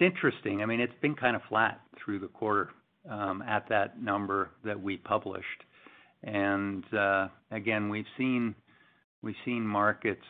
interesting. 0.00 0.62
I 0.62 0.66
mean, 0.66 0.80
it's 0.80 0.92
been 1.02 1.14
kind 1.14 1.36
of 1.36 1.42
flat 1.48 1.80
through 2.02 2.20
the 2.20 2.28
quarter 2.28 2.70
um, 3.10 3.42
at 3.42 3.68
that 3.68 4.00
number 4.02 4.50
that 4.64 4.80
we 4.80 4.96
published. 4.96 5.46
And 6.22 6.84
uh 6.94 7.28
again, 7.50 7.88
we've 7.88 8.04
seen 8.18 8.54
markets. 9.66 10.20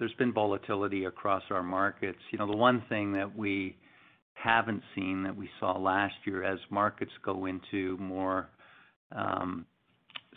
There's 0.00 0.14
been 0.14 0.32
volatility 0.32 1.04
across 1.04 1.42
our 1.50 1.62
markets. 1.62 2.18
You 2.32 2.38
know, 2.38 2.46
the 2.50 2.56
one 2.56 2.82
thing 2.88 3.12
that 3.12 3.36
we 3.36 3.76
haven't 4.32 4.82
seen 4.94 5.22
that 5.24 5.36
we 5.36 5.48
saw 5.60 5.78
last 5.78 6.14
year 6.24 6.42
as 6.42 6.58
markets 6.70 7.12
go 7.22 7.44
into 7.44 7.98
more 7.98 8.48
um, 9.14 9.66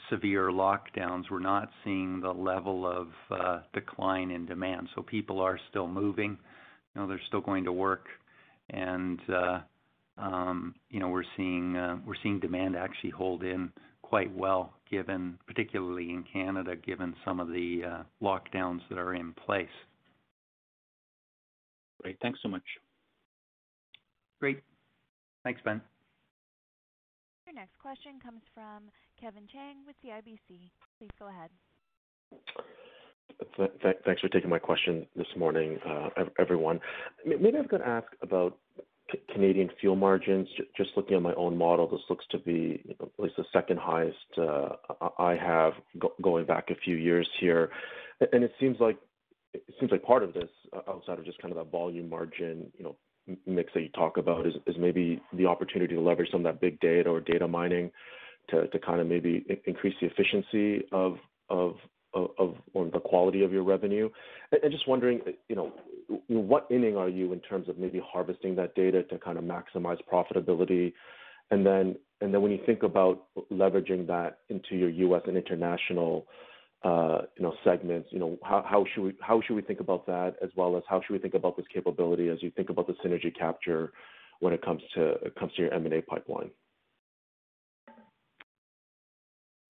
severe 0.10 0.50
lockdowns, 0.50 1.24
we're 1.32 1.40
not 1.40 1.70
seeing 1.86 2.20
the 2.20 2.32
level 2.32 2.86
of 2.86 3.08
uh, 3.32 3.62
decline 3.74 4.32
in 4.32 4.46
demand. 4.46 4.90
So 4.96 5.02
people 5.02 5.40
are 5.40 5.58
still 5.70 5.88
moving, 5.88 6.38
you 6.94 7.02
know, 7.02 7.08
they're 7.08 7.22
still 7.30 7.42
going 7.42 7.64
to 7.64 7.72
work. 7.72 8.08
And 8.70 9.20
uh, 9.30 9.60
um, 10.18 10.76
you 10.90 11.00
know, 11.00 11.08
we're 11.08 11.24
seeing 11.38 11.76
uh 11.76 11.98
we're 12.06 12.16
seeing 12.22 12.40
demand 12.40 12.76
actually 12.76 13.10
hold 13.10 13.44
in 13.44 13.72
quite 14.02 14.36
well, 14.36 14.74
given 14.94 15.40
particularly 15.48 16.12
in 16.12 16.24
Canada, 16.32 16.76
given 16.76 17.16
some 17.26 17.40
of 17.40 17.48
the 17.48 17.82
uh, 17.84 18.04
lockdowns 18.24 18.82
that 18.90 19.00
are 19.00 19.16
in 19.16 19.34
place. 19.34 19.66
Great. 22.00 22.18
Thanks 22.22 22.40
so 22.44 22.50
much. 22.50 22.62
Great. 24.40 24.62
Thanks, 25.44 25.60
Ben. 25.66 25.82
Your 27.48 27.56
next 27.56 27.80
question 27.80 28.20
comes 28.24 28.42
from 28.54 28.84
Kevin 29.20 29.48
Chiang 29.52 29.78
with 29.88 29.96
CIBC. 30.06 30.70
Please 31.00 31.10
go 31.18 31.28
ahead. 31.28 31.50
Thanks 34.06 34.22
for 34.22 34.28
taking 34.30 34.50
my 34.50 34.60
question 34.60 35.08
this 35.16 35.28
morning, 35.36 35.80
uh, 35.88 36.10
everyone. 36.38 36.80
Maybe 37.26 37.58
I'm 37.58 37.68
gonna 37.68 37.84
ask 37.84 38.08
about 38.22 38.58
Canadian 39.34 39.70
fuel 39.80 39.96
margins. 39.96 40.48
Just 40.76 40.92
looking 40.96 41.16
at 41.16 41.22
my 41.22 41.34
own 41.36 41.58
model, 41.58 41.88
this 41.88 42.02
looks 42.10 42.26
to 42.32 42.40
be 42.40 42.84
at 43.00 43.08
least 43.18 43.36
the 43.38 43.46
second 43.54 43.80
highest 43.80 44.18
uh, 44.38 44.70
I 45.18 45.36
have 45.36 45.74
going 46.22 46.46
back 46.46 46.70
a 46.70 46.76
few 46.76 46.96
years 46.96 47.28
here. 47.40 47.70
And 48.32 48.44
it 48.44 48.54
seems 48.60 48.78
like 48.80 48.98
part 50.04 50.24
of 50.24 50.34
this, 50.34 50.50
uh, 50.76 50.90
outside 50.90 51.20
of 51.20 51.26
just 51.26 51.42
kind 51.42 51.52
of 51.52 51.58
that 51.58 51.72
volume 51.72 52.10
margin, 52.10 52.72
you 52.78 52.84
know, 52.84 52.96
mix 53.46 53.72
that 53.74 53.82
you 53.82 53.90
talk 53.90 54.18
about 54.18 54.46
is 54.46 54.54
maybe 54.78 55.22
the 55.34 55.46
opportunity 55.46 55.96
to 55.96 56.02
leverage 56.02 56.30
some 56.32 56.46
of 56.46 56.54
that 56.54 56.60
big 56.60 56.80
data 56.82 57.10
or 57.10 57.22
data 57.22 57.48
mining 57.48 57.90
to 58.50 58.68
kind 58.86 59.00
of 59.00 59.08
maybe 59.08 59.46
increase 59.66 59.96
the 60.02 60.08
efficiency 60.08 60.86
of 60.92 61.18
or 62.14 62.90
the 62.92 63.00
quality 63.00 63.44
of 63.44 63.52
your 63.52 63.64
revenue. 63.64 64.10
And 64.52 64.72
just 64.72 64.88
wondering, 64.88 65.22
you 65.50 65.56
know, 65.56 65.74
what 66.28 66.68
inning 66.70 66.96
are 66.98 67.10
you 67.10 67.34
in 67.34 67.40
terms 67.40 67.70
of 67.70 67.78
maybe 67.78 68.02
harvesting 68.06 68.56
that 68.56 68.76
data 68.76 69.04
to 69.04 69.18
kind 69.18 69.38
of 69.38 69.44
maximize 69.44 69.98
profitability? 70.12 70.94
And 71.52 71.66
then 71.66 71.96
and 72.22 72.34
then 72.34 72.42
when 72.42 72.52
you 72.52 72.60
think 72.66 72.84
about 72.84 73.26
leveraging 73.52 74.08
that 74.08 74.40
into 74.50 74.76
your 74.76 74.90
U.S. 74.90 75.24
and 75.28 75.36
international, 75.36 76.26
uh, 76.84 77.24
you 77.38 77.44
know, 77.44 77.54
segments, 77.64 78.10
you 78.12 78.20
know, 78.20 78.38
how 78.44 78.64
how 78.68 78.86
should 78.94 79.04
we 79.04 79.14
how 79.22 79.42
should 79.42 79.56
we 79.56 79.62
think 79.62 79.80
about 79.80 80.06
that, 80.06 80.36
as 80.42 80.50
well 80.56 80.78
as 80.78 80.84
how 80.88 81.02
should 81.02 81.14
we 81.14 81.20
think 81.20 81.34
about 81.34 81.58
this 81.58 81.66
capability 81.74 82.30
as 82.30 82.42
you 82.42 82.52
think 82.52 82.70
about 82.70 82.88
the 82.88 82.94
synergy 83.06 83.36
capture 83.38 83.92
when 84.40 84.54
it 84.54 84.64
comes 84.64 84.82
to 84.96 85.16
your 85.58 85.74
M&A 85.74 86.02
pipeline? 86.02 86.50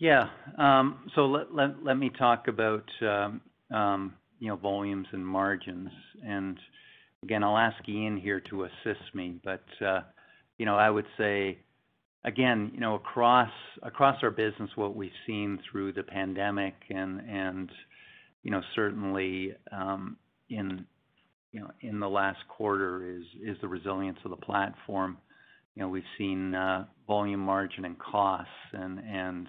Yeah. 0.03 0.27
Um 0.57 1.09
so 1.15 1.27
let 1.27 1.93
me 1.97 2.09
talk 2.19 2.49
about 2.49 2.83
um, 3.01 3.39
um, 3.73 4.13
you 4.37 4.49
know, 4.49 4.57
volumes 4.57 5.07
and 5.13 5.25
margins. 5.25 5.91
And 6.21 6.59
again, 7.23 7.41
I'll 7.41 7.57
ask 7.57 7.77
Ian 7.87 8.17
here 8.17 8.41
to 8.49 8.65
assist 8.65 9.15
me. 9.15 9.39
Uh, 9.81 10.01
know, 10.65 10.75
I 10.75 10.89
would 10.89 11.05
say, 11.17 11.57
again, 12.25 12.71
you 12.73 12.81
know, 12.81 12.95
across 12.95 13.49
our 14.23 14.31
business, 14.31 14.69
what 14.75 14.93
we've 14.93 15.09
seen 15.25 15.57
through 15.71 15.93
the 15.93 16.03
pandemic 16.03 16.75
and 16.89 17.71
you 18.41 18.51
know, 18.51 18.61
certainly 18.75 19.53
um, 19.71 20.17
in 20.49 20.85
the 21.53 22.09
last 22.09 22.39
quarter 22.49 23.09
is 23.09 23.55
the 23.61 23.69
resilience 23.69 24.19
of 24.25 24.31
the 24.31 24.45
platform. 24.45 25.17
You 25.75 25.83
know, 25.83 25.87
we've 25.87 26.03
seen 26.17 26.53
uh, 26.53 26.87
volume 27.07 27.39
margin 27.39 27.85
and 27.85 27.97
costs 27.97 28.51
and 28.73 29.47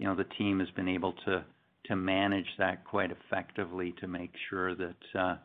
you 0.00 0.06
know, 0.06 0.14
the 0.14 0.24
team 0.38 0.58
has 0.60 0.68
been 0.70 0.88
able 0.88 1.12
to 1.26 1.44
to 1.86 1.96
manage 1.96 2.46
that 2.58 2.84
quite 2.84 3.10
effectively 3.10 3.94
to 4.00 4.06
make 4.06 4.30
sure 4.48 4.74
that 4.74 5.18
uh, 5.18 5.36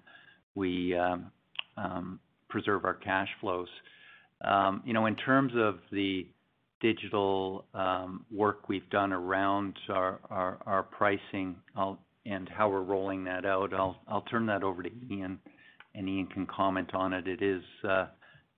we 0.54 0.96
um, 0.98 1.32
um, 1.78 2.20
preserve 2.50 2.86
our 2.86 2.94
cash 2.94 3.28
flows. 3.42 3.68
Um, 4.44 4.82
you 4.86 4.94
know, 4.94 5.08
in 5.08 5.16
terms 5.16 5.54
of 5.58 5.80
the 5.92 6.28
digital 6.82 7.66
work 8.32 8.70
we've 8.70 8.90
done 8.90 9.12
around 9.12 9.78
our 9.90 10.88
pricing 10.92 11.56
and 12.26 12.50
how 12.50 12.70
we're 12.70 12.82
rolling 12.82 13.26
that 13.26 13.46
out, 13.46 13.74
I'll 13.74 14.26
turn 14.30 14.46
that 14.46 14.64
over 14.64 14.84
to 14.84 14.90
Ian, 15.12 15.40
and 15.96 16.08
Ian 16.08 16.28
can 16.28 16.46
comment 16.46 16.94
on 16.94 17.12
it. 17.14 17.28
It 17.28 17.42
is 17.42 17.64
uh, 17.88 18.08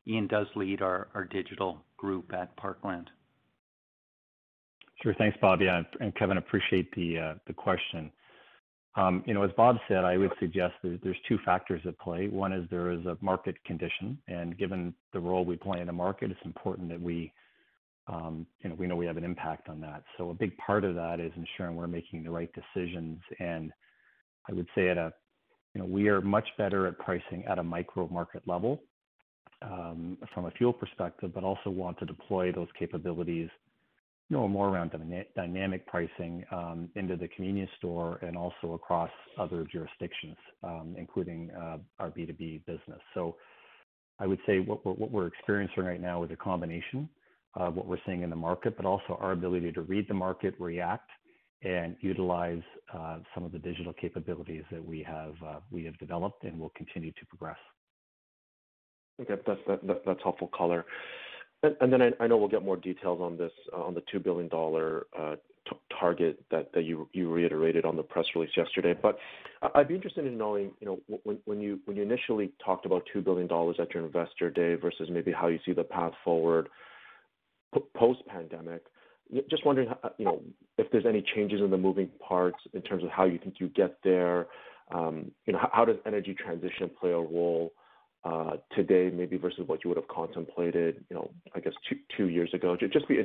Ian 0.07 0.27
does 0.27 0.47
lead 0.55 0.81
our 0.81 1.27
digital 1.31 1.79
group 1.97 2.33
at 2.33 2.55
Parkland. 2.55 3.09
Sure. 5.01 5.13
Thanks, 5.17 5.37
Bob. 5.39 5.61
Yeah, 5.61 5.83
and 5.99 6.15
Kevin, 6.15 6.37
appreciate 6.37 6.93
the 6.95 7.19
uh, 7.19 7.33
the 7.45 7.53
question. 7.53 8.11
Um, 8.95 9.23
you 9.27 9.35
know, 9.35 9.43
as 9.43 9.51
Bob 9.55 9.77
said, 9.87 10.03
I 10.03 10.17
would 10.17 10.31
suggest 10.39 10.73
there's 10.81 11.17
two 11.27 11.37
factors 11.45 11.81
at 11.85 11.99
play. 11.99 12.29
One 12.29 12.51
is 12.51 12.67
there 12.71 12.89
is 12.89 13.05
a 13.05 13.15
market 13.21 13.63
condition, 13.63 14.17
and 14.27 14.57
given 14.57 14.91
the 15.13 15.19
role 15.19 15.45
we 15.45 15.55
play 15.55 15.81
in 15.81 15.87
the 15.87 15.93
market, 15.93 16.31
it's 16.31 16.39
important 16.45 16.89
that 16.89 16.99
we, 16.99 17.31
um, 18.07 18.47
you 18.63 18.69
know, 18.69 18.75
we 18.75 18.87
know 18.87 18.95
we 18.95 19.05
have 19.05 19.17
an 19.17 19.23
impact 19.23 19.69
on 19.69 19.79
that. 19.81 20.03
So 20.17 20.31
a 20.31 20.33
big 20.33 20.57
part 20.57 20.83
of 20.83 20.95
that 20.95 21.19
is 21.19 21.31
ensuring 21.35 21.75
we're 21.75 21.85
making 21.85 22.23
the 22.23 22.31
right 22.31 22.49
decisions. 22.53 23.19
And 23.39 23.71
I 24.49 24.53
would 24.53 24.67
say 24.73 24.89
at 24.89 24.97
a, 24.97 25.13
you 25.75 25.81
know, 25.81 25.87
we 25.87 26.07
are 26.07 26.19
much 26.19 26.49
better 26.57 26.87
at 26.87 26.97
pricing 26.97 27.45
at 27.45 27.59
a 27.59 27.63
micro 27.63 28.07
market 28.07 28.41
level, 28.47 28.81
um, 29.61 30.17
from 30.33 30.45
a 30.45 30.51
fuel 30.51 30.73
perspective, 30.73 31.35
but 31.35 31.43
also 31.43 31.69
want 31.69 31.99
to 31.99 32.05
deploy 32.05 32.51
those 32.51 32.69
capabilities, 32.79 33.49
you 34.29 34.35
know, 34.35 34.47
more 34.47 34.67
around 34.69 34.91
dynamic 35.35 35.87
pricing, 35.87 36.43
um, 36.51 36.89
into 36.95 37.15
the 37.15 37.29
convenience 37.29 37.71
store 37.77 38.19
and 38.21 38.37
also 38.37 38.73
across 38.73 39.09
other 39.39 39.65
jurisdictions, 39.71 40.35
um, 40.63 40.95
including 40.97 41.49
uh, 41.51 41.77
our 41.99 42.09
B2B 42.09 42.65
business. 42.65 42.99
So 43.13 43.37
I 44.19 44.27
would 44.27 44.39
say 44.45 44.59
what 44.59 44.85
we're 44.85 45.27
experiencing 45.27 45.83
right 45.83 46.01
now 46.01 46.23
is 46.23 46.31
a 46.31 46.35
combination 46.35 47.07
of 47.53 47.75
what 47.75 47.87
we're 47.87 47.99
seeing 48.05 48.23
in 48.23 48.29
the 48.29 48.35
market, 48.35 48.75
but 48.75 48.85
also 48.85 49.17
our 49.19 49.31
ability 49.31 49.71
to 49.71 49.81
read 49.81 50.07
the 50.07 50.13
market, 50.13 50.55
react, 50.59 51.09
and 51.63 51.95
utilize 52.01 52.61
uh, 52.93 53.19
some 53.33 53.43
of 53.43 53.51
the 53.51 53.59
digital 53.59 53.93
capabilities 53.93 54.63
that 54.71 54.83
we 54.83 55.01
have 55.01 55.33
uh 55.43 55.59
we 55.71 55.83
have 55.83 55.97
developed 55.97 56.43
and 56.43 56.59
will 56.59 56.71
continue 56.75 57.11
to 57.13 57.25
progress. 57.25 57.57
Okay. 59.19 59.41
That's 59.47 60.19
helpful 60.23 60.51
color. 60.55 60.85
I 61.63 62.27
know 62.27 62.37
we'll 62.37 62.47
get 62.47 62.63
more 62.63 62.77
details 62.77 63.19
on 63.21 63.37
this, 63.37 63.51
uh, 63.73 63.81
on 63.81 63.93
the 63.93 64.03
2 64.11 64.19
billion 64.19 64.47
dollar 64.47 65.07
uh, 65.17 65.35
target 65.99 66.41
that 66.49 66.69
you 66.75 67.09
you 67.11 67.29
reiterated 67.31 67.83
on 67.83 67.97
the 67.97 68.03
press 68.03 68.25
release 68.35 68.51
yesterday. 68.55 68.93
But 68.99 69.17
I'd 69.75 69.87
be 69.87 69.95
interested 69.95 70.25
in 70.25 70.37
knowing, 70.37 70.71
you 70.79 70.87
know, 70.87 71.19
when 71.23 71.39
when 71.45 71.59
you 71.59 71.79
when 71.85 71.97
you 71.97 72.03
initially 72.03 72.51
talked 72.63 72.85
about 72.85 73.03
2 73.11 73.21
billion 73.21 73.47
dollars 73.47 73.77
at 73.79 73.93
your 73.93 74.05
Investor 74.05 74.49
Day 74.49 74.75
versus 74.75 75.09
maybe 75.11 75.31
how 75.31 75.47
you 75.47 75.59
see 75.65 75.73
the 75.73 75.83
path 75.83 76.13
forward 76.23 76.69
post-pandemic, 77.95 78.83
Just 79.49 79.65
wondering, 79.65 79.89
uh, 79.89 80.09
you 80.17 80.25
know, 80.25 80.41
if 80.77 80.89
there's 80.91 81.05
any 81.05 81.23
changes 81.35 81.61
in 81.61 81.69
the 81.69 81.77
moving 81.77 82.09
parts 82.25 82.57
in 82.73 82.81
terms 82.81 83.03
of 83.03 83.09
how 83.09 83.25
you 83.25 83.37
think 83.37 83.55
you 83.59 83.67
get 83.69 83.97
there. 84.03 84.47
Um, 84.89 85.31
you 85.45 85.51
know, 85.51 85.59
how 85.73 85.83
does 85.83 85.97
energy 86.05 86.33
transition 86.33 86.89
play 86.97 87.11
a 87.11 87.17
role 87.17 87.73
Uh, 88.23 88.57
today 88.75 89.09
maybe 89.13 89.37
versus 89.37 89.61
what 89.67 89.83
you 89.83 89.89
would 89.89 89.95
have 89.95 90.07
contemplated, 90.09 91.05
you 91.09 91.15
know, 91.15 91.29
I 91.55 91.59
guess 91.61 91.73
two 92.17 92.27
years 92.27 92.53
ago? 92.53 92.75
Just 92.75 93.07
be 93.07 93.17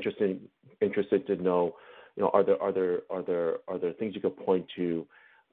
interested 0.80 1.26
to 1.26 1.36
know, 1.36 1.74
you 2.14 2.22
know, 2.22 2.30
are 2.32 2.44
there 2.44 2.62
are 2.62 2.72
there, 2.72 3.00
are 3.10 3.22
there, 3.22 3.56
are 3.66 3.78
there 3.78 3.92
things 3.94 4.14
you 4.14 4.20
could 4.20 4.36
point 4.36 4.66
to 4.76 5.04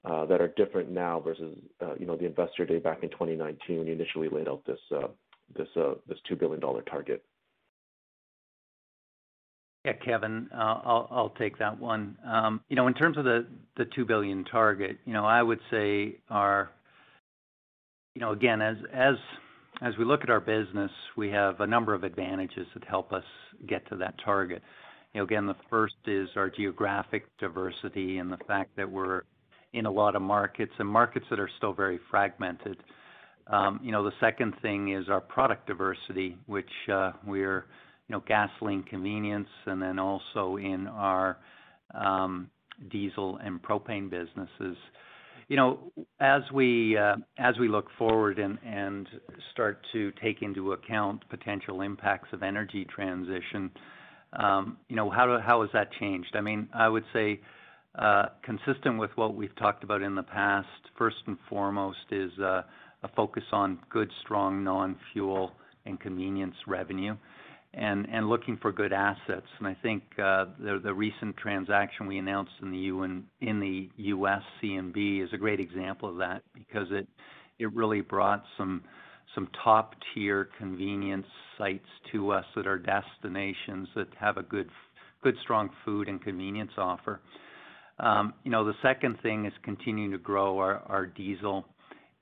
uh, 0.06 0.26
that 0.28 0.40
are 0.40 0.50
different 0.50 0.92
now 0.92 1.20
versus, 1.20 1.58
uh, 1.82 1.96
you 1.98 2.06
know, 2.06 2.16
the 2.16 2.26
Investor 2.26 2.66
Day 2.66 2.80
back 2.80 3.02
in 3.02 3.10
2019 3.10 3.78
when 3.80 3.88
you 3.88 3.94
initially 3.94 4.30
laid 4.30 4.48
out 4.48 4.62
this 4.68 4.80
this, 5.56 5.68
this 6.08 6.18
2 6.28 6.36
billion 6.36 6.60
dollar 6.60 6.82
target? 6.84 7.24
Yeah, 9.86 9.94
Kevin, 9.94 10.50
I'll 10.54 11.34
take 11.40 11.58
that 11.60 11.80
one. 11.80 12.18
Um, 12.28 12.62
you 12.70 12.76
know, 12.76 12.88
in 12.88 12.94
terms 12.94 13.18
of 13.18 13.24
the 13.24 13.46
2 13.96 14.06
billion 14.06 14.44
target, 14.44 14.98
you 15.06 15.14
know, 15.14 15.26
I 15.26 15.42
would 15.42 15.60
say 15.72 16.18
our. 16.30 16.72
You 18.20 18.26
know, 18.26 18.32
again, 18.34 18.62
as 18.62 18.76
as 18.94 19.16
as 19.82 19.98
we 19.98 20.04
look 20.04 20.24
at 20.24 20.30
our 20.30 20.42
business, 20.42 20.92
we 21.16 21.30
have 21.30 21.62
a 21.62 21.66
number 21.66 21.94
of 21.94 22.04
advantages 22.04 22.68
that 22.74 22.84
help 22.84 23.14
us 23.14 23.24
get 23.66 23.88
to 23.88 23.96
that 23.96 24.14
target. 24.26 24.62
You 25.14 25.22
know, 25.22 25.24
again, 25.24 25.46
the 25.46 25.56
first 25.70 25.96
is 26.06 26.28
our 26.36 26.50
geographic 26.50 27.28
diversity 27.38 28.18
and 28.18 28.30
the 28.30 28.38
fact 28.46 28.76
that 28.76 28.92
we're 28.92 29.22
in 29.72 29.86
a 29.86 29.90
lot 29.90 30.18
of 30.18 30.22
markets 30.22 30.74
and 30.80 30.90
markets 30.90 31.28
that 31.30 31.40
are 31.40 31.50
still 31.56 31.72
very 31.72 31.98
fragmented. 32.12 32.84
Um, 33.48 33.80
you 33.82 33.94
know, 33.94 34.04
the 34.04 34.12
second 34.20 34.54
thing 34.62 34.92
is 34.92 35.08
our 35.08 35.22
product 35.22 35.66
diversity, 35.66 36.36
which 36.46 36.70
uh, 36.92 37.14
we're, 37.26 37.68
you 38.10 38.16
know, 38.16 38.24
gasoline 38.28 38.84
convenience 38.84 39.48
and 39.66 39.82
then 39.82 39.98
also 39.98 40.58
in 40.58 40.88
our 40.88 41.38
um, 41.96 42.50
diesel 42.92 43.40
and 43.42 43.64
propane 43.64 44.10
businesses. 44.10 44.76
You 45.50 45.56
know, 45.56 45.80
as 46.20 46.44
we 46.54 46.96
uh 46.96 47.16
as 47.40 47.58
we 47.60 47.68
look 47.68 47.88
forward 47.98 48.38
and 48.40 49.08
start 49.52 49.86
to 49.92 50.12
take 50.24 50.44
into 50.44 50.74
account 50.74 51.24
potential 51.30 51.82
impacts 51.82 52.30
of 52.34 52.44
energy 52.44 52.86
transition, 52.86 53.72
um, 54.34 54.78
you 54.90 54.96
know, 54.96 55.10
how 55.10 55.62
has 55.62 55.70
that 55.74 55.90
changed? 56.00 56.36
I 56.36 56.42
mean, 56.42 56.70
I 56.74 56.88
would 56.88 57.04
say, 57.14 57.42
uh, 57.96 58.28
consistent 58.44 59.00
with 59.00 59.10
what 59.16 59.34
we've 59.34 59.56
talked 59.56 59.84
about 59.84 60.04
in 60.04 60.14
the 60.14 60.24
past, 60.24 60.68
first 60.96 61.18
and 61.26 61.38
foremost 61.50 61.98
is 62.12 62.32
uh, 62.40 62.62
a 63.02 63.08
focus 63.16 63.44
on 63.52 63.80
good, 63.90 64.12
strong 64.22 64.64
non-fuel 64.64 65.52
and 65.86 66.00
convenience 66.00 66.56
revenue 66.68 67.16
and 67.74 68.30
looking 68.30 68.58
for 68.58 68.72
good 68.72 68.94
assets. 68.94 69.46
And 69.60 69.68
I 69.68 69.76
think 69.82 70.04
uh, 70.18 70.46
the 70.60 70.94
recent 70.94 71.38
transaction 71.38 72.08
we 72.08 72.18
announced 72.18 72.52
in 72.62 72.72
the 72.72 73.90
U.S., 73.98 74.42
C&B, 74.62 75.22
is 75.22 75.30
a 75.34 75.38
great 75.38 75.60
example 75.60 76.10
of 76.10 76.18
that 76.18 76.44
because 76.54 76.88
it 76.92 77.08
it 77.60 77.74
really 77.74 78.02
brought 78.02 78.44
some 78.58 78.84
some 79.36 79.48
top-tier 79.64 80.50
convenience 80.58 81.28
sites 81.58 81.86
to 82.12 82.32
us 82.32 82.46
that 82.56 82.66
are 82.66 82.80
destinations 82.80 83.88
that 83.96 84.08
have 84.20 84.38
a 84.38 84.42
good, 84.42 84.68
good 85.22 85.36
strong 85.44 85.70
food 85.86 86.08
and 86.08 86.20
convenience 86.20 86.72
offer. 86.78 87.22
Um, 88.00 88.34
you 88.44 88.50
know, 88.50 88.66
the 88.66 88.74
second 88.82 89.18
thing 89.22 89.46
is 89.46 89.54
continuing 89.64 90.12
to 90.12 90.18
grow 90.18 90.58
our 90.58 91.06
diesel 91.06 91.66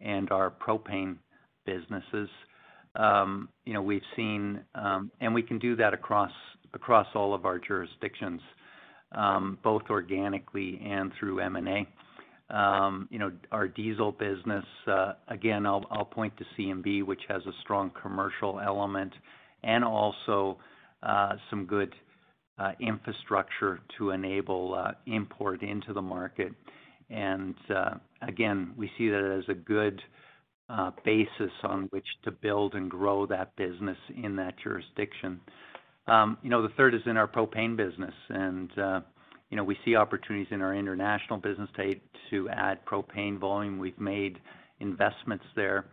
and 0.02 0.30
our 0.32 0.52
propane 0.52 1.18
businesses. 1.66 2.30
Um, 2.98 3.50
you 3.66 3.74
know, 3.74 3.82
we've 3.82 4.02
seen 4.16 4.62
um, 4.76 5.12
and 5.22 5.34
we 5.34 5.44
can 5.44 5.60
do 5.60 5.76
that 5.76 5.94
across 5.94 6.32
across 6.74 7.08
all 7.16 7.34
of 7.34 7.46
our 7.46 7.60
jurisdictions, 7.60 8.42
um, 9.14 9.58
both 9.64 9.84
organically 9.90 10.82
and 10.84 11.12
through 11.20 11.40
M&A. 11.40 11.88
You 13.10 13.20
know, 13.20 13.32
our 13.52 13.68
diesel 13.68 14.12
business, 14.12 14.66
uh, 14.88 15.14
again, 15.28 15.66
I'll 15.66 15.86
I'll 15.92 16.06
point 16.06 16.36
to 16.38 16.46
C&B, 16.56 17.04
which 17.04 17.22
has 17.30 17.46
a 17.46 17.54
strong 17.62 17.92
commercial 18.02 18.60
element 18.60 19.14
and 19.64 19.84
also 19.84 20.58
uh, 21.04 21.34
some 21.50 21.66
good 21.66 21.94
uh, 22.58 22.72
infrastructure 22.80 23.80
to 23.98 24.12
enable 24.12 24.92
import 25.06 25.62
into 25.62 25.94
the 25.94 26.02
market. 26.02 26.52
And 27.10 27.56
uh 27.74 27.92
again, 28.22 28.74
we 28.76 28.90
see 28.98 29.10
that 29.10 29.38
as 29.38 29.48
a 29.50 29.54
good 29.54 30.02
Uh, 30.70 30.92
basis 31.06 31.52
on 31.64 31.84
which 31.92 32.06
to 32.26 32.30
build 32.30 32.76
and 32.76 32.92
grow 32.92 33.26
that 33.26 33.56
business 33.56 33.96
in 34.22 34.36
that 34.36 34.54
jurisdiction. 34.62 35.40
Um, 36.08 36.38
you 36.44 36.50
know, 36.50 36.62
the 36.62 36.74
third 36.76 36.94
is 36.94 37.00
in 37.06 37.16
our 37.16 37.26
propane 37.26 37.78
business. 37.78 38.14
And 38.28 38.78
uh, 38.78 39.00
you 39.50 39.56
know, 39.56 39.64
we 39.64 39.78
see 39.86 39.96
opportunities 39.96 40.48
in 40.52 40.62
our 40.62 40.76
international 40.76 41.40
business 41.40 41.70
to 42.32 42.50
add 42.50 42.86
propane 42.86 43.40
volume. 43.40 43.80
We've 43.80 43.98
made 43.98 44.40
investments 44.82 45.46
there 45.56 45.86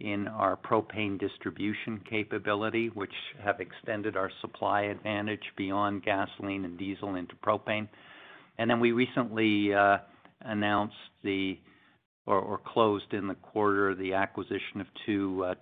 in 0.00 0.26
our 0.26 0.56
propane 0.56 1.20
distribution 1.20 2.00
capability, 2.10 2.88
which 2.88 3.14
have 3.42 3.60
extended 3.60 4.16
our 4.16 4.30
supply 4.40 4.82
advantage 4.82 5.44
beyond 5.56 6.02
gasoline 6.04 6.64
and 6.64 6.76
diesel 6.76 7.14
into 7.14 7.36
propane. 7.36 7.88
And 8.58 8.68
then 8.68 8.80
we 8.80 8.90
recently 8.90 9.72
uh, 9.72 9.98
announced 10.40 10.96
or 12.34 12.60
closed 12.66 13.12
in 13.12 13.28
the 13.28 13.34
quarter 13.34 13.94
the 13.94 14.14
acquisition 14.14 14.80
of 14.80 14.86
two 15.06 15.44
uh, 15.44 15.54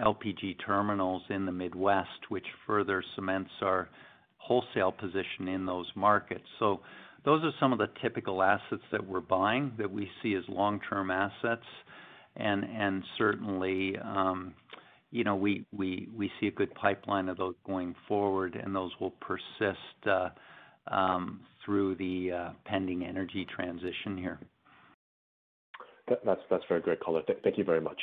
LPG 0.00 0.56
terminals 0.64 1.22
in 1.30 1.46
the 1.46 1.52
Midwest, 1.52 2.28
which 2.28 2.46
further 2.66 3.02
cements 3.14 3.50
our 3.62 3.88
wholesale 4.36 4.92
position 4.92 5.48
in 5.48 5.64
those 5.66 5.90
markets. 5.96 6.44
So 6.58 6.80
those 7.24 7.42
are 7.42 7.52
some 7.58 7.72
of 7.72 7.78
the 7.78 7.88
typical 8.02 8.42
assets 8.42 8.82
that 8.92 9.04
we're 9.04 9.20
buying 9.20 9.72
that 9.78 9.90
we 9.90 10.08
see 10.22 10.34
as 10.34 10.44
long-term 10.48 11.10
assets. 11.10 11.66
And 12.36 12.64
and 12.64 13.02
certainly, 13.16 13.96
um, 13.98 14.52
you 15.10 15.24
know, 15.24 15.34
we 15.34 15.64
we 15.72 16.30
see 16.38 16.48
a 16.48 16.50
good 16.50 16.74
pipeline 16.74 17.30
of 17.30 17.38
those 17.38 17.54
going 17.66 17.94
forward, 18.06 18.60
and 18.62 18.76
those 18.76 18.92
will 19.00 19.12
persist 19.12 20.06
uh, 20.06 20.28
um, 20.88 21.40
through 21.64 21.94
the 21.94 22.32
uh, 22.32 22.50
pending 22.66 23.04
energy 23.04 23.46
transition 23.56 24.18
here. 24.18 24.38
That's 26.08 26.64
very 26.68 26.80
great 26.80 27.00
color. 27.00 27.22
Thank 27.42 27.58
you 27.58 27.64
very 27.64 27.80
much. 27.80 28.00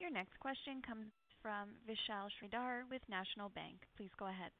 Your 0.00 0.10
next 0.10 0.38
question 0.40 0.82
comes 0.86 1.06
from 1.42 1.70
Vishal 1.88 2.28
Shreedhar 2.36 2.82
with 2.90 3.02
National 3.08 3.48
Bank. 3.50 3.76
Please 3.96 4.10
go 4.18 4.26
ahead. 4.26 4.50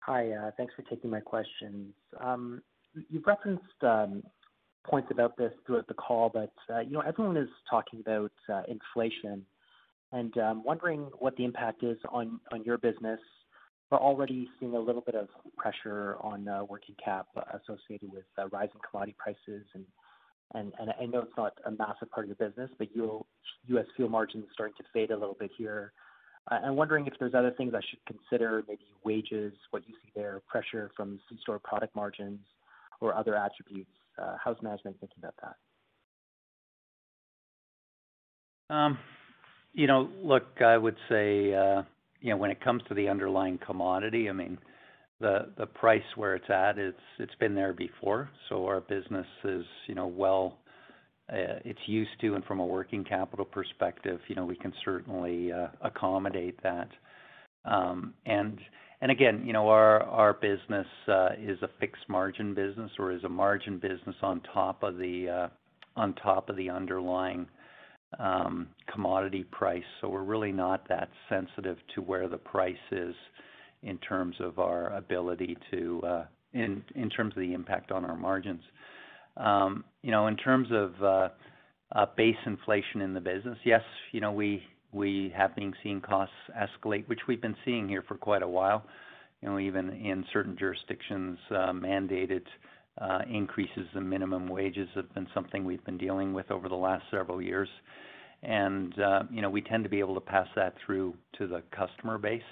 Hi, 0.00 0.30
uh, 0.30 0.50
thanks 0.56 0.72
for 0.74 0.82
taking 0.82 1.10
my 1.10 1.20
questions. 1.20 1.92
Um, 2.20 2.62
you've 3.08 3.26
referenced 3.26 3.64
um, 3.82 4.22
points 4.84 5.08
about 5.10 5.36
this 5.36 5.52
throughout 5.66 5.88
the 5.88 5.94
call, 5.94 6.30
but 6.32 6.52
uh, 6.72 6.80
you 6.80 6.92
know, 6.92 7.00
everyone 7.00 7.36
is 7.36 7.48
talking 7.68 8.00
about 8.00 8.32
uh, 8.52 8.62
inflation. 8.68 9.44
I'm 10.12 10.30
um, 10.40 10.62
wondering 10.64 11.08
what 11.18 11.36
the 11.36 11.44
impact 11.44 11.82
is 11.82 11.98
on 12.10 12.40
your 12.64 12.78
business. 12.78 13.18
We're 13.90 13.98
already 13.98 14.48
seeing 14.58 14.74
a 14.74 14.80
little 14.80 15.00
bit 15.00 15.14
of 15.14 15.28
pressure 15.56 16.16
on 16.20 16.48
uh, 16.48 16.64
working 16.64 16.96
cap 17.02 17.28
associated 17.54 18.12
with 18.12 18.24
uh, 18.36 18.48
rising 18.48 18.80
commodity 18.88 19.14
prices. 19.18 19.64
And 20.54 20.72
I 21.00 21.06
know 21.06 21.20
it's 21.20 21.36
not 21.36 21.54
a 21.64 21.70
massive 21.70 22.10
part 22.10 22.28
of 22.28 22.38
your 22.38 22.48
business, 22.48 22.70
but 22.78 22.88
U.S. 22.94 23.86
fuel 23.94 24.08
margins 24.08 24.44
are 24.44 24.52
starting 24.52 24.74
to 24.78 24.84
fade 24.92 25.10
a 25.10 25.16
little 25.16 25.36
bit 25.38 25.50
here. 25.56 25.92
I'm 26.48 26.76
wondering 26.76 27.06
if 27.06 27.14
there's 27.18 27.34
other 27.34 27.50
things 27.50 27.74
I 27.74 27.80
should 27.90 27.98
consider, 28.06 28.62
maybe 28.68 28.84
wages, 29.04 29.52
what 29.70 29.82
you 29.88 29.94
see 29.94 30.12
there, 30.14 30.40
pressure 30.46 30.90
from 30.96 31.18
C-store 31.28 31.58
product 31.58 31.96
margins 31.96 32.38
or 33.00 33.16
other 33.16 33.34
attributes. 33.34 33.90
Uh, 34.16 34.36
how's 34.42 34.56
management 34.62 34.98
thinking 35.00 35.18
about 35.18 35.34
that? 35.42 35.56
Um, 38.74 38.98
you 39.74 39.88
know, 39.88 40.08
look, 40.22 40.62
I 40.64 40.76
would 40.76 40.96
say, 41.08 41.52
you 42.20 42.30
know, 42.30 42.36
when 42.36 42.50
it 42.50 42.62
comes 42.62 42.82
to 42.88 42.94
the 42.94 43.08
underlying 43.08 43.58
commodity, 43.64 44.28
I 44.28 44.32
mean, 44.32 44.58
the 45.20 45.52
the 45.56 45.66
price 45.66 46.02
where 46.16 46.34
it's 46.34 46.50
at, 46.50 46.78
it's 46.78 46.98
it's 47.18 47.34
been 47.36 47.54
there 47.54 47.72
before. 47.72 48.30
So 48.48 48.66
our 48.66 48.80
business 48.80 49.26
is, 49.44 49.64
you 49.86 49.94
know, 49.94 50.06
well, 50.06 50.58
it's 51.28 51.80
used 51.86 52.10
to, 52.20 52.34
and 52.34 52.44
from 52.44 52.60
a 52.60 52.66
working 52.66 53.02
capital 53.04 53.44
perspective, 53.44 54.20
you 54.28 54.36
know, 54.36 54.44
we 54.44 54.56
can 54.56 54.72
certainly 54.84 55.50
accommodate 55.80 56.62
that. 56.62 56.88
Um 57.64 58.14
and 58.26 58.58
and 59.00 59.10
again, 59.10 59.42
you 59.44 59.52
know, 59.52 59.68
our 59.68 60.02
our 60.02 60.34
business 60.34 60.86
is 61.38 61.60
a 61.62 61.68
fixed 61.80 62.08
margin 62.08 62.54
business 62.54 62.90
or 62.98 63.12
is 63.12 63.24
a 63.24 63.28
margin 63.28 63.78
business 63.78 64.16
on 64.22 64.40
top 64.52 64.82
of 64.82 64.96
the 64.98 65.28
uh 65.28 65.48
on 66.00 66.14
top 66.14 66.50
of 66.50 66.56
the 66.56 66.68
underlying 66.70 67.48
Um, 68.18 68.68
commodity 68.90 69.44
price. 69.50 69.82
So 70.00 70.08
we're 70.08 70.22
really 70.22 70.52
not 70.52 70.88
that 70.88 71.08
sensitive 71.28 71.76
to 71.94 72.00
where 72.02 72.28
the 72.28 72.38
price 72.38 72.76
is 72.92 73.14
in 73.82 73.98
terms 73.98 74.36
of 74.40 74.58
our 74.58 74.94
ability 74.96 75.56
to 75.70 76.02
uh 76.06 76.24
in 76.52 76.82
in 76.94 77.10
terms 77.10 77.34
of 77.36 77.40
the 77.40 77.52
impact 77.52 77.90
on 77.90 78.04
our 78.04 78.16
margins. 78.16 78.62
Um, 79.36 79.84
you 80.02 80.10
know, 80.10 80.28
in 80.28 80.36
terms 80.36 80.68
of 80.72 81.02
uh, 81.02 81.28
uh, 81.94 82.06
base 82.16 82.36
inflation 82.46 83.02
in 83.02 83.12
the 83.12 83.20
business, 83.20 83.58
yes, 83.64 83.82
you 84.12 84.20
know, 84.20 84.32
we 84.32 84.62
we 84.92 85.32
have 85.36 85.54
been 85.54 85.74
seeing 85.82 86.00
costs 86.00 86.34
escalate, 86.56 87.06
which 87.08 87.20
we've 87.28 87.42
been 87.42 87.56
seeing 87.64 87.88
here 87.88 88.02
for 88.06 88.16
quite 88.16 88.42
a 88.42 88.48
while. 88.48 88.84
You 89.42 89.50
know, 89.50 89.58
even 89.58 89.90
in 89.90 90.24
certain 90.32 90.56
jurisdictions, 90.58 91.38
uh, 91.50 91.72
mandated 91.72 92.42
Uh, 92.98 93.18
increases 93.30 93.86
in 93.94 94.08
minimum 94.08 94.48
wages 94.48 94.88
have 94.94 95.12
been 95.14 95.26
something 95.34 95.64
we've 95.64 95.84
been 95.84 95.98
dealing 95.98 96.32
with 96.32 96.50
over 96.50 96.68
the 96.68 96.74
last 96.74 97.04
several 97.10 97.42
years. 97.42 97.68
And, 98.42 98.98
uh, 98.98 99.24
you 99.30 99.42
know, 99.42 99.50
we 99.50 99.60
tend 99.60 99.84
to 99.84 99.90
be 99.90 99.98
able 99.98 100.14
to 100.14 100.20
pass 100.20 100.48
that 100.56 100.74
through 100.84 101.14
to 101.38 101.46
the 101.46 101.62
customer 101.76 102.16
base. 102.16 102.42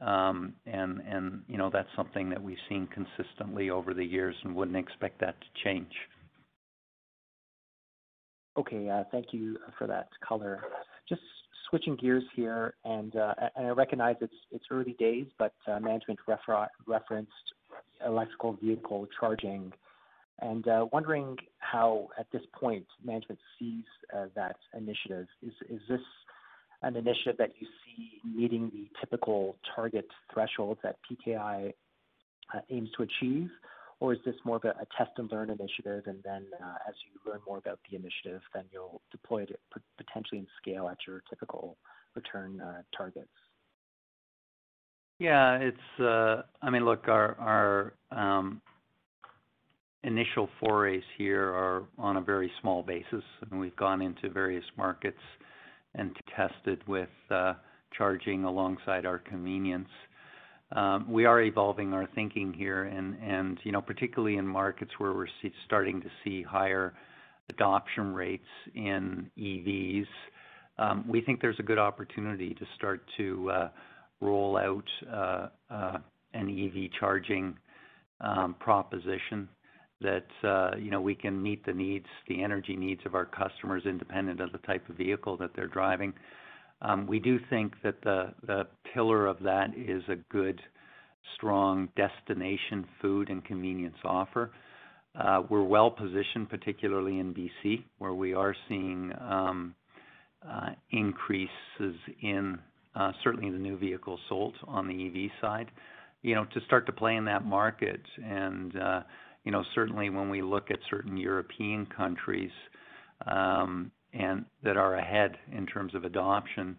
Um, 0.00 0.54
and, 0.66 1.00
and, 1.00 1.42
you 1.48 1.58
know, 1.58 1.70
that's 1.70 1.88
something 1.94 2.30
that 2.30 2.42
we've 2.42 2.56
seen 2.68 2.86
consistently 2.86 3.70
over 3.70 3.92
the 3.92 4.04
years 4.04 4.34
and 4.44 4.54
wouldn't 4.54 4.76
expect 4.76 5.20
that 5.20 5.34
to 5.40 5.46
change. 5.64 5.92
Okay. 8.58 8.88
Uh, 8.88 9.04
thank 9.10 9.26
you 9.32 9.58
for 9.76 9.86
that 9.86 10.08
color. 10.26 10.62
Just 11.08 11.22
switching 11.68 11.96
gears 11.96 12.24
here, 12.34 12.74
and 12.84 13.14
I 13.16 13.68
recognize 13.74 14.16
it's 14.20 14.64
early 14.70 14.94
days, 14.98 15.26
but 15.38 15.52
management 15.66 16.18
referenced 16.86 17.32
electric 18.04 18.60
vehicle 18.60 19.06
charging. 19.18 19.72
And 20.40 20.66
uh, 20.68 20.86
wondering 20.92 21.36
how, 21.58 22.08
at 22.18 22.26
this 22.32 22.42
point, 22.52 22.84
management 23.04 23.40
sees 23.58 23.84
uh, 24.14 24.26
that 24.34 24.56
initiative. 24.76 25.26
Is 25.42 25.80
this 25.88 26.00
an 26.82 26.96
initiative 26.96 27.36
that 27.38 27.52
you 27.58 27.66
see 27.84 28.20
meeting 28.28 28.70
the 28.72 28.86
typical 29.00 29.56
target 29.74 30.06
thresholds 30.32 30.80
that 30.82 30.96
PKI 31.10 31.72
uh, 32.54 32.60
aims 32.70 32.90
to 32.96 33.04
achieve? 33.04 33.48
Or 33.98 34.12
is 34.12 34.18
this 34.26 34.34
more 34.44 34.56
of 34.56 34.64
a 34.64 34.74
test 34.98 35.12
and 35.16 35.32
learn 35.32 35.48
initiative, 35.48 36.02
and 36.06 36.22
then, 36.22 36.44
as 36.86 36.94
you 37.06 37.32
learn 37.32 37.40
more 37.46 37.56
about 37.56 37.78
the 37.88 37.96
initiative, 37.96 38.42
then 38.52 38.64
you'll 38.70 39.00
deploy 39.10 39.44
it 39.44 39.58
potentially 39.96 40.40
in 40.40 40.46
scale 40.60 40.86
at 40.90 40.98
your 41.06 41.22
typical 41.30 41.78
return 42.14 42.60
targets? 42.94 43.30
Yeah, 45.18 45.58
it's. 45.58 46.00
Uh, 46.00 46.42
I 46.62 46.70
mean, 46.70 46.84
look, 46.84 47.08
our 47.08 47.94
um, 48.10 48.60
initial 50.04 50.48
forays 50.60 51.02
here 51.16 51.48
are 51.48 51.84
on 51.98 52.16
a 52.16 52.20
very 52.20 52.50
small 52.60 52.82
basis, 52.82 53.24
and 53.50 53.58
we've 53.58 53.76
gone 53.76 54.02
into 54.02 54.28
various 54.30 54.64
markets 54.76 55.18
and 55.94 56.14
tested 56.36 56.86
with 56.86 57.08
uh, 57.30 57.54
charging 57.96 58.44
alongside 58.44 59.06
our 59.06 59.18
convenience. 59.18 59.88
Um, 60.72 61.10
we 61.10 61.24
are 61.24 61.40
evolving 61.40 61.92
our 61.92 62.08
thinking 62.14 62.52
here 62.52 62.84
and, 62.84 63.58
you 63.62 63.70
know, 63.70 63.80
particularly 63.80 64.36
in 64.36 64.46
markets 64.46 64.90
where 64.98 65.12
we're 65.12 65.28
starting 65.64 66.00
to 66.00 66.08
see 66.24 66.42
higher 66.42 66.92
adoption 67.50 68.12
rates 68.12 68.48
in 68.74 69.30
EVs, 69.38 70.06
um, 70.78 71.04
we 71.08 71.20
think 71.20 71.40
there's 71.40 71.58
a 71.60 71.62
good 71.62 71.78
opportunity 71.78 72.52
to 72.54 72.66
start 72.74 73.00
to 73.16 73.50
uh, 73.50 73.68
roll 74.20 74.56
out 74.56 74.84
uh, 75.12 75.48
uh, 75.70 75.98
an 76.34 76.48
EV 76.48 76.90
charging 76.98 77.56
um, 78.20 78.54
proposition 78.58 79.48
that, 80.00 80.26
uh, 80.44 80.76
you 80.76 80.90
know, 80.90 81.00
we 81.00 81.14
can 81.14 81.42
meet 81.42 81.64
the 81.64 81.72
needs, 81.72 82.06
the 82.28 82.42
energy 82.42 82.76
needs 82.76 83.00
of 83.06 83.14
our 83.14 83.24
customers 83.24 83.82
independent 83.86 84.40
of 84.40 84.52
the 84.52 84.58
type 84.58 84.88
of 84.88 84.96
vehicle 84.96 85.36
that 85.36 85.50
they're 85.54 85.66
driving. 85.66 86.12
Um, 86.82 87.06
we 87.06 87.18
do 87.18 87.38
think 87.48 87.72
that 87.82 88.02
the 88.02 88.66
pillar 88.92 89.26
of 89.26 89.38
that 89.42 89.70
is 89.76 90.02
a 90.08 90.16
good, 90.30 90.60
strong 91.34 91.88
destination 91.96 92.84
food 93.00 93.30
and 93.30 93.42
convenience 93.44 93.96
offer. 94.04 94.50
We're 95.48 95.62
well-positioned, 95.62 96.50
particularly 96.50 97.18
in 97.18 97.32
BC, 97.32 97.82
where 97.98 98.12
we 98.12 98.34
are 98.34 98.54
seeing 98.68 99.12
um, 99.18 99.74
increases 100.90 101.48
in 102.20 102.58
Uh, 102.96 103.12
certainly 103.22 103.50
the 103.50 103.58
new 103.58 103.76
vehicles 103.76 104.18
sold 104.28 104.56
on 104.66 104.88
the 104.88 105.06
EV 105.06 105.30
side, 105.40 105.70
you 106.22 106.34
know, 106.34 106.46
to 106.46 106.60
start 106.62 106.86
to 106.86 106.92
play 106.92 107.16
in 107.16 107.24
that 107.26 107.44
market. 107.44 108.00
And, 108.24 108.74
uh, 108.76 109.02
you 109.44 109.52
know, 109.52 109.62
certainly 109.74 110.08
when 110.08 110.30
we 110.30 110.40
look 110.40 110.70
at 110.70 110.78
certain 110.88 111.16
European 111.16 111.86
countries 111.86 112.50
um, 113.26 113.90
and 114.14 114.46
that 114.62 114.76
are 114.78 114.94
ahead 114.94 115.36
in 115.52 115.66
terms 115.66 115.94
of 115.94 116.04
adoption, 116.04 116.76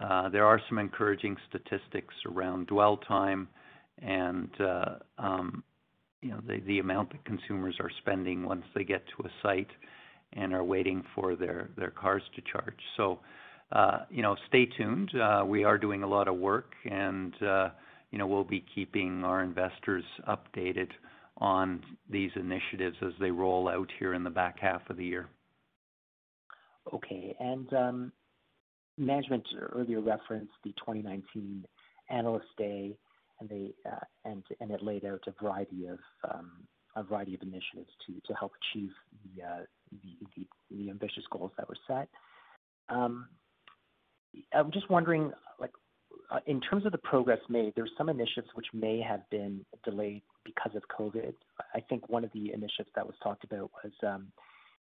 uh, 0.00 0.28
there 0.28 0.44
are 0.44 0.60
some 0.68 0.78
encouraging 0.78 1.36
statistics 1.48 2.14
around 2.26 2.66
dwell 2.66 2.96
time 2.96 3.48
and 4.02 4.50
um, 5.18 5.62
you 6.20 6.30
know, 6.30 6.40
the 6.66 6.78
amount 6.80 7.12
that 7.12 7.24
consumers 7.24 7.76
are 7.78 7.90
spending 8.00 8.44
once 8.44 8.64
they 8.74 8.82
get 8.82 9.04
to 9.16 9.26
a 9.26 9.30
site 9.42 9.70
and 10.32 10.52
are 10.52 10.64
waiting 10.64 11.04
for 11.14 11.36
their 11.36 11.68
cars 11.94 12.22
to 12.34 12.42
charge. 12.50 12.78
Uh, 13.72 14.00
you 14.10 14.22
know, 14.22 14.36
stay 14.48 14.66
tuned. 14.66 15.10
Uh, 15.14 15.44
we 15.46 15.64
are 15.64 15.78
doing 15.78 16.02
a 16.02 16.06
lot 16.06 16.28
of 16.28 16.36
work 16.36 16.72
and 16.84 17.34
uh, 17.42 17.70
you 18.10 18.18
know, 18.18 18.26
we'll 18.26 18.44
be 18.44 18.64
keeping 18.74 19.24
our 19.24 19.42
investors 19.42 20.04
updated 20.28 20.88
on 21.38 21.82
these 22.08 22.30
initiatives 22.36 22.96
as 23.02 23.12
they 23.18 23.30
roll 23.30 23.68
out 23.68 23.90
here 23.98 24.14
in 24.14 24.22
the 24.22 24.30
back 24.30 24.60
half 24.60 24.82
of 24.88 24.96
the 24.96 25.04
year. 25.04 25.28
Okay. 26.92 27.34
And 27.40 27.72
um 27.72 28.12
management 28.98 29.46
earlier 29.72 30.00
referenced 30.00 30.52
the 30.62 30.70
2019 30.78 31.64
Analyst 32.10 32.46
Day, 32.56 32.96
and 33.40 33.50
it 34.60 34.82
laid 34.82 35.04
out 35.04 35.22
a 35.26 35.42
variety 35.42 35.86
of 35.86 35.98
um, 36.30 36.52
initiatives 36.96 37.90
to 38.06 38.34
help 38.34 38.52
achieve 38.72 38.90
the 40.70 40.90
ambitious 40.90 41.24
goals 41.30 41.50
that 41.56 41.68
were 41.68 41.76
set. 41.86 42.08
Um, 42.88 43.28
I'm 44.52 44.70
just 44.70 44.90
wondering, 44.90 45.32
like, 45.60 45.72
uh, 46.30 46.38
in 46.46 46.60
terms 46.60 46.86
of 46.86 46.92
the 46.92 46.98
progress 46.98 47.40
made, 47.48 47.74
there 47.74 47.84
are 47.84 47.96
some 47.98 48.08
initiatives 48.08 48.48
which 48.54 48.66
may 48.72 49.00
have 49.00 49.28
been 49.30 49.64
delayed 49.84 50.22
because 50.44 50.72
of 50.74 50.82
COVID. 50.96 51.34
I 51.74 51.80
think 51.80 52.08
one 52.08 52.24
of 52.24 52.32
the 52.32 52.52
initiatives 52.52 52.90
that 52.94 53.06
was 53.06 53.16
talked 53.22 53.44
about 53.44 53.70
was 53.82 53.92
um, 54.06 54.28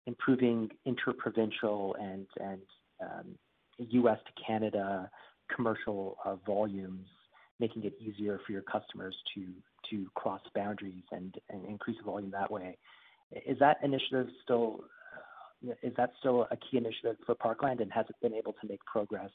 improving 0.06 0.70
interprovincial 0.86 1.96
and 2.00 2.28
and 2.40 2.62
um, 3.02 3.36
U.S. 3.78 4.20
to 4.26 4.44
Canada 4.46 5.10
commercial 5.54 6.18
uh, 6.26 6.36
volumes, 6.46 7.08
making 7.60 7.84
it 7.84 7.94
easier 8.00 8.40
for 8.46 8.52
your 8.52 8.62
customers 8.62 9.16
to 9.36 9.48
to 9.90 10.08
cross 10.16 10.42
boundaries 10.56 11.04
and 11.12 11.36
increase 11.68 11.98
the 11.98 12.04
volume 12.04 12.32
that 12.32 12.50
way. 12.50 12.78
Is 13.46 13.58
that 13.60 13.78
initiative 13.84 14.28
still 14.44 14.82
a 16.52 16.58
key 16.58 16.78
initiative 16.78 17.18
for 17.26 17.36
Parkland, 17.36 17.80
and 17.82 17.92
has 17.92 18.06
it 18.10 18.16
been 18.22 18.34
able 18.34 18.54
to 18.54 18.68
make 18.68 18.84
progress 18.86 19.32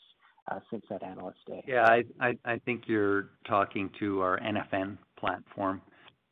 since 0.71 0.85
that 0.89 1.03
Analyst 1.03 1.39
Day? 1.47 1.63
Yeah, 1.67 1.85
I 1.85 2.05
I, 2.21 2.39
I 2.45 2.59
think 2.59 2.85
you're 2.87 3.31
talking 3.47 3.91
to 4.01 4.21
our 4.21 4.39
NFN 4.41 4.99
platform. 5.19 5.83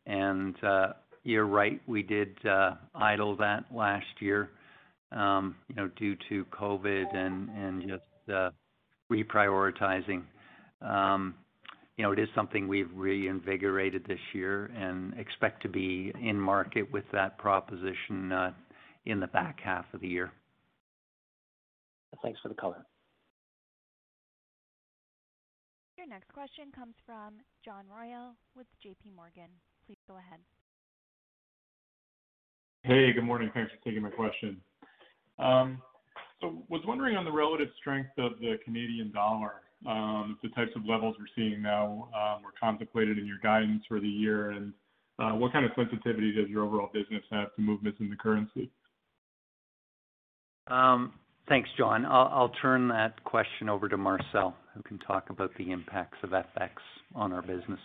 And 0.06 0.54
uh, 0.62 0.92
you're 1.24 1.46
right, 1.46 1.80
we 1.88 2.02
did 2.02 2.36
uh, 2.46 2.76
idle 2.94 3.36
that 3.38 3.64
last 3.74 4.06
year, 4.20 4.50
um, 5.10 5.56
you 5.68 5.74
know, 5.74 5.88
due 5.96 6.16
to 6.28 6.44
COVID 6.46 7.14
and 7.14 7.50
and 7.50 7.82
just 7.88 8.30
uh, 8.32 8.50
reprioritizing. 9.10 10.22
Um, 10.80 11.34
You 11.98 12.04
know, 12.04 12.12
it 12.12 12.18
is 12.18 12.28
something 12.34 12.68
we've 12.68 12.92
reinvigorated 12.94 14.04
this 14.04 14.20
year 14.34 14.70
and 14.76 15.18
expect 15.18 15.62
to 15.62 15.68
be 15.68 16.12
in 16.20 16.38
market 16.38 16.92
with 16.92 17.04
that 17.12 17.38
proposition 17.38 18.32
in 19.06 19.20
the 19.20 19.26
back 19.28 19.60
half 19.62 19.86
of 19.94 20.00
the 20.00 20.08
year. 20.08 20.32
Thanks 22.22 22.40
for 22.40 22.48
the 22.48 22.54
color. 22.54 22.84
Your 25.96 26.06
next 26.06 26.32
question 26.32 26.66
comes 26.74 26.94
from 27.04 27.34
John 27.64 27.84
Royall 27.90 28.34
with 28.56 28.66
JPMorgan. 28.84 29.50
Please 29.86 29.98
go 30.06 30.16
ahead. 30.16 30.40
Hey, 32.82 33.12
good 33.12 33.24
morning. 33.24 33.50
Thanks 33.54 33.72
for 33.72 33.84
taking 33.84 34.02
my 34.02 34.10
question. 34.10 34.60
Um, 35.38 35.82
so 36.40 36.64
was 36.68 36.82
wondering 36.86 37.16
on 37.16 37.24
the 37.24 37.32
relative 37.32 37.68
strength 37.78 38.10
of 38.18 38.38
the 38.40 38.56
Canadian 38.64 39.10
dollar, 39.12 39.62
um, 39.86 40.38
the 40.42 40.48
types 40.50 40.70
of 40.76 40.84
levels 40.86 41.16
we're 41.18 41.26
seeing 41.34 41.62
now, 41.62 42.08
um, 42.14 42.42
were 42.42 42.52
contemplated 42.58 43.18
in 43.18 43.26
your 43.26 43.38
guidance 43.42 43.82
for 43.88 44.00
the 44.00 44.08
year, 44.08 44.50
and 44.50 44.72
uh, 45.18 45.32
what 45.32 45.52
kind 45.52 45.64
of 45.64 45.72
sensitivity 45.74 46.32
does 46.32 46.48
your 46.48 46.64
overall 46.64 46.90
business 46.92 47.22
have 47.30 47.54
to 47.56 47.62
movements 47.62 47.98
in 48.00 48.10
the 48.10 48.16
currency? 48.16 48.70
Um, 50.68 51.12
thanks, 51.48 51.68
John. 51.78 52.04
I'll 52.06 52.52
turn 52.60 52.88
that 52.88 53.22
question 53.24 53.68
over 53.68 53.88
to 53.88 53.96
Marcel, 53.96 54.56
who 54.74 54.82
can 54.82 54.98
talk 54.98 55.30
about 55.30 55.50
the 55.58 55.70
impacts 55.70 56.18
of 56.22 56.30
FX 56.30 56.70
on 57.14 57.32
our 57.32 57.42
business. 57.42 57.80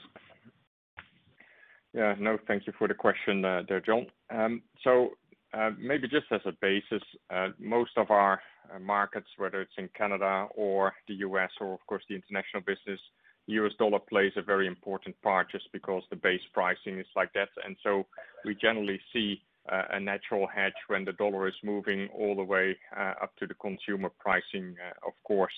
Yeah. 1.94 2.16
No, 2.20 2.38
thank 2.48 2.68
you 2.68 2.74
for 2.78 2.88
the 2.88 2.94
question, 2.94 3.44
uh, 3.44 3.64
there, 3.68 3.82
John. 3.82 4.08
Um 4.30 4.62
so 4.84 5.10
uh, 5.54 5.72
maybe 5.78 6.08
just 6.08 6.28
as 6.32 6.42
a 6.46 6.54
basis, 6.62 7.04
uh, 7.30 7.50
most 7.60 7.92
of 7.98 8.10
our 8.10 8.42
markets, 8.80 9.28
whether 9.38 9.62
it's 9.62 9.74
in 9.78 9.90
Canada 9.98 10.48
or 10.56 10.94
the 11.08 11.16
U.S. 11.16 11.50
or 11.60 11.74
of 11.74 11.86
course 11.88 12.04
the 12.08 12.16
international 12.16 12.64
business, 12.66 13.00
U.S. 13.48 13.74
dollar 13.78 14.00
plays 14.00 14.32
a 14.38 14.42
very 14.42 14.68
important 14.68 15.20
part 15.22 15.52
just 15.52 15.66
because 15.74 16.04
the 16.10 16.16
base 16.16 16.42
pricing 16.54 17.00
is 17.00 17.08
like 17.16 17.34
that. 17.34 17.50
And 17.66 17.76
so 17.84 18.06
we 18.46 18.56
generally 18.56 19.00
see 19.12 19.42
a 19.68 20.00
natural 20.00 20.48
hedge 20.48 20.74
when 20.88 21.06
the 21.06 21.14
dollar 21.14 21.48
is 21.48 21.54
moving 21.64 22.10
all 22.18 22.36
the 22.36 22.44
way 22.44 22.78
up 22.98 23.36
to 23.38 23.48
the 23.48 23.54
consumer 23.56 24.10
pricing, 24.20 24.76
of 25.06 25.14
course. 25.24 25.54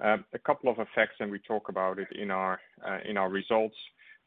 A 0.00 0.38
couple 0.44 0.70
of 0.70 0.78
effects, 0.78 1.16
and 1.20 1.30
we 1.30 1.38
talk 1.38 1.68
about 1.68 1.98
it 1.98 2.08
in 2.12 2.30
our 2.30 2.60
uh 2.86 2.98
in 3.08 3.16
our 3.16 3.30
results. 3.30 3.76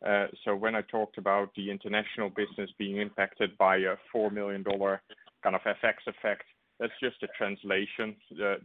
Uh 0.05 0.27
so 0.43 0.55
when 0.55 0.75
I 0.75 0.81
talked 0.81 1.17
about 1.17 1.53
the 1.55 1.69
international 1.69 2.29
business 2.29 2.71
being 2.77 2.97
impacted 2.97 3.57
by 3.57 3.77
a 3.77 3.95
$4 4.15 4.31
million 4.31 4.63
kind 4.63 5.55
of 5.55 5.61
FX 5.61 5.95
effect, 6.07 6.43
that's 6.79 6.93
just 7.01 7.21
a 7.23 7.27
translation. 7.37 8.15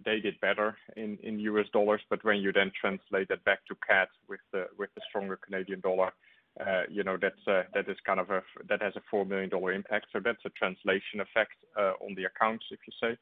They 0.04 0.20
did 0.20 0.40
better 0.40 0.76
in 0.96 1.18
US 1.50 1.66
dollars, 1.72 2.00
but 2.08 2.24
when 2.24 2.38
you 2.38 2.52
then 2.52 2.70
translate 2.80 3.28
that 3.28 3.44
back 3.44 3.66
to 3.66 3.74
CAD 3.86 4.08
with 4.28 4.40
the 4.52 5.00
stronger 5.08 5.36
Canadian 5.44 5.80
dollar, 5.80 6.12
that 8.68 8.80
has 8.80 8.94
a 8.96 9.14
$4 9.14 9.28
million 9.28 9.50
impact. 9.74 10.06
So 10.12 10.20
that's 10.24 10.44
a 10.44 10.50
translation 10.50 11.20
effect 11.20 11.52
uh, 11.78 11.92
on 12.04 12.14
the 12.14 12.24
accounts, 12.24 12.64
if 12.70 12.78
you 12.86 12.92
say. 13.00 13.18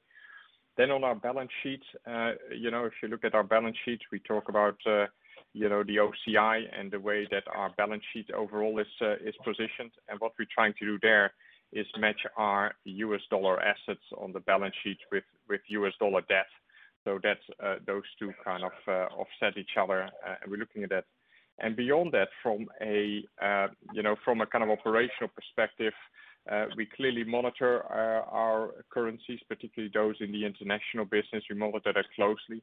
Then 0.76 0.91
on 0.91 1.05
our 1.05 1.14
balance 1.14 1.51
sheet, 1.62 1.83
uh, 2.07 2.33
you 2.55 2.70
know, 2.70 2.85
if 2.85 2.93
you 3.03 3.09
look 3.09 3.24
at 3.24 3.35
our 3.35 3.45
balance 3.45 3.76
sheet, 3.85 4.01
we 4.11 4.18
talk 4.20 4.49
about, 4.49 4.76
uh, 4.87 5.07
you 5.53 5.68
know, 5.68 5.83
the 5.83 5.97
OCI 5.97 6.62
and 6.78 6.91
the 6.91 7.01
way 7.01 7.26
that 7.30 7.45
our 7.55 7.70
balance 7.76 8.03
sheet 8.12 8.30
overall 8.30 8.78
is 8.78 8.87
is 9.24 9.35
positioned. 9.45 9.93
And 10.09 10.18
what 10.20 10.33
we're 10.39 10.47
trying 10.55 10.72
to 10.78 10.87
do 10.87 10.99
there 11.03 11.33
is 11.72 11.87
match 11.99 12.20
our 12.37 12.74
US 12.85 13.20
dollar 13.30 13.61
assets 13.61 14.05
on 14.16 14.33
the 14.33 14.41
balance 14.41 14.74
sheet 14.83 14.99
with 15.11 15.24
US 15.68 15.93
dollar 15.99 16.22
debt. 16.28 16.47
Those 17.05 18.03
two 18.18 18.33
kind 18.43 18.64
of 18.64 18.72
offset 18.89 19.59
each 19.59 19.76
other, 19.78 20.09
and 20.26 20.51
we're 20.51 20.59
looking 20.59 20.85
at 20.85 20.91
that. 20.91 21.05
And 21.62 21.76
beyond 21.76 22.12
that, 22.12 22.28
from 22.42 22.66
a 22.82 23.24
uh, 23.40 23.68
you 23.92 24.02
know, 24.02 24.16
from 24.24 24.40
a 24.40 24.46
kind 24.46 24.64
of 24.64 24.70
operational 24.70 25.30
perspective, 25.34 25.92
uh, 26.50 26.66
we 26.76 26.86
clearly 26.86 27.22
monitor 27.22 27.84
uh, 27.84 28.28
our 28.30 28.70
currencies, 28.90 29.38
particularly 29.48 29.90
those 29.94 30.16
in 30.20 30.32
the 30.32 30.44
international 30.44 31.04
business. 31.04 31.44
We 31.48 31.56
monitor 31.56 31.92
that 31.92 32.06
closely. 32.16 32.62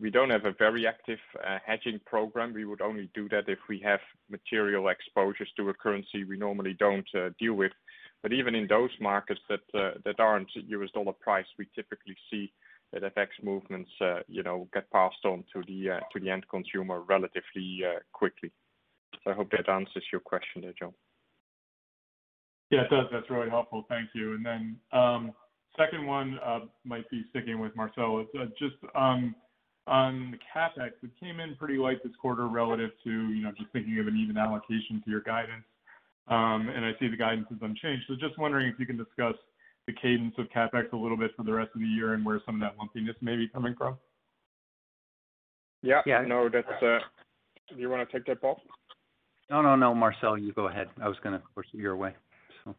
We 0.00 0.10
don't 0.10 0.30
have 0.30 0.46
a 0.46 0.52
very 0.52 0.86
active 0.86 1.18
hedging 1.66 2.00
program. 2.06 2.54
We 2.54 2.64
would 2.64 2.80
only 2.80 3.10
do 3.14 3.28
that 3.30 3.48
if 3.48 3.58
we 3.68 3.80
have 3.80 4.00
material 4.30 4.88
exposures 4.88 5.50
to 5.56 5.68
a 5.68 5.74
currency 5.74 6.24
we 6.24 6.38
normally 6.38 6.74
don't 6.78 7.08
deal 7.38 7.54
with. 7.54 7.72
But 8.22 8.32
even 8.32 8.54
in 8.54 8.68
those 8.68 8.90
markets 9.00 9.40
that 9.50 9.60
that 10.04 10.20
aren't 10.20 10.48
US 10.54 10.90
dollar 10.94 11.12
priced, 11.12 11.50
we 11.58 11.66
typically 11.74 12.16
see 12.30 12.52
that 12.92 13.02
FX 13.14 13.28
movements 13.42 13.90
uh, 14.00 14.20
you 14.28 14.42
know, 14.42 14.68
get 14.72 14.90
passed 14.90 15.24
on 15.24 15.44
to 15.52 15.62
the 15.66 15.90
uh, 15.90 16.30
end 16.30 16.44
consumer 16.48 17.02
relatively 17.02 17.80
uh, 17.84 18.00
quickly. 18.12 18.50
I 19.26 19.32
hope 19.32 19.50
that 19.50 19.68
answers 19.68 20.04
your 20.12 20.20
question 20.20 20.62
there, 20.62 20.74
John. 20.78 20.94
Yeah, 22.70 22.82
it 22.82 22.90
does. 22.90 23.06
That's 23.10 23.28
really 23.30 23.50
helpful. 23.50 23.84
Thank 23.88 24.10
you. 24.14 24.38
Then, 24.42 24.76
um, 24.92 25.32
Second 25.76 26.06
one 26.06 26.40
might 26.84 27.08
be 27.08 27.24
sticking 27.30 27.60
with 27.60 27.74
Marcel. 27.76 28.26
Just 28.58 28.74
on 28.96 29.34
the 29.86 30.38
CapEx. 30.54 30.90
It 31.02 31.10
came 31.20 31.40
in 31.40 31.54
pretty 31.56 31.76
light 31.76 32.02
this 32.02 32.12
quarter 32.20 32.48
relative 32.48 32.90
to, 33.04 33.10
you 33.10 33.42
know, 33.42 33.52
just 33.56 33.70
thinking 33.72 33.98
of 34.00 34.08
an 34.08 34.16
even 34.16 34.36
allocation 34.36 35.00
to 35.04 35.10
your 35.10 35.20
guidance. 35.20 35.64
Um 36.26 36.68
and 36.68 36.84
I 36.84 36.92
see 37.00 37.08
the 37.08 37.16
guidance 37.16 37.46
is 37.50 37.58
unchanged. 37.62 38.04
So 38.08 38.14
just 38.14 38.38
wondering 38.38 38.66
if 38.66 38.78
you 38.78 38.86
can 38.86 38.98
discuss 38.98 39.34
the 39.88 39.94
cadence 39.94 40.34
of 40.36 40.46
CapEx 40.54 40.92
a 40.92 40.96
little 40.96 41.16
bit 41.16 41.30
for 41.34 41.44
the 41.44 41.52
rest 41.52 41.70
of 41.74 41.80
the 41.80 41.86
year 41.86 42.12
and 42.12 42.24
where 42.24 42.40
some 42.44 42.56
of 42.56 42.60
that 42.60 42.78
lumpiness 42.78 43.16
may 43.22 43.36
be 43.36 43.48
coming 43.48 43.74
from. 43.74 43.96
Yeah. 45.82 46.02
Yeah. 46.04 46.20
No, 46.20 46.48
that's. 46.48 46.68
Uh 46.82 46.98
do 47.74 47.80
you 47.80 47.88
wanna 47.90 48.06
take 48.06 48.26
that, 48.26 48.40
Bob? 48.40 48.58
No, 49.50 49.62
no, 49.62 49.76
no 49.76 49.94
Marcel, 49.94 50.36
you 50.36 50.52
go 50.52 50.68
ahead. 50.68 50.88
I 51.02 51.08
was 51.08 51.16
gonna 51.24 51.42
push 51.54 51.66
it 51.72 51.80
your 51.80 51.96
way, 51.96 52.14
so. 52.64 52.74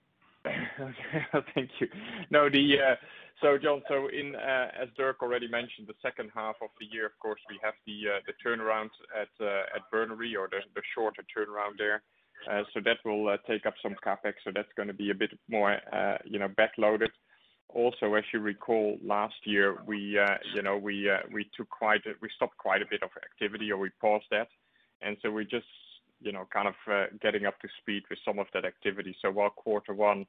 Okay, 0.80 1.26
thank 1.56 1.72
you. 1.80 1.88
No, 2.30 2.48
the 2.48 2.76
uh 2.80 2.96
so 3.42 3.58
John, 3.58 3.82
so 3.88 4.08
in 4.10 4.36
uh 4.36 4.68
as 4.80 4.90
Dirk 4.96 5.24
already 5.24 5.48
mentioned, 5.48 5.88
the 5.88 5.98
second 6.04 6.30
half 6.36 6.56
of 6.62 6.70
the 6.80 6.86
year, 6.92 7.08
of 7.08 7.18
course, 7.20 7.42
we 7.50 7.60
have 7.64 7.74
the 7.88 8.18
uh, 8.18 8.20
the 8.28 8.34
turnaround 8.46 8.90
at 9.20 9.92
Burnaby 9.92 10.36
or 10.36 10.48
the 10.48 10.60
the 10.76 10.82
shorter 10.94 11.24
turnaround 11.36 11.80
there. 11.80 12.04
Uh, 12.50 12.64
that 12.86 12.98
will 13.04 13.28
uh, 13.30 13.38
take 13.48 13.66
up 13.66 13.74
some 13.82 13.96
CapEx. 14.06 14.34
So 14.44 14.52
that's 14.54 14.72
gonna 14.78 14.94
be 14.94 15.12
a 15.12 15.16
bit 15.16 15.32
more, 15.50 15.78
uh, 15.92 16.18
you 16.26 16.40
know, 16.40 16.48
backloaded. 16.48 17.10
Also, 17.70 18.14
as 18.16 18.24
you 18.34 18.40
recall, 18.40 18.98
last 19.04 19.36
year, 19.46 19.78
we, 19.86 20.18
you 20.56 20.62
know, 20.64 20.78
we 20.78 21.08
uh 21.10 21.20
we 21.32 21.48
took 21.56 21.70
quite 21.70 22.02
uh 22.08 22.14
we 22.20 22.30
stopped 22.36 22.58
quite 22.58 22.82
a 22.82 22.86
bit 22.90 23.04
of 23.04 23.12
activity 23.22 23.72
or 23.72 23.78
we 23.78 23.90
paused 24.02 24.26
that. 24.32 24.48
And 25.02 25.18
so 25.22 25.30
we're 25.30 25.44
just, 25.44 25.68
you 26.20 26.32
know, 26.32 26.48
kind 26.52 26.68
of 26.68 26.74
getting 27.22 27.46
up 27.46 27.60
to 27.60 27.68
speed 27.80 28.04
with 28.10 28.18
some 28.26 28.40
of 28.40 28.48
that 28.54 28.66
activity. 28.66 29.16
So 29.22 29.30
while 29.30 29.52
quarter 29.52 29.94
one, 29.94 30.26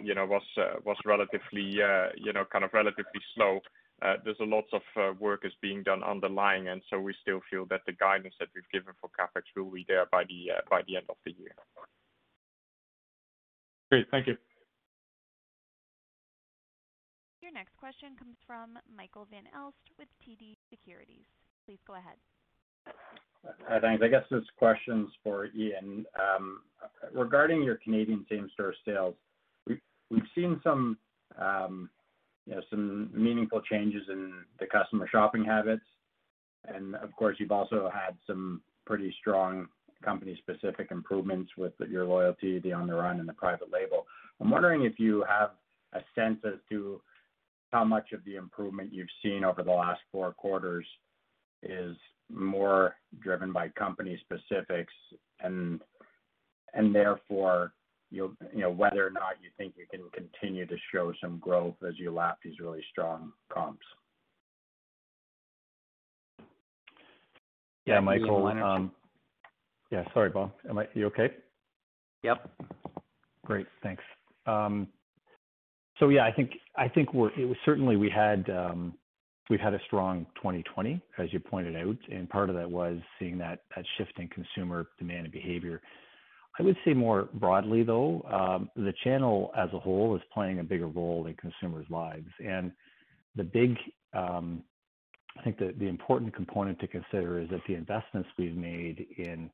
you 0.00 0.14
know, 0.14 0.26
was 0.26 0.44
was 0.84 0.96
relatively, 1.04 1.80
you 2.16 2.32
know, 2.32 2.44
kind 2.52 2.64
of 2.64 2.72
relatively 2.72 3.20
slow, 3.34 3.60
Uh, 4.04 4.16
there's 4.22 4.40
a 4.40 4.44
lot 4.44 4.64
of 4.72 4.82
uh, 4.96 5.12
work 5.18 5.46
is 5.46 5.52
being 5.62 5.82
done 5.82 6.02
underlying, 6.04 6.68
and 6.68 6.82
so 6.90 7.00
we 7.00 7.14
still 7.22 7.40
feel 7.50 7.64
that 7.70 7.80
the 7.86 7.92
guidance 7.92 8.34
that 8.38 8.48
we've 8.54 8.68
given 8.70 8.92
for 9.00 9.08
CapEx 9.18 9.42
will 9.56 9.70
be 9.70 9.84
there 9.88 10.04
by 10.12 10.24
the 10.24 10.52
uh 10.52 10.60
by 10.68 10.82
the 10.86 10.96
end 10.96 11.06
of 11.08 11.16
the 11.24 11.32
year. 11.32 11.54
Great. 13.90 14.06
Thank 14.10 14.26
you. 14.26 14.36
Your 17.40 17.52
next 17.52 17.76
question 17.76 18.10
comes 18.18 18.36
from 18.46 18.78
Michael 18.94 19.26
Van 19.30 19.44
Aelst 19.56 19.84
with 19.98 20.08
TD 20.20 20.56
Securities. 20.68 21.24
Please 21.66 21.78
go 21.86 21.94
ahead. 21.94 22.16
Hi, 23.68 23.80
thanks. 23.80 24.02
I 24.02 24.08
guess 24.08 24.24
this 24.30 24.44
question's 24.58 25.10
for 25.22 25.46
Ian. 25.54 26.04
Um, 26.18 26.60
regarding 27.12 27.62
your 27.62 27.76
Canadian 27.76 28.24
same-store 28.30 28.74
sales, 28.86 29.14
we've 29.66 30.22
seen 30.34 30.60
some, 30.64 30.98
um, 31.38 31.90
you 32.46 32.54
know, 32.54 32.62
some 32.70 33.10
meaningful 33.14 33.60
changes 33.62 34.02
in 34.10 34.32
the 34.60 34.66
customer 34.66 35.08
shopping 35.10 35.44
habits. 35.44 35.84
And 36.66 36.94
of 36.96 37.14
course, 37.16 37.36
you've 37.38 37.52
also 37.52 37.90
had 37.92 38.16
some 38.26 38.62
pretty 38.86 39.14
strong 39.20 39.68
company-specific 40.04 40.88
improvements 40.90 41.50
with 41.56 41.72
your 41.88 42.04
loyalty, 42.04 42.58
the 42.58 42.72
On 42.72 42.86
the 42.86 42.94
Run, 42.94 43.20
and 43.20 43.28
the 43.28 43.32
private 43.34 43.72
label. 43.72 44.06
I'm 44.40 44.50
wondering 44.50 44.84
if 44.84 44.98
you 44.98 45.24
have 45.28 45.50
a 45.94 46.00
sense 46.14 46.38
as 46.44 46.58
to 46.70 47.00
how 47.70 47.84
much 47.84 48.12
of 48.12 48.24
the 48.24 48.36
improvement 48.36 48.92
you've 48.92 49.08
seen 49.22 49.44
over 49.44 49.62
the 49.62 49.72
last 49.72 50.00
four 50.12 50.32
quarters 50.32 50.86
is 51.62 51.96
more 52.30 52.96
driven 53.20 53.52
by 53.52 53.68
company 53.68 54.20
specifics 54.20 54.92
and, 55.40 55.80
and 56.74 56.94
therefore, 56.94 57.72
you 58.14 58.36
know, 58.54 58.70
whether 58.70 59.06
or 59.06 59.10
not 59.10 59.34
you 59.42 59.50
think 59.58 59.74
you 59.76 59.86
can 59.90 60.08
continue 60.12 60.66
to 60.66 60.76
show 60.92 61.12
some 61.20 61.38
growth 61.38 61.74
as 61.86 61.98
you 61.98 62.12
lap 62.12 62.38
these 62.44 62.58
really 62.60 62.82
strong 62.90 63.32
comps. 63.52 63.84
Yeah, 67.86 68.00
Michael. 68.00 68.90
Yeah, 69.90 70.04
sorry, 70.14 70.30
Bob. 70.30 70.52
Are 70.74 70.88
you 70.94 71.06
okay? 71.06 71.30
Yep. 72.22 72.50
Great. 73.44 73.66
Thanks. 73.82 74.02
Um, 74.46 74.88
so 75.98 76.08
yeah, 76.08 76.24
I 76.24 76.32
think 76.32 76.52
I 76.76 76.88
think 76.88 77.12
we're 77.14 77.30
certainly 77.64 77.96
we 77.96 78.10
had 78.10 78.46
we've 79.50 79.60
had 79.60 79.74
a 79.74 79.80
strong 79.86 80.26
2020, 80.36 81.00
as 81.18 81.32
you 81.32 81.38
pointed 81.38 81.76
out, 81.76 81.96
and 82.10 82.28
part 82.28 82.48
of 82.48 82.56
that 82.56 82.70
was 82.70 82.98
seeing 83.18 83.38
that 83.38 83.60
shift 83.98 84.18
in 84.18 84.28
consumer 84.28 84.86
demand 84.98 85.26
and 85.26 85.32
behavior. 85.32 85.82
I 86.58 86.62
would 86.62 86.76
say 86.84 86.94
more 86.94 87.28
broadly, 87.34 87.82
though, 87.82 88.22
um, 88.30 88.70
the 88.76 88.94
channel 89.02 89.50
as 89.56 89.68
a 89.72 89.78
whole 89.78 90.14
is 90.14 90.22
playing 90.32 90.60
a 90.60 90.64
bigger 90.64 90.86
role 90.86 91.26
in 91.26 91.34
consumers' 91.34 91.86
lives. 91.90 92.28
And 92.44 92.70
the 93.34 93.42
big, 93.42 93.76
um, 94.12 94.62
I 95.36 95.42
think 95.42 95.58
the 95.58 95.88
important 95.88 96.34
component 96.34 96.78
to 96.80 96.86
consider 96.86 97.40
is 97.40 97.50
that 97.50 97.60
the 97.66 97.74
investments 97.74 98.28
we've 98.38 98.56
made 98.56 99.04
in 99.18 99.50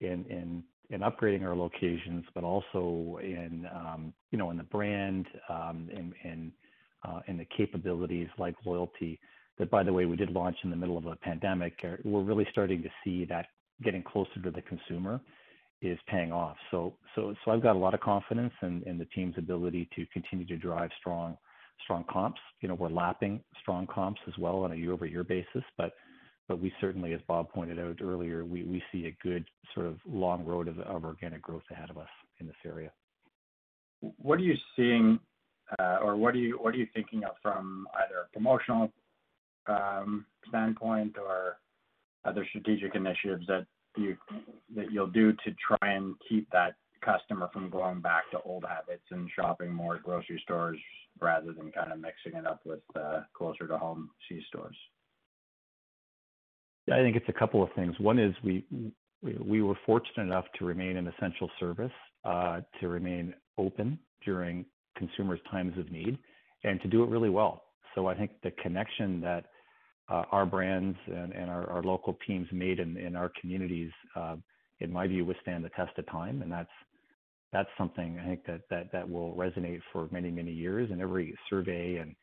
in 0.00 0.62
in 0.90 1.00
upgrading 1.00 1.42
our 1.42 1.56
locations, 1.56 2.24
but 2.34 2.44
also 2.44 3.18
in 3.22 3.66
um, 3.74 4.12
you 4.30 4.36
know 4.36 4.50
in 4.50 4.58
the 4.58 4.64
brand, 4.64 5.26
uh, 5.48 5.72
in 7.26 7.38
the 7.38 7.46
capabilities 7.56 8.28
like 8.38 8.54
loyalty, 8.66 9.18
that 9.58 9.70
by 9.70 9.82
the 9.82 9.92
way, 9.92 10.04
we 10.04 10.16
did 10.16 10.30
launch 10.30 10.56
in 10.62 10.70
the 10.70 10.76
middle 10.76 10.98
of 10.98 11.06
a 11.06 11.16
pandemic. 11.16 11.74
Uh, 11.82 11.96
we're 12.04 12.22
really 12.22 12.46
starting 12.52 12.82
to 12.82 12.90
see 13.02 13.24
that 13.24 13.46
getting 13.82 14.02
closer 14.02 14.40
to 14.42 14.50
the 14.50 14.62
consumer 14.62 15.20
is 15.90 15.98
paying 16.08 16.32
off. 16.32 16.56
So 16.70 16.94
so 17.14 17.34
so 17.44 17.50
I've 17.50 17.62
got 17.62 17.76
a 17.76 17.78
lot 17.78 17.94
of 17.94 18.00
confidence 18.00 18.52
in 18.62 18.96
the 18.98 19.06
team's 19.14 19.34
ability 19.38 19.88
to 19.96 20.06
continue 20.12 20.46
to 20.46 20.56
drive 20.56 20.90
strong 20.98 21.36
strong 21.82 22.04
comps. 22.10 22.40
You 22.60 22.68
know, 22.68 22.74
we're 22.74 22.88
lapping 22.88 23.40
strong 23.60 23.86
comps 23.86 24.20
as 24.28 24.34
well 24.38 24.64
on 24.64 24.72
a 24.72 24.76
year-over-year 24.76 25.24
basis. 25.24 25.64
But, 25.76 25.92
but 26.48 26.60
we 26.60 26.72
certainly, 26.80 27.12
as 27.12 27.20
Bob 27.26 27.50
pointed 27.50 27.78
out 27.78 28.00
earlier, 28.00 28.44
we 28.44 28.64
we 28.64 28.82
see 28.92 29.06
a 29.06 29.16
good 29.22 29.44
sort 29.74 29.86
of 29.86 29.98
long 30.06 30.44
road 30.44 30.68
of 30.68 31.04
organic 31.04 31.42
growth 31.42 31.62
ahead 31.70 31.90
of 31.90 31.98
us 31.98 32.08
in 32.40 32.46
this 32.46 32.56
area. 32.64 32.90
What 34.00 34.38
are 34.38 34.42
you 34.42 34.54
seeing, 34.76 35.18
uh, 35.78 35.98
or 36.02 36.16
what 36.16 36.34
are 36.34 36.38
you 36.38 36.58
what 36.60 36.74
are 36.74 36.78
you 36.78 36.86
thinking 36.94 37.24
of 37.24 37.32
from 37.42 37.86
either 38.04 38.20
a 38.20 38.32
promotional 38.32 38.92
um, 39.66 40.26
standpoint 40.48 41.16
or 41.18 41.58
other 42.24 42.46
strategic 42.48 42.94
initiatives 42.94 43.46
that 43.46 43.66
you'll 43.96 45.06
do 45.06 45.32
to 45.32 45.54
try 45.66 45.92
and 45.92 46.14
keep 46.28 46.50
that 46.50 46.76
customer 47.04 47.48
from 47.52 47.70
going 47.70 48.00
back 48.00 48.30
to 48.30 48.40
old 48.42 48.64
habits 48.64 49.04
and 49.10 49.28
shopping 49.34 49.72
more 49.72 49.96
at 49.96 50.02
grocery 50.02 50.40
stores 50.42 50.78
rather 51.20 51.52
than 51.52 51.70
kind 51.70 51.92
of 51.92 51.98
mixing 52.00 52.38
it 52.38 52.46
up 52.46 52.60
with 52.64 52.80
uh, 52.96 53.20
closer 53.36 53.68
to 53.68 53.76
home 53.78 54.10
C 54.28 54.40
stores? 54.48 54.76
I 56.92 56.96
think 56.96 57.16
it's 57.16 57.28
a 57.28 57.32
couple 57.32 57.62
of 57.62 57.70
things. 57.74 57.94
One 57.98 58.18
is 58.18 58.34
we 58.42 59.62
were 59.62 59.78
fortunate 59.86 60.24
enough 60.24 60.44
to 60.58 60.64
remain 60.64 60.96
an 60.96 61.08
essential 61.08 61.50
service, 61.58 61.92
uh, 62.24 62.60
to 62.80 62.88
remain 62.88 63.34
open 63.56 63.98
during 64.24 64.66
consumers' 64.96 65.40
times 65.50 65.78
of 65.78 65.90
need, 65.90 66.18
and 66.62 66.80
to 66.82 66.88
do 66.88 67.02
it 67.02 67.08
really 67.08 67.30
well. 67.30 67.62
So 67.94 68.06
I 68.06 68.14
think 68.14 68.32
the 68.42 68.50
connection 68.62 69.20
that 69.22 69.46
Uh, 70.08 70.24
our 70.32 70.44
brands 70.44 70.98
and 71.06 71.50
our 71.50 71.82
local 71.82 72.18
teams 72.26 72.46
made 72.52 72.78
in 72.78 73.16
our 73.16 73.32
communities, 73.40 73.90
uh, 74.16 74.36
in 74.80 74.92
my 74.92 75.06
view, 75.06 75.24
withstand 75.24 75.64
the 75.64 75.70
test 75.70 75.96
of 75.98 76.06
time. 76.06 76.42
And 76.42 76.52
that's 76.52 76.68
that's 77.52 77.70
something 77.78 78.18
I 78.18 78.26
think 78.26 78.44
that 78.46 78.62
that 78.68 78.92
that 78.92 79.08
will 79.08 79.34
resonate 79.34 79.80
for 79.92 80.08
many, 80.10 80.30
many 80.30 80.52
years. 80.52 80.90
And 80.90 81.00
every 81.00 81.34
survey 81.48 81.96
and 81.96 82.14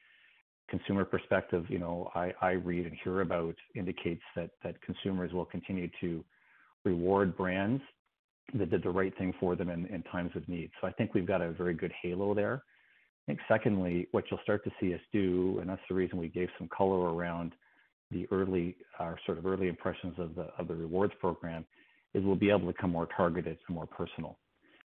consumer 0.69 1.05
perspective, 1.05 1.65
you 1.69 1.79
know, 1.79 2.09
I 2.15 2.51
read 2.51 2.85
and 2.85 2.95
hear 3.03 3.21
about 3.21 3.55
indicates 3.75 4.21
that 4.35 4.51
consumers 4.81 5.33
will 5.33 5.45
continue 5.45 5.89
to 6.01 6.23
reward 6.85 7.35
brands 7.35 7.81
that 8.53 8.69
did 8.69 8.83
the 8.83 8.89
right 8.89 9.15
thing 9.17 9.33
for 9.39 9.55
them 9.55 9.69
in 9.69 10.03
times 10.11 10.31
of 10.35 10.47
need. 10.47 10.69
So 10.79 10.87
I 10.87 10.91
think 10.91 11.13
we've 11.13 11.27
got 11.27 11.41
a 11.41 11.51
very 11.51 11.73
good 11.73 11.93
halo 12.01 12.33
there. 12.33 12.63
I 13.23 13.31
think 13.31 13.39
secondly, 13.47 14.07
what 14.11 14.25
you'll 14.29 14.39
start 14.43 14.63
to 14.63 14.71
see 14.79 14.93
us 14.93 14.99
do, 15.13 15.57
and 15.59 15.69
that's 15.69 15.81
the 15.87 15.95
reason 15.95 16.17
we 16.17 16.27
gave 16.27 16.49
some 16.57 16.67
color 16.75 17.13
around 17.13 17.53
the 18.11 18.27
early 18.31 18.75
our 18.99 19.17
sort 19.25 19.37
of 19.37 19.45
early 19.45 19.67
impressions 19.67 20.15
of 20.17 20.35
the 20.35 20.47
of 20.57 20.67
the 20.67 20.75
rewards 20.75 21.13
program, 21.19 21.65
is 22.13 22.23
we'll 22.23 22.35
be 22.35 22.49
able 22.49 22.61
to 22.61 22.67
become 22.67 22.91
more 22.91 23.07
targeted 23.15 23.57
and 23.67 23.75
more 23.75 23.87
personal. 23.87 24.37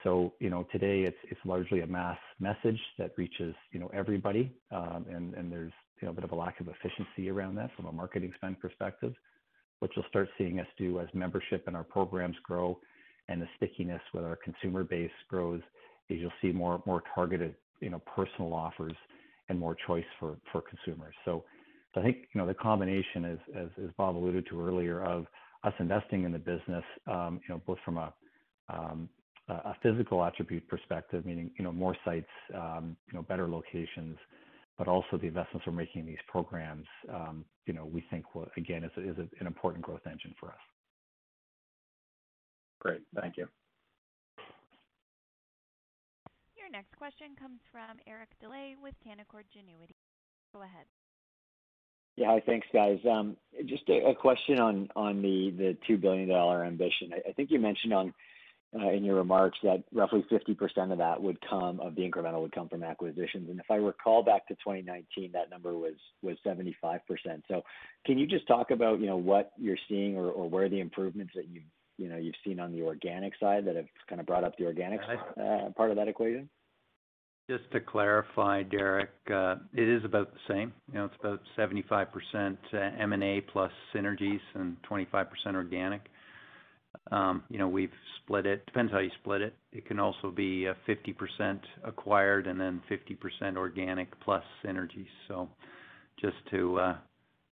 So 0.02 0.32
you 0.40 0.50
know, 0.50 0.66
today 0.72 1.02
it's 1.02 1.16
it's 1.30 1.40
largely 1.44 1.80
a 1.80 1.86
mass 1.86 2.18
message 2.40 2.80
that 2.98 3.12
reaches, 3.16 3.54
you 3.70 3.80
know, 3.80 3.90
everybody. 3.94 4.52
Um, 4.70 5.06
and 5.10 5.34
and 5.34 5.50
there's, 5.52 5.72
you 6.00 6.06
know, 6.06 6.12
a 6.12 6.14
bit 6.14 6.24
of 6.24 6.32
a 6.32 6.36
lack 6.36 6.60
of 6.60 6.68
efficiency 6.68 7.30
around 7.30 7.54
that 7.56 7.70
from 7.76 7.86
a 7.86 7.92
marketing 7.92 8.32
spend 8.36 8.60
perspective. 8.60 9.14
What 9.78 9.90
you'll 9.96 10.06
start 10.08 10.28
seeing 10.38 10.60
us 10.60 10.66
do 10.78 11.00
as 11.00 11.08
membership 11.12 11.64
and 11.66 11.76
our 11.76 11.84
programs 11.84 12.36
grow 12.44 12.78
and 13.28 13.40
the 13.40 13.48
stickiness 13.56 14.02
with 14.12 14.24
our 14.24 14.36
consumer 14.36 14.84
base 14.84 15.10
grows, 15.28 15.60
is 16.08 16.20
you'll 16.20 16.32
see 16.40 16.52
more 16.52 16.82
more 16.86 17.02
targeted, 17.14 17.54
you 17.80 17.90
know, 17.90 18.00
personal 18.16 18.52
offers 18.52 18.94
and 19.48 19.58
more 19.58 19.76
choice 19.86 20.04
for 20.18 20.36
for 20.50 20.62
consumers. 20.62 21.14
I 21.96 22.02
think, 22.02 22.28
you 22.32 22.40
know, 22.40 22.46
the 22.46 22.54
combination 22.54 23.24
as 23.24 23.38
as 23.78 23.90
Bob 23.96 24.16
alluded 24.16 24.46
to 24.48 24.60
earlier, 24.60 25.02
of 25.02 25.26
us 25.64 25.74
investing 25.78 26.24
in 26.24 26.32
the 26.32 26.38
business, 26.38 26.84
um, 27.06 27.40
you 27.46 27.54
know, 27.54 27.60
both 27.66 27.78
from 27.84 27.98
a 27.98 28.12
um, 28.68 29.08
a 29.48 29.74
physical 29.82 30.24
attribute 30.24 30.66
perspective, 30.68 31.26
meaning, 31.26 31.50
you 31.58 31.64
know, 31.64 31.72
more 31.72 31.96
sites, 32.04 32.30
um, 32.54 32.96
you 33.08 33.14
know, 33.14 33.22
better 33.22 33.48
locations, 33.48 34.16
but 34.78 34.88
also 34.88 35.18
the 35.20 35.26
investments 35.26 35.66
we're 35.66 35.72
making 35.72 36.02
in 36.02 36.06
these 36.06 36.24
programs, 36.28 36.86
um, 37.12 37.44
you 37.66 37.74
know, 37.74 37.84
we 37.84 38.04
think 38.10 38.34
will 38.34 38.48
again 38.56 38.84
is 38.84 38.90
is 38.96 39.16
an 39.40 39.46
important 39.46 39.84
growth 39.84 40.06
engine 40.10 40.34
for 40.40 40.48
us. 40.48 40.64
Great. 42.80 43.02
Thank 43.20 43.36
you. 43.36 43.46
Your 46.56 46.70
next 46.70 46.96
question 46.96 47.36
comes 47.38 47.60
from 47.70 47.98
Derek 48.06 48.30
Dley 48.42 48.74
with 48.82 48.94
Canaccord 49.06 49.44
Genuity. 49.54 49.94
Go 50.52 50.62
ahead. 50.62 50.86
Yeah. 52.16 52.26
Hi. 52.26 52.42
Thanks, 52.44 52.66
guys. 52.72 52.98
Just 53.66 53.88
a 53.88 54.14
question 54.14 54.58
on 54.58 55.22
the 55.22 55.76
2 55.86 55.98
billion 55.98 56.28
dollar 56.28 56.64
ambition. 56.64 57.12
I 57.28 57.32
think 57.32 57.50
you 57.50 57.58
mentioned 57.58 57.92
on 57.92 58.14
uh 58.74 58.88
in 58.88 59.04
your 59.04 59.16
remarks 59.16 59.58
that 59.62 59.84
roughly 59.92 60.24
50% 60.32 60.92
of 60.92 60.98
that 60.98 61.22
would 61.22 61.36
come 61.48 61.78
of 61.80 61.94
the 61.94 62.08
incremental 62.08 62.40
would 62.40 62.52
come 62.52 62.68
from 62.70 62.82
acquisitions. 62.82 63.50
And 63.50 63.60
if 63.60 63.70
I 63.70 63.74
recall 63.74 64.22
back 64.22 64.46
to 64.48 64.54
2019, 64.54 65.32
that 65.32 65.50
number 65.50 65.74
was 65.74 65.92
75%. 66.24 67.00
So 67.48 67.62
can 68.06 68.18
you 68.18 68.26
just 68.26 68.46
talk 68.46 68.70
about, 68.70 68.98
you 69.00 69.06
know, 69.06 69.18
what 69.18 69.52
you're 69.58 69.76
seeing 69.88 70.16
or 70.16 70.48
where 70.48 70.70
the 70.70 70.80
improvements 70.80 71.32
that 71.34 71.48
you've 71.48 71.64
you 71.98 72.08
know, 72.08 72.16
you've 72.16 72.34
seen 72.44 72.58
on 72.58 72.72
the 72.72 72.82
organic 72.82 73.34
side 73.38 73.66
that 73.66 73.76
have 73.76 73.86
kind 74.08 74.20
of 74.20 74.26
brought 74.26 74.44
up 74.44 74.56
the 74.56 74.64
organic 74.64 75.00
part 75.76 75.90
of 75.90 75.96
that 75.96 76.08
equation? 76.08 76.48
Just 77.50 77.64
to 77.72 77.80
clarify, 77.80 78.62
Derek, 78.62 79.10
uh, 79.32 79.56
it 79.74 79.88
is 79.88 80.04
about 80.04 80.32
the 80.32 80.38
same. 80.48 80.72
You 80.92 81.00
know, 81.00 81.04
it's 81.06 81.14
about 81.18 81.40
75% 81.58 82.06
uh, 82.72 82.76
M&A 83.00 83.40
plus 83.40 83.72
synergies 83.92 84.40
and 84.54 84.76
25% 84.88 85.26
organic. 85.54 86.02
Um, 87.10 87.42
you 87.50 87.58
know, 87.58 87.66
we've 87.66 87.90
split 88.22 88.46
it. 88.46 88.64
Depends 88.66 88.92
how 88.92 89.00
you 89.00 89.10
split 89.20 89.42
it. 89.42 89.54
It 89.72 89.86
can 89.86 89.98
also 89.98 90.30
be 90.30 90.68
uh, 90.68 90.74
50% 90.88 91.58
acquired 91.84 92.46
and 92.46 92.60
then 92.60 92.80
50% 92.88 93.56
organic 93.56 94.18
plus 94.20 94.44
synergies. 94.64 95.08
So 95.26 95.48
just 96.20 96.36
to, 96.52 96.94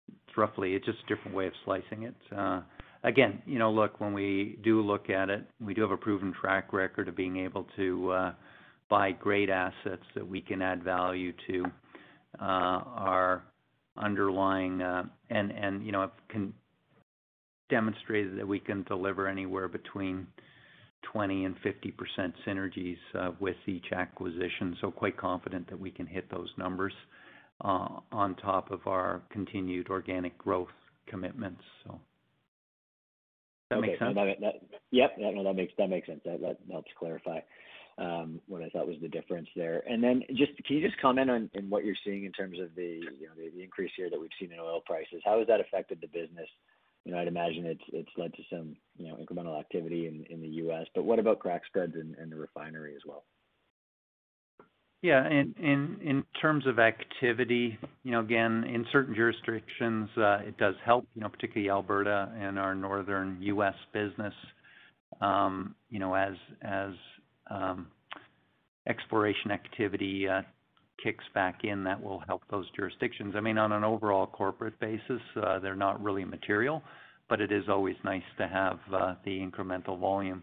it's 0.06 0.36
roughly, 0.36 0.74
it's 0.74 0.84
just 0.84 0.98
a 1.06 1.14
different 1.14 1.34
way 1.34 1.46
of 1.46 1.54
slicing 1.64 2.02
it. 2.02 2.14
Again, 3.04 3.40
you 3.46 3.58
know, 3.58 3.70
look, 3.70 4.00
when 4.00 4.12
we 4.12 4.58
do 4.62 4.82
look 4.82 5.08
at 5.08 5.30
it, 5.30 5.46
we 5.60 5.72
do 5.72 5.80
have 5.80 5.92
a 5.92 5.96
proven 5.96 6.34
track 6.38 6.74
record 6.74 7.08
of 7.08 7.16
being 7.16 7.38
able 7.38 7.66
to 7.76 8.32
buy 8.88 9.12
great 9.12 9.50
assets 9.50 10.02
that 10.14 10.26
we 10.26 10.40
can 10.40 10.62
add 10.62 10.82
value 10.82 11.32
to 11.46 11.64
uh, 12.40 12.44
our 12.44 13.44
underlying, 13.96 14.80
uh 14.80 15.04
and 15.30 15.50
and 15.50 15.84
you 15.84 15.92
know, 15.92 16.10
can 16.28 16.52
demonstrate 17.68 18.36
that 18.36 18.46
we 18.46 18.58
can 18.58 18.82
deliver 18.84 19.28
anywhere 19.28 19.68
between 19.68 20.26
20 21.12 21.44
and 21.44 21.54
50% 21.62 22.32
synergies 22.46 22.96
uh, 23.14 23.30
with 23.40 23.56
each 23.66 23.86
acquisition. 23.92 24.76
So 24.80 24.90
quite 24.90 25.16
confident 25.16 25.68
that 25.68 25.78
we 25.78 25.90
can 25.90 26.06
hit 26.06 26.30
those 26.30 26.48
numbers 26.56 26.92
uh, 27.64 28.00
on 28.10 28.34
top 28.36 28.70
of 28.70 28.86
our 28.86 29.22
continued 29.30 29.90
organic 29.90 30.36
growth 30.38 30.68
commitments. 31.06 31.62
Does 31.86 31.98
that 33.70 33.80
make 33.80 33.98
sense? 33.98 34.16
Okay. 34.16 34.38
Yep. 34.92 35.10
No, 35.18 35.44
that 35.44 35.54
makes 35.54 36.06
sense. 36.06 36.22
That 36.24 36.56
helps 36.70 36.90
clarify 36.98 37.40
Um, 37.98 38.40
what 38.46 38.62
I 38.62 38.68
thought 38.68 38.86
was 38.86 38.96
the 39.02 39.08
difference 39.08 39.48
there. 39.56 39.82
And 39.88 40.02
then 40.02 40.22
just 40.36 40.52
can 40.64 40.76
you 40.76 40.86
just 40.86 41.00
comment 41.00 41.28
on 41.30 41.50
what 41.68 41.84
you're 41.84 41.96
seeing 42.04 42.24
in 42.24 42.32
terms 42.32 42.60
of 42.60 42.72
the, 42.76 43.00
you 43.18 43.26
know, 43.26 43.34
the 43.36 43.62
increase 43.62 43.90
here 43.96 44.08
that 44.08 44.20
we've 44.20 44.30
seen 44.38 44.52
in 44.52 44.60
oil 44.60 44.80
prices? 44.86 45.20
How 45.24 45.38
has 45.38 45.48
that 45.48 45.60
affected 45.60 45.98
the 46.00 46.06
business? 46.06 46.48
You 47.04 47.12
know, 47.12 47.18
I'd 47.18 47.26
imagine 47.26 47.66
it's 47.66 47.82
it's 47.92 48.10
led 48.16 48.34
to 48.34 48.42
some, 48.50 48.76
you 48.98 49.08
know, 49.08 49.16
incremental 49.16 49.58
activity 49.58 50.06
in 50.06 50.24
in 50.30 50.40
the 50.40 50.48
U.S., 50.62 50.86
but 50.94 51.04
what 51.04 51.18
about 51.18 51.40
crack 51.40 51.62
spreads 51.66 51.94
and 51.96 52.30
the 52.30 52.36
refinery 52.36 52.94
as 52.94 53.02
well? 53.04 53.24
Yeah. 55.02 55.26
In 55.28 55.54
in 55.58 55.98
in 56.02 56.24
terms 56.40 56.66
of 56.66 56.78
activity, 56.78 57.78
you 58.02 58.10
know, 58.10 58.20
again, 58.20 58.64
in 58.64 58.84
certain 58.90 59.14
jurisdictions, 59.14 60.08
uh, 60.16 60.38
it 60.46 60.56
does 60.58 60.74
help, 60.84 61.06
you 61.14 61.22
know, 61.22 61.28
particularly 61.28 61.70
Alberta 61.70 62.32
and 62.38 62.58
our 62.58 62.74
northern 62.74 63.38
U.S. 63.40 63.74
business. 63.92 64.34
Um, 65.20 65.74
you 65.88 65.98
know, 65.98 66.14
as 66.14 66.34
as 66.62 66.90
Um, 67.50 67.88
exploration 68.88 69.50
activity 69.50 70.26
uh, 70.28 70.42
kicks 71.02 71.24
back 71.34 71.60
in, 71.64 71.84
that 71.84 72.02
will 72.02 72.20
help 72.20 72.42
those 72.50 72.66
jurisdictions. 72.74 73.34
I 73.36 73.40
mean, 73.40 73.58
on 73.58 73.72
an 73.72 73.84
overall 73.84 74.26
corporate 74.26 74.78
basis, 74.80 75.20
uh, 75.36 75.58
they're 75.58 75.76
not 75.76 76.02
really 76.02 76.24
material, 76.24 76.82
but 77.28 77.40
it 77.40 77.52
is 77.52 77.64
always 77.68 77.96
nice 78.04 78.22
to 78.38 78.48
have 78.48 78.78
uh, 78.92 79.14
the 79.24 79.38
incremental 79.38 79.98
volume. 79.98 80.42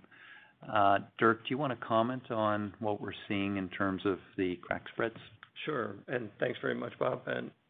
Dirk, 1.20 1.44
do 1.44 1.50
you 1.50 1.58
wanna 1.58 1.78
comment 1.88 2.32
on 2.32 2.74
what 2.80 3.02
we're 3.02 3.14
seeing 3.28 3.58
in 3.58 3.70
terms 3.70 4.02
of 4.06 4.18
the 4.38 4.56
crack 4.64 4.84
spreads? 4.94 5.18
Sure. 5.66 5.96
And 6.08 6.30
thanks 6.40 6.60
very 6.62 6.76
much, 6.76 6.94
Bob, 7.00 7.22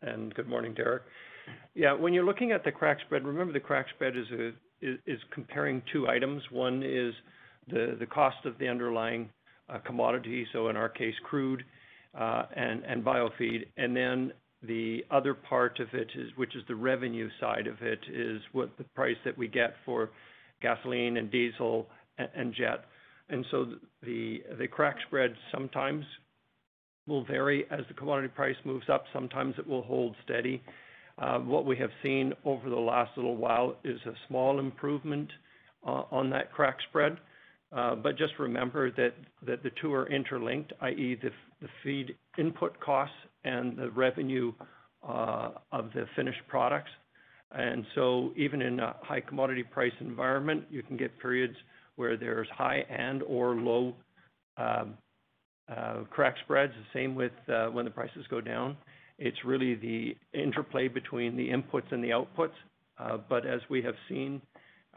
and 0.01 0.33
good 0.35 0.47
morning, 0.47 0.73
Derek. 0.73 1.03
Yeah, 1.73 1.93
when 1.93 2.13
you're 2.13 2.25
looking 2.25 2.51
at 2.51 2.63
the 2.63 2.71
crack 2.71 2.99
spread, 3.05 3.25
remember 3.25 3.53
the 3.53 3.59
crack 3.59 3.87
spread 3.95 4.15
is 4.17 5.19
comparing 5.31 5.81
two 5.91 6.07
items. 6.07 6.41
One 6.51 6.83
is 6.83 7.13
the 7.67 8.05
cost 8.05 8.45
of 8.45 8.57
the 8.57 8.67
underlying 8.67 9.29
uh, 9.69 9.79
commodity, 9.79 10.45
so 10.53 10.69
in 10.69 10.77
our 10.77 10.89
case, 10.89 11.15
crude 11.23 11.63
uh, 12.17 12.43
and 12.55 13.03
biofeed. 13.03 13.65
And 13.77 13.95
then 13.95 14.31
the 14.61 15.03
other 15.11 15.33
part 15.33 15.79
of 15.79 15.87
it 15.93 16.09
is, 16.15 16.29
which 16.35 16.55
is 16.55 16.63
the 16.67 16.75
revenue 16.75 17.29
side 17.39 17.67
of 17.67 17.81
it, 17.81 17.99
is 18.11 18.41
what 18.51 18.77
the 18.77 18.83
price 18.95 19.17
that 19.25 19.37
we 19.37 19.47
get 19.47 19.75
for 19.85 20.11
gasoline 20.61 21.17
and 21.17 21.31
diesel 21.31 21.87
and 22.17 22.53
jet. 22.53 22.85
And 23.29 23.45
so 23.49 23.65
the 24.03 24.43
the 24.59 24.67
crack 24.67 24.97
spread 25.07 25.33
sometimes 25.51 26.05
will 27.07 27.25
vary 27.25 27.65
as 27.71 27.81
the 27.87 27.93
commodity 27.93 28.29
price 28.29 28.55
moves 28.63 28.87
up. 28.89 29.05
Sometimes 29.13 29.55
it 29.57 29.67
will 29.67 29.83
hold 29.83 30.15
steady. 30.23 30.61
Uh, 31.17 31.39
what 31.39 31.65
we 31.65 31.77
have 31.77 31.91
seen 32.03 32.33
over 32.43 32.69
the 32.69 32.75
last 32.75 33.11
little 33.15 33.37
while 33.37 33.77
is 33.83 33.99
a 34.05 34.13
small 34.27 34.59
improvement 34.59 35.29
on 35.83 36.29
that 36.31 36.51
crack 36.51 36.77
spread. 36.89 37.17
Uh, 37.71 37.95
just 38.17 38.33
remember 38.39 38.91
that 38.91 39.13
the 39.45 39.71
two 39.81 39.93
are 39.93 40.07
interlinked, 40.09 40.71
i.e., 40.81 41.17
the 41.21 41.67
feed 41.83 42.15
input 42.37 42.79
costs 42.79 43.15
and 43.43 43.77
the 43.77 43.89
revenue 43.91 44.53
uh, 45.07 45.51
of 45.71 45.91
the 45.93 46.05
finished 46.15 46.41
products. 46.47 46.89
And 47.51 47.85
so 47.95 48.31
even 48.35 48.61
in 48.61 48.79
a 48.79 48.95
high 49.01 49.21
commodity 49.21 49.63
price 49.63 49.93
environment, 49.99 50.65
you 50.69 50.83
can 50.83 50.97
get 50.97 51.17
periods 51.19 51.55
where 51.95 52.17
there's 52.17 52.47
high 52.49 52.83
and/or 52.89 53.55
low 53.55 53.93
um, 54.57 54.95
uh, 55.69 56.03
crack 56.09 56.35
spreads. 56.43 56.73
The 56.73 56.99
same 56.99 57.15
with 57.15 57.31
when 57.71 57.85
the 57.85 57.91
prices 57.91 58.25
go 58.29 58.41
down. 58.41 58.77
It's 59.17 59.37
really 59.45 59.75
the 59.75 60.15
interplay 60.33 60.87
between 60.87 61.37
the 61.37 61.49
inputs 61.49 61.91
and 61.91 62.03
the 62.03 62.09
outputs 62.09 62.55
But 63.29 63.45
as 63.45 63.61
we 63.69 63.81
have 63.83 63.95
seen, 64.09 64.41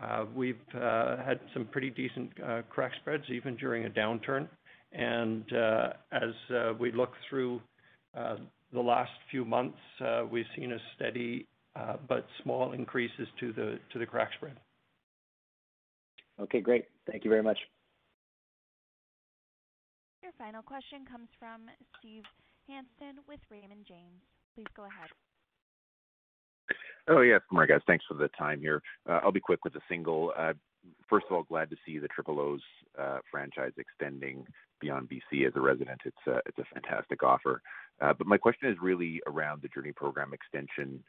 Uh, 0.02 0.26
we've 0.34 0.56
uh, 0.74 1.16
had 1.24 1.40
some 1.52 1.66
pretty 1.66 1.90
decent 1.90 2.30
uh, 2.44 2.62
crack 2.68 2.92
spreads 3.00 3.24
even 3.30 3.56
during 3.56 3.86
a 3.86 3.90
downturn. 3.90 4.48
And 4.92 5.44
uh 5.52 5.88
as 6.12 6.32
we 6.80 6.92
look 6.92 7.12
through 7.28 7.60
the 8.14 8.80
last 8.80 9.10
few 9.30 9.44
months, 9.44 9.76
we've 10.30 10.46
seen 10.56 10.72
a 10.72 10.78
steady 10.96 11.46
but 12.08 12.26
small 12.42 12.72
increases 12.72 13.28
to 13.38 13.52
the 13.52 13.78
to 13.92 13.98
the 13.98 14.06
crack 14.06 14.30
spread. 14.36 14.56
Okay, 16.40 16.60
great. 16.60 16.86
Thank 17.10 17.24
you 17.24 17.30
very 17.30 17.42
much. 17.42 17.58
Your 20.22 20.32
final 20.38 20.62
question 20.62 21.04
comes 21.10 21.28
from 21.38 21.68
Steve 21.98 22.24
Hansen 22.66 23.20
with 23.28 23.40
Raymond 23.50 23.84
James. 23.86 24.22
Please 24.54 24.68
go 24.74 24.84
ahead. 24.84 25.10
Oh, 27.10 27.22
yes. 27.22 27.40
Good 27.48 27.54
morning, 27.54 27.74
guys. 27.74 27.82
Thanks 27.86 28.04
for 28.06 28.14
the 28.14 28.28
time 28.38 28.60
here. 28.60 28.82
Uh, 29.08 29.20
I'll 29.24 29.32
be 29.32 29.40
quick 29.40 29.64
with 29.64 29.74
a 29.76 29.80
single. 29.88 30.32
Uh, 30.36 30.52
first 31.08 31.24
of 31.30 31.34
all, 31.34 31.42
glad 31.42 31.70
to 31.70 31.76
see 31.86 31.98
the 31.98 32.08
Triple 32.08 32.38
O's 32.38 32.60
uh, 33.00 33.18
franchise 33.30 33.72
extending 33.78 34.44
beyond 34.78 35.08
BC 35.08 35.46
as 35.46 35.54
a 35.56 35.60
resident. 35.60 36.00
It's 36.04 36.16
a 36.26 36.64
fantastic 36.74 37.22
offer. 37.22 37.62
But 37.98 38.26
my 38.26 38.36
question 38.36 38.68
is 38.68 38.76
really 38.80 39.22
around 39.26 39.62
the 39.62 39.68
Journie 39.68 39.92
program 39.92 40.32
extension 40.34 41.02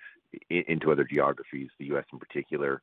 into 0.49 0.91
other 0.91 1.03
geographies, 1.03 1.69
the 1.79 1.85
U.S. 1.87 2.05
in 2.13 2.19
particular. 2.19 2.81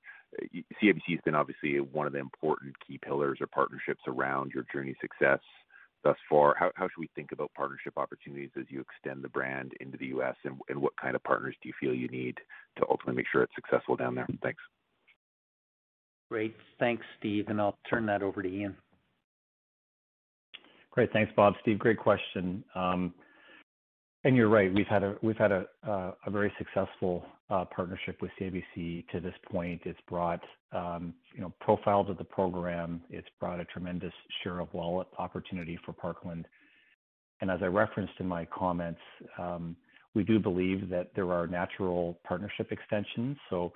CIBC 0.83 1.09
has 1.09 1.21
been 1.25 1.35
obviously 1.35 1.81
one 1.81 2.07
of 2.07 2.13
the 2.13 2.19
important 2.19 2.75
key 2.87 2.99
pillars 2.99 3.39
or 3.41 3.47
partnerships 3.47 4.03
around 4.07 4.53
your 4.55 4.65
Journie 4.73 4.95
success 5.01 5.41
thus 6.07 6.17
far. 6.31 6.55
How 6.57 6.71
should 6.79 7.01
we 7.01 7.11
think 7.17 7.33
about 7.33 7.53
partnership 7.55 7.95
opportunities 7.97 8.51
as 8.57 8.67
you 8.69 8.81
extend 8.81 9.25
the 9.25 9.29
brand 9.29 9.73
into 9.81 9.99
the 9.99 10.07
U.S., 10.07 10.37
and 10.45 10.81
what 10.81 10.93
kind 10.97 11.17
of 11.17 11.25
partners 11.25 11.57
do 11.61 11.69
you 11.69 11.75
feel 11.81 11.93
you 11.93 12.07
need 12.09 12.39
to 12.79 12.85
ultimately 12.89 13.17
make 13.17 13.27
sure 13.33 13.43
it's 13.43 13.55
successful 13.57 13.97
down 13.97 14.15
there? 14.15 14.29
Thanks. 14.41 14.63
Great. 16.31 16.55
Thanks, 16.79 17.05
Steve, 17.19 17.47
and 17.49 17.61
I'll 17.61 17.77
turn 17.91 18.07
that 18.07 18.23
over 18.23 18.41
to 18.41 18.49
Ian. 18.49 18.77
Great. 20.93 21.13
Thanks, 21.13 21.33
Bob. 21.35 21.55
Steve, 21.63 21.79
great 21.81 21.99
question. 21.99 22.65
Um, 22.77 23.13
And 24.27 24.37
you're 24.37 24.49
right. 24.49 24.75
We've 24.75 24.89
had 24.89 25.05
a 25.05 25.15
we've 25.23 25.37
had 25.37 25.53
a 25.53 25.67
uh, 25.89 26.11
very 26.31 26.53
successful 26.59 27.25
uh, 27.49 27.65
partnership 27.67 28.21
with 28.21 28.33
CIBC 28.41 29.07
to 29.11 29.21
this 29.21 29.35
point. 29.49 29.83
It's 29.85 30.01
brought 30.09 30.41
um, 30.73 31.15
you 31.33 31.43
know 31.43 31.53
profile 31.61 32.05
to 32.07 32.13
the 32.13 32.25
program. 32.25 33.03
It's 33.09 33.29
brought 33.39 33.61
a 33.61 33.65
tremendous 33.67 34.13
share 34.43 34.59
of 34.59 34.67
wallet 34.75 35.07
opportunity 35.21 35.79
for 35.87 35.93
Parkland. 35.93 36.49
And 37.41 37.53
as 37.53 37.61
I 37.63 37.67
referenced 37.67 38.15
in 38.19 38.27
my 38.27 38.47
comments, 38.47 38.99
um, 39.39 39.77
we 40.17 40.25
do 40.25 40.41
believe 40.41 40.91
that 40.91 41.13
there 41.15 41.31
are 41.31 41.47
natural 41.47 42.19
partnership 42.27 42.73
extensions. 42.73 43.37
So, 43.49 43.73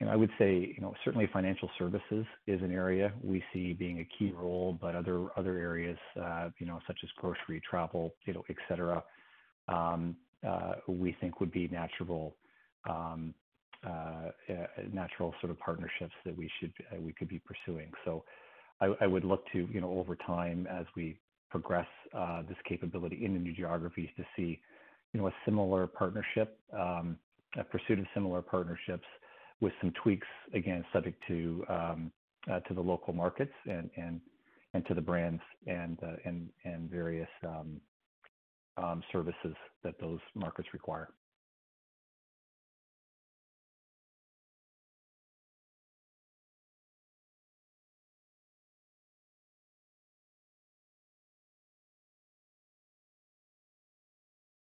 you 0.00 0.06
know, 0.06 0.12
I 0.14 0.16
would 0.16 0.30
say, 0.38 0.72
you 0.74 0.80
know, 0.80 0.94
certainly 1.04 1.28
financial 1.30 1.68
services 1.78 2.24
is 2.46 2.62
an 2.62 2.72
area 2.72 3.12
we 3.22 3.44
see 3.52 3.74
being 3.74 3.98
a 4.00 4.08
key 4.18 4.32
role, 4.32 4.78
but 4.80 4.94
other 4.94 5.28
areas, 5.36 5.98
uh, 6.18 6.48
you 6.58 6.64
know, 6.64 6.80
such 6.86 7.00
as 7.02 7.10
grocery, 7.18 7.60
travel, 7.68 8.14
you 8.24 8.32
know, 8.32 8.44
et 8.48 8.56
cetera, 8.66 9.04
Um, 9.68 10.16
uh, 10.46 10.74
we 10.86 11.16
think 11.20 11.40
would 11.40 11.52
be 11.52 11.66
um, 12.88 13.34
uh, 13.86 14.30
natural 14.92 15.34
sort 15.40 15.50
of 15.50 15.58
partnerships 15.58 16.12
that 16.24 16.36
we 16.36 16.50
uh, 16.92 16.96
could 17.18 17.28
be 17.28 17.40
pursuing. 17.40 17.90
So 18.04 18.24
I 18.80 19.06
would 19.06 19.24
look 19.24 19.44
to, 19.52 19.66
you 19.72 19.80
know, 19.80 19.98
over 19.98 20.14
time 20.14 20.66
as 20.70 20.84
we 20.94 21.18
progress 21.48 21.86
this 22.46 22.58
capability 22.68 23.24
into 23.24 23.38
new 23.38 23.54
geographies 23.54 24.10
to 24.18 24.24
see, 24.36 24.60
you 25.12 25.20
know, 25.20 25.28
a 25.28 25.34
similar 25.46 25.86
partnership, 25.86 26.58
um, 26.78 27.16
a 27.56 27.64
pursuit 27.64 27.98
of 27.98 28.04
similar 28.12 28.42
partnerships 28.42 29.06
with 29.60 29.72
some 29.80 29.90
tweaks, 30.02 30.26
again, 30.52 30.84
subject 30.92 31.22
to 31.28 31.64
to 32.68 32.74
the 32.74 32.80
local 32.80 33.14
markets 33.14 33.54
and 33.64 34.20
to 34.86 34.92
the 34.92 35.00
brands 35.00 35.40
and 35.66 35.98
and 36.26 36.50
and 36.64 36.90
various 36.90 37.28
Um, 38.76 39.02
services 39.12 39.54
that 39.84 39.94
those 40.00 40.18
markets 40.34 40.68
require. 40.72 41.08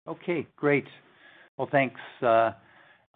Okay, 0.06 0.46
great. 0.56 0.86
Well, 1.56 1.68
thanks. 1.70 2.00
Uh, 2.22 2.52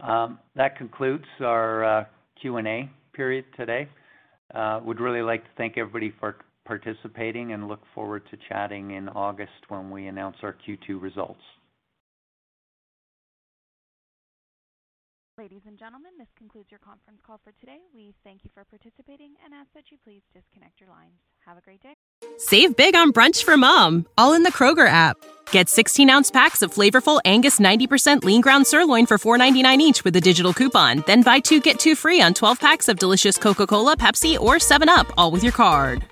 um, 0.01 0.39
that 0.57 0.77
concludes 0.77 1.25
our 1.41 1.85
uh, 1.85 2.05
Q&A 2.41 2.91
period 3.15 3.45
today. 3.57 3.89
Uh 4.55 4.81
would 4.85 5.01
really 5.01 5.23
like 5.23 5.43
to 5.45 5.51
thank 5.57 5.79
everybody 5.79 6.13
for 6.21 6.37
participating 6.65 7.53
and 7.53 7.69
look 7.69 7.83
forward 7.95 8.23
to 8.31 8.39
chatting 8.49 8.93
in 8.93 9.09
August 9.09 9.51
when 9.69 9.91
we 9.91 10.07
announce 10.07 10.37
our 10.43 10.57
Q2 10.67 11.01
results. 11.01 11.41
Ladies 15.39 15.63
and 15.67 15.79
gentlemen, 15.79 16.13
this 16.19 16.29
concludes 16.37 16.71
your 16.71 16.79
conference 16.79 17.19
call 17.27 17.41
for 17.43 17.53
today. 17.59 17.79
We 17.95 18.15
thank 18.23 18.45
you 18.45 18.51
for 18.53 18.65
participating 18.65 19.31
and 19.43 19.55
ask 19.55 19.67
that 19.75 19.85
you 19.91 19.97
please 20.05 20.21
disconnect 20.35 20.79
your 20.79 20.91
lines. 20.91 21.15
Have 21.47 21.57
a 21.57 21.63
great 21.63 21.83
day. 21.83 21.95
Save 22.37 22.77
big 22.77 22.95
on 22.95 23.13
brunch 23.13 23.43
for 23.43 23.57
mom, 23.57 24.07
all 24.19 24.35
in 24.35 24.43
the 24.43 24.53
Kroger 24.53 24.87
app. 24.87 25.17
Get 25.51 25.69
16-ounce 25.69 26.31
packs 26.31 26.61
of 26.61 26.73
flavorful 26.73 27.19
Angus 27.25 27.59
90% 27.59 28.25
lean 28.25 28.43
ground 28.43 28.67
sirloin 28.67 29.07
for 29.07 29.17
$4.99 29.17 29.79
each 29.79 30.05
with 30.05 30.15
a 30.17 30.21
digital 30.21 30.53
coupon. 30.53 31.03
Then 31.07 31.23
buy 31.23 31.41
two, 31.41 31.61
get 31.61 31.81
two 31.81 31.97
free 31.97 32.21
on 32.21 32.35
12 32.35 32.61
packs 32.61 32.89
of 32.89 32.99
delicious 32.99 33.39
Coca-Cola, 33.39 33.97
Pepsi, 33.97 34.39
or 34.39 34.57
7UP, 34.57 35.11
all 35.17 35.31
with 35.31 35.43
your 35.43 35.53
card. 35.53 36.12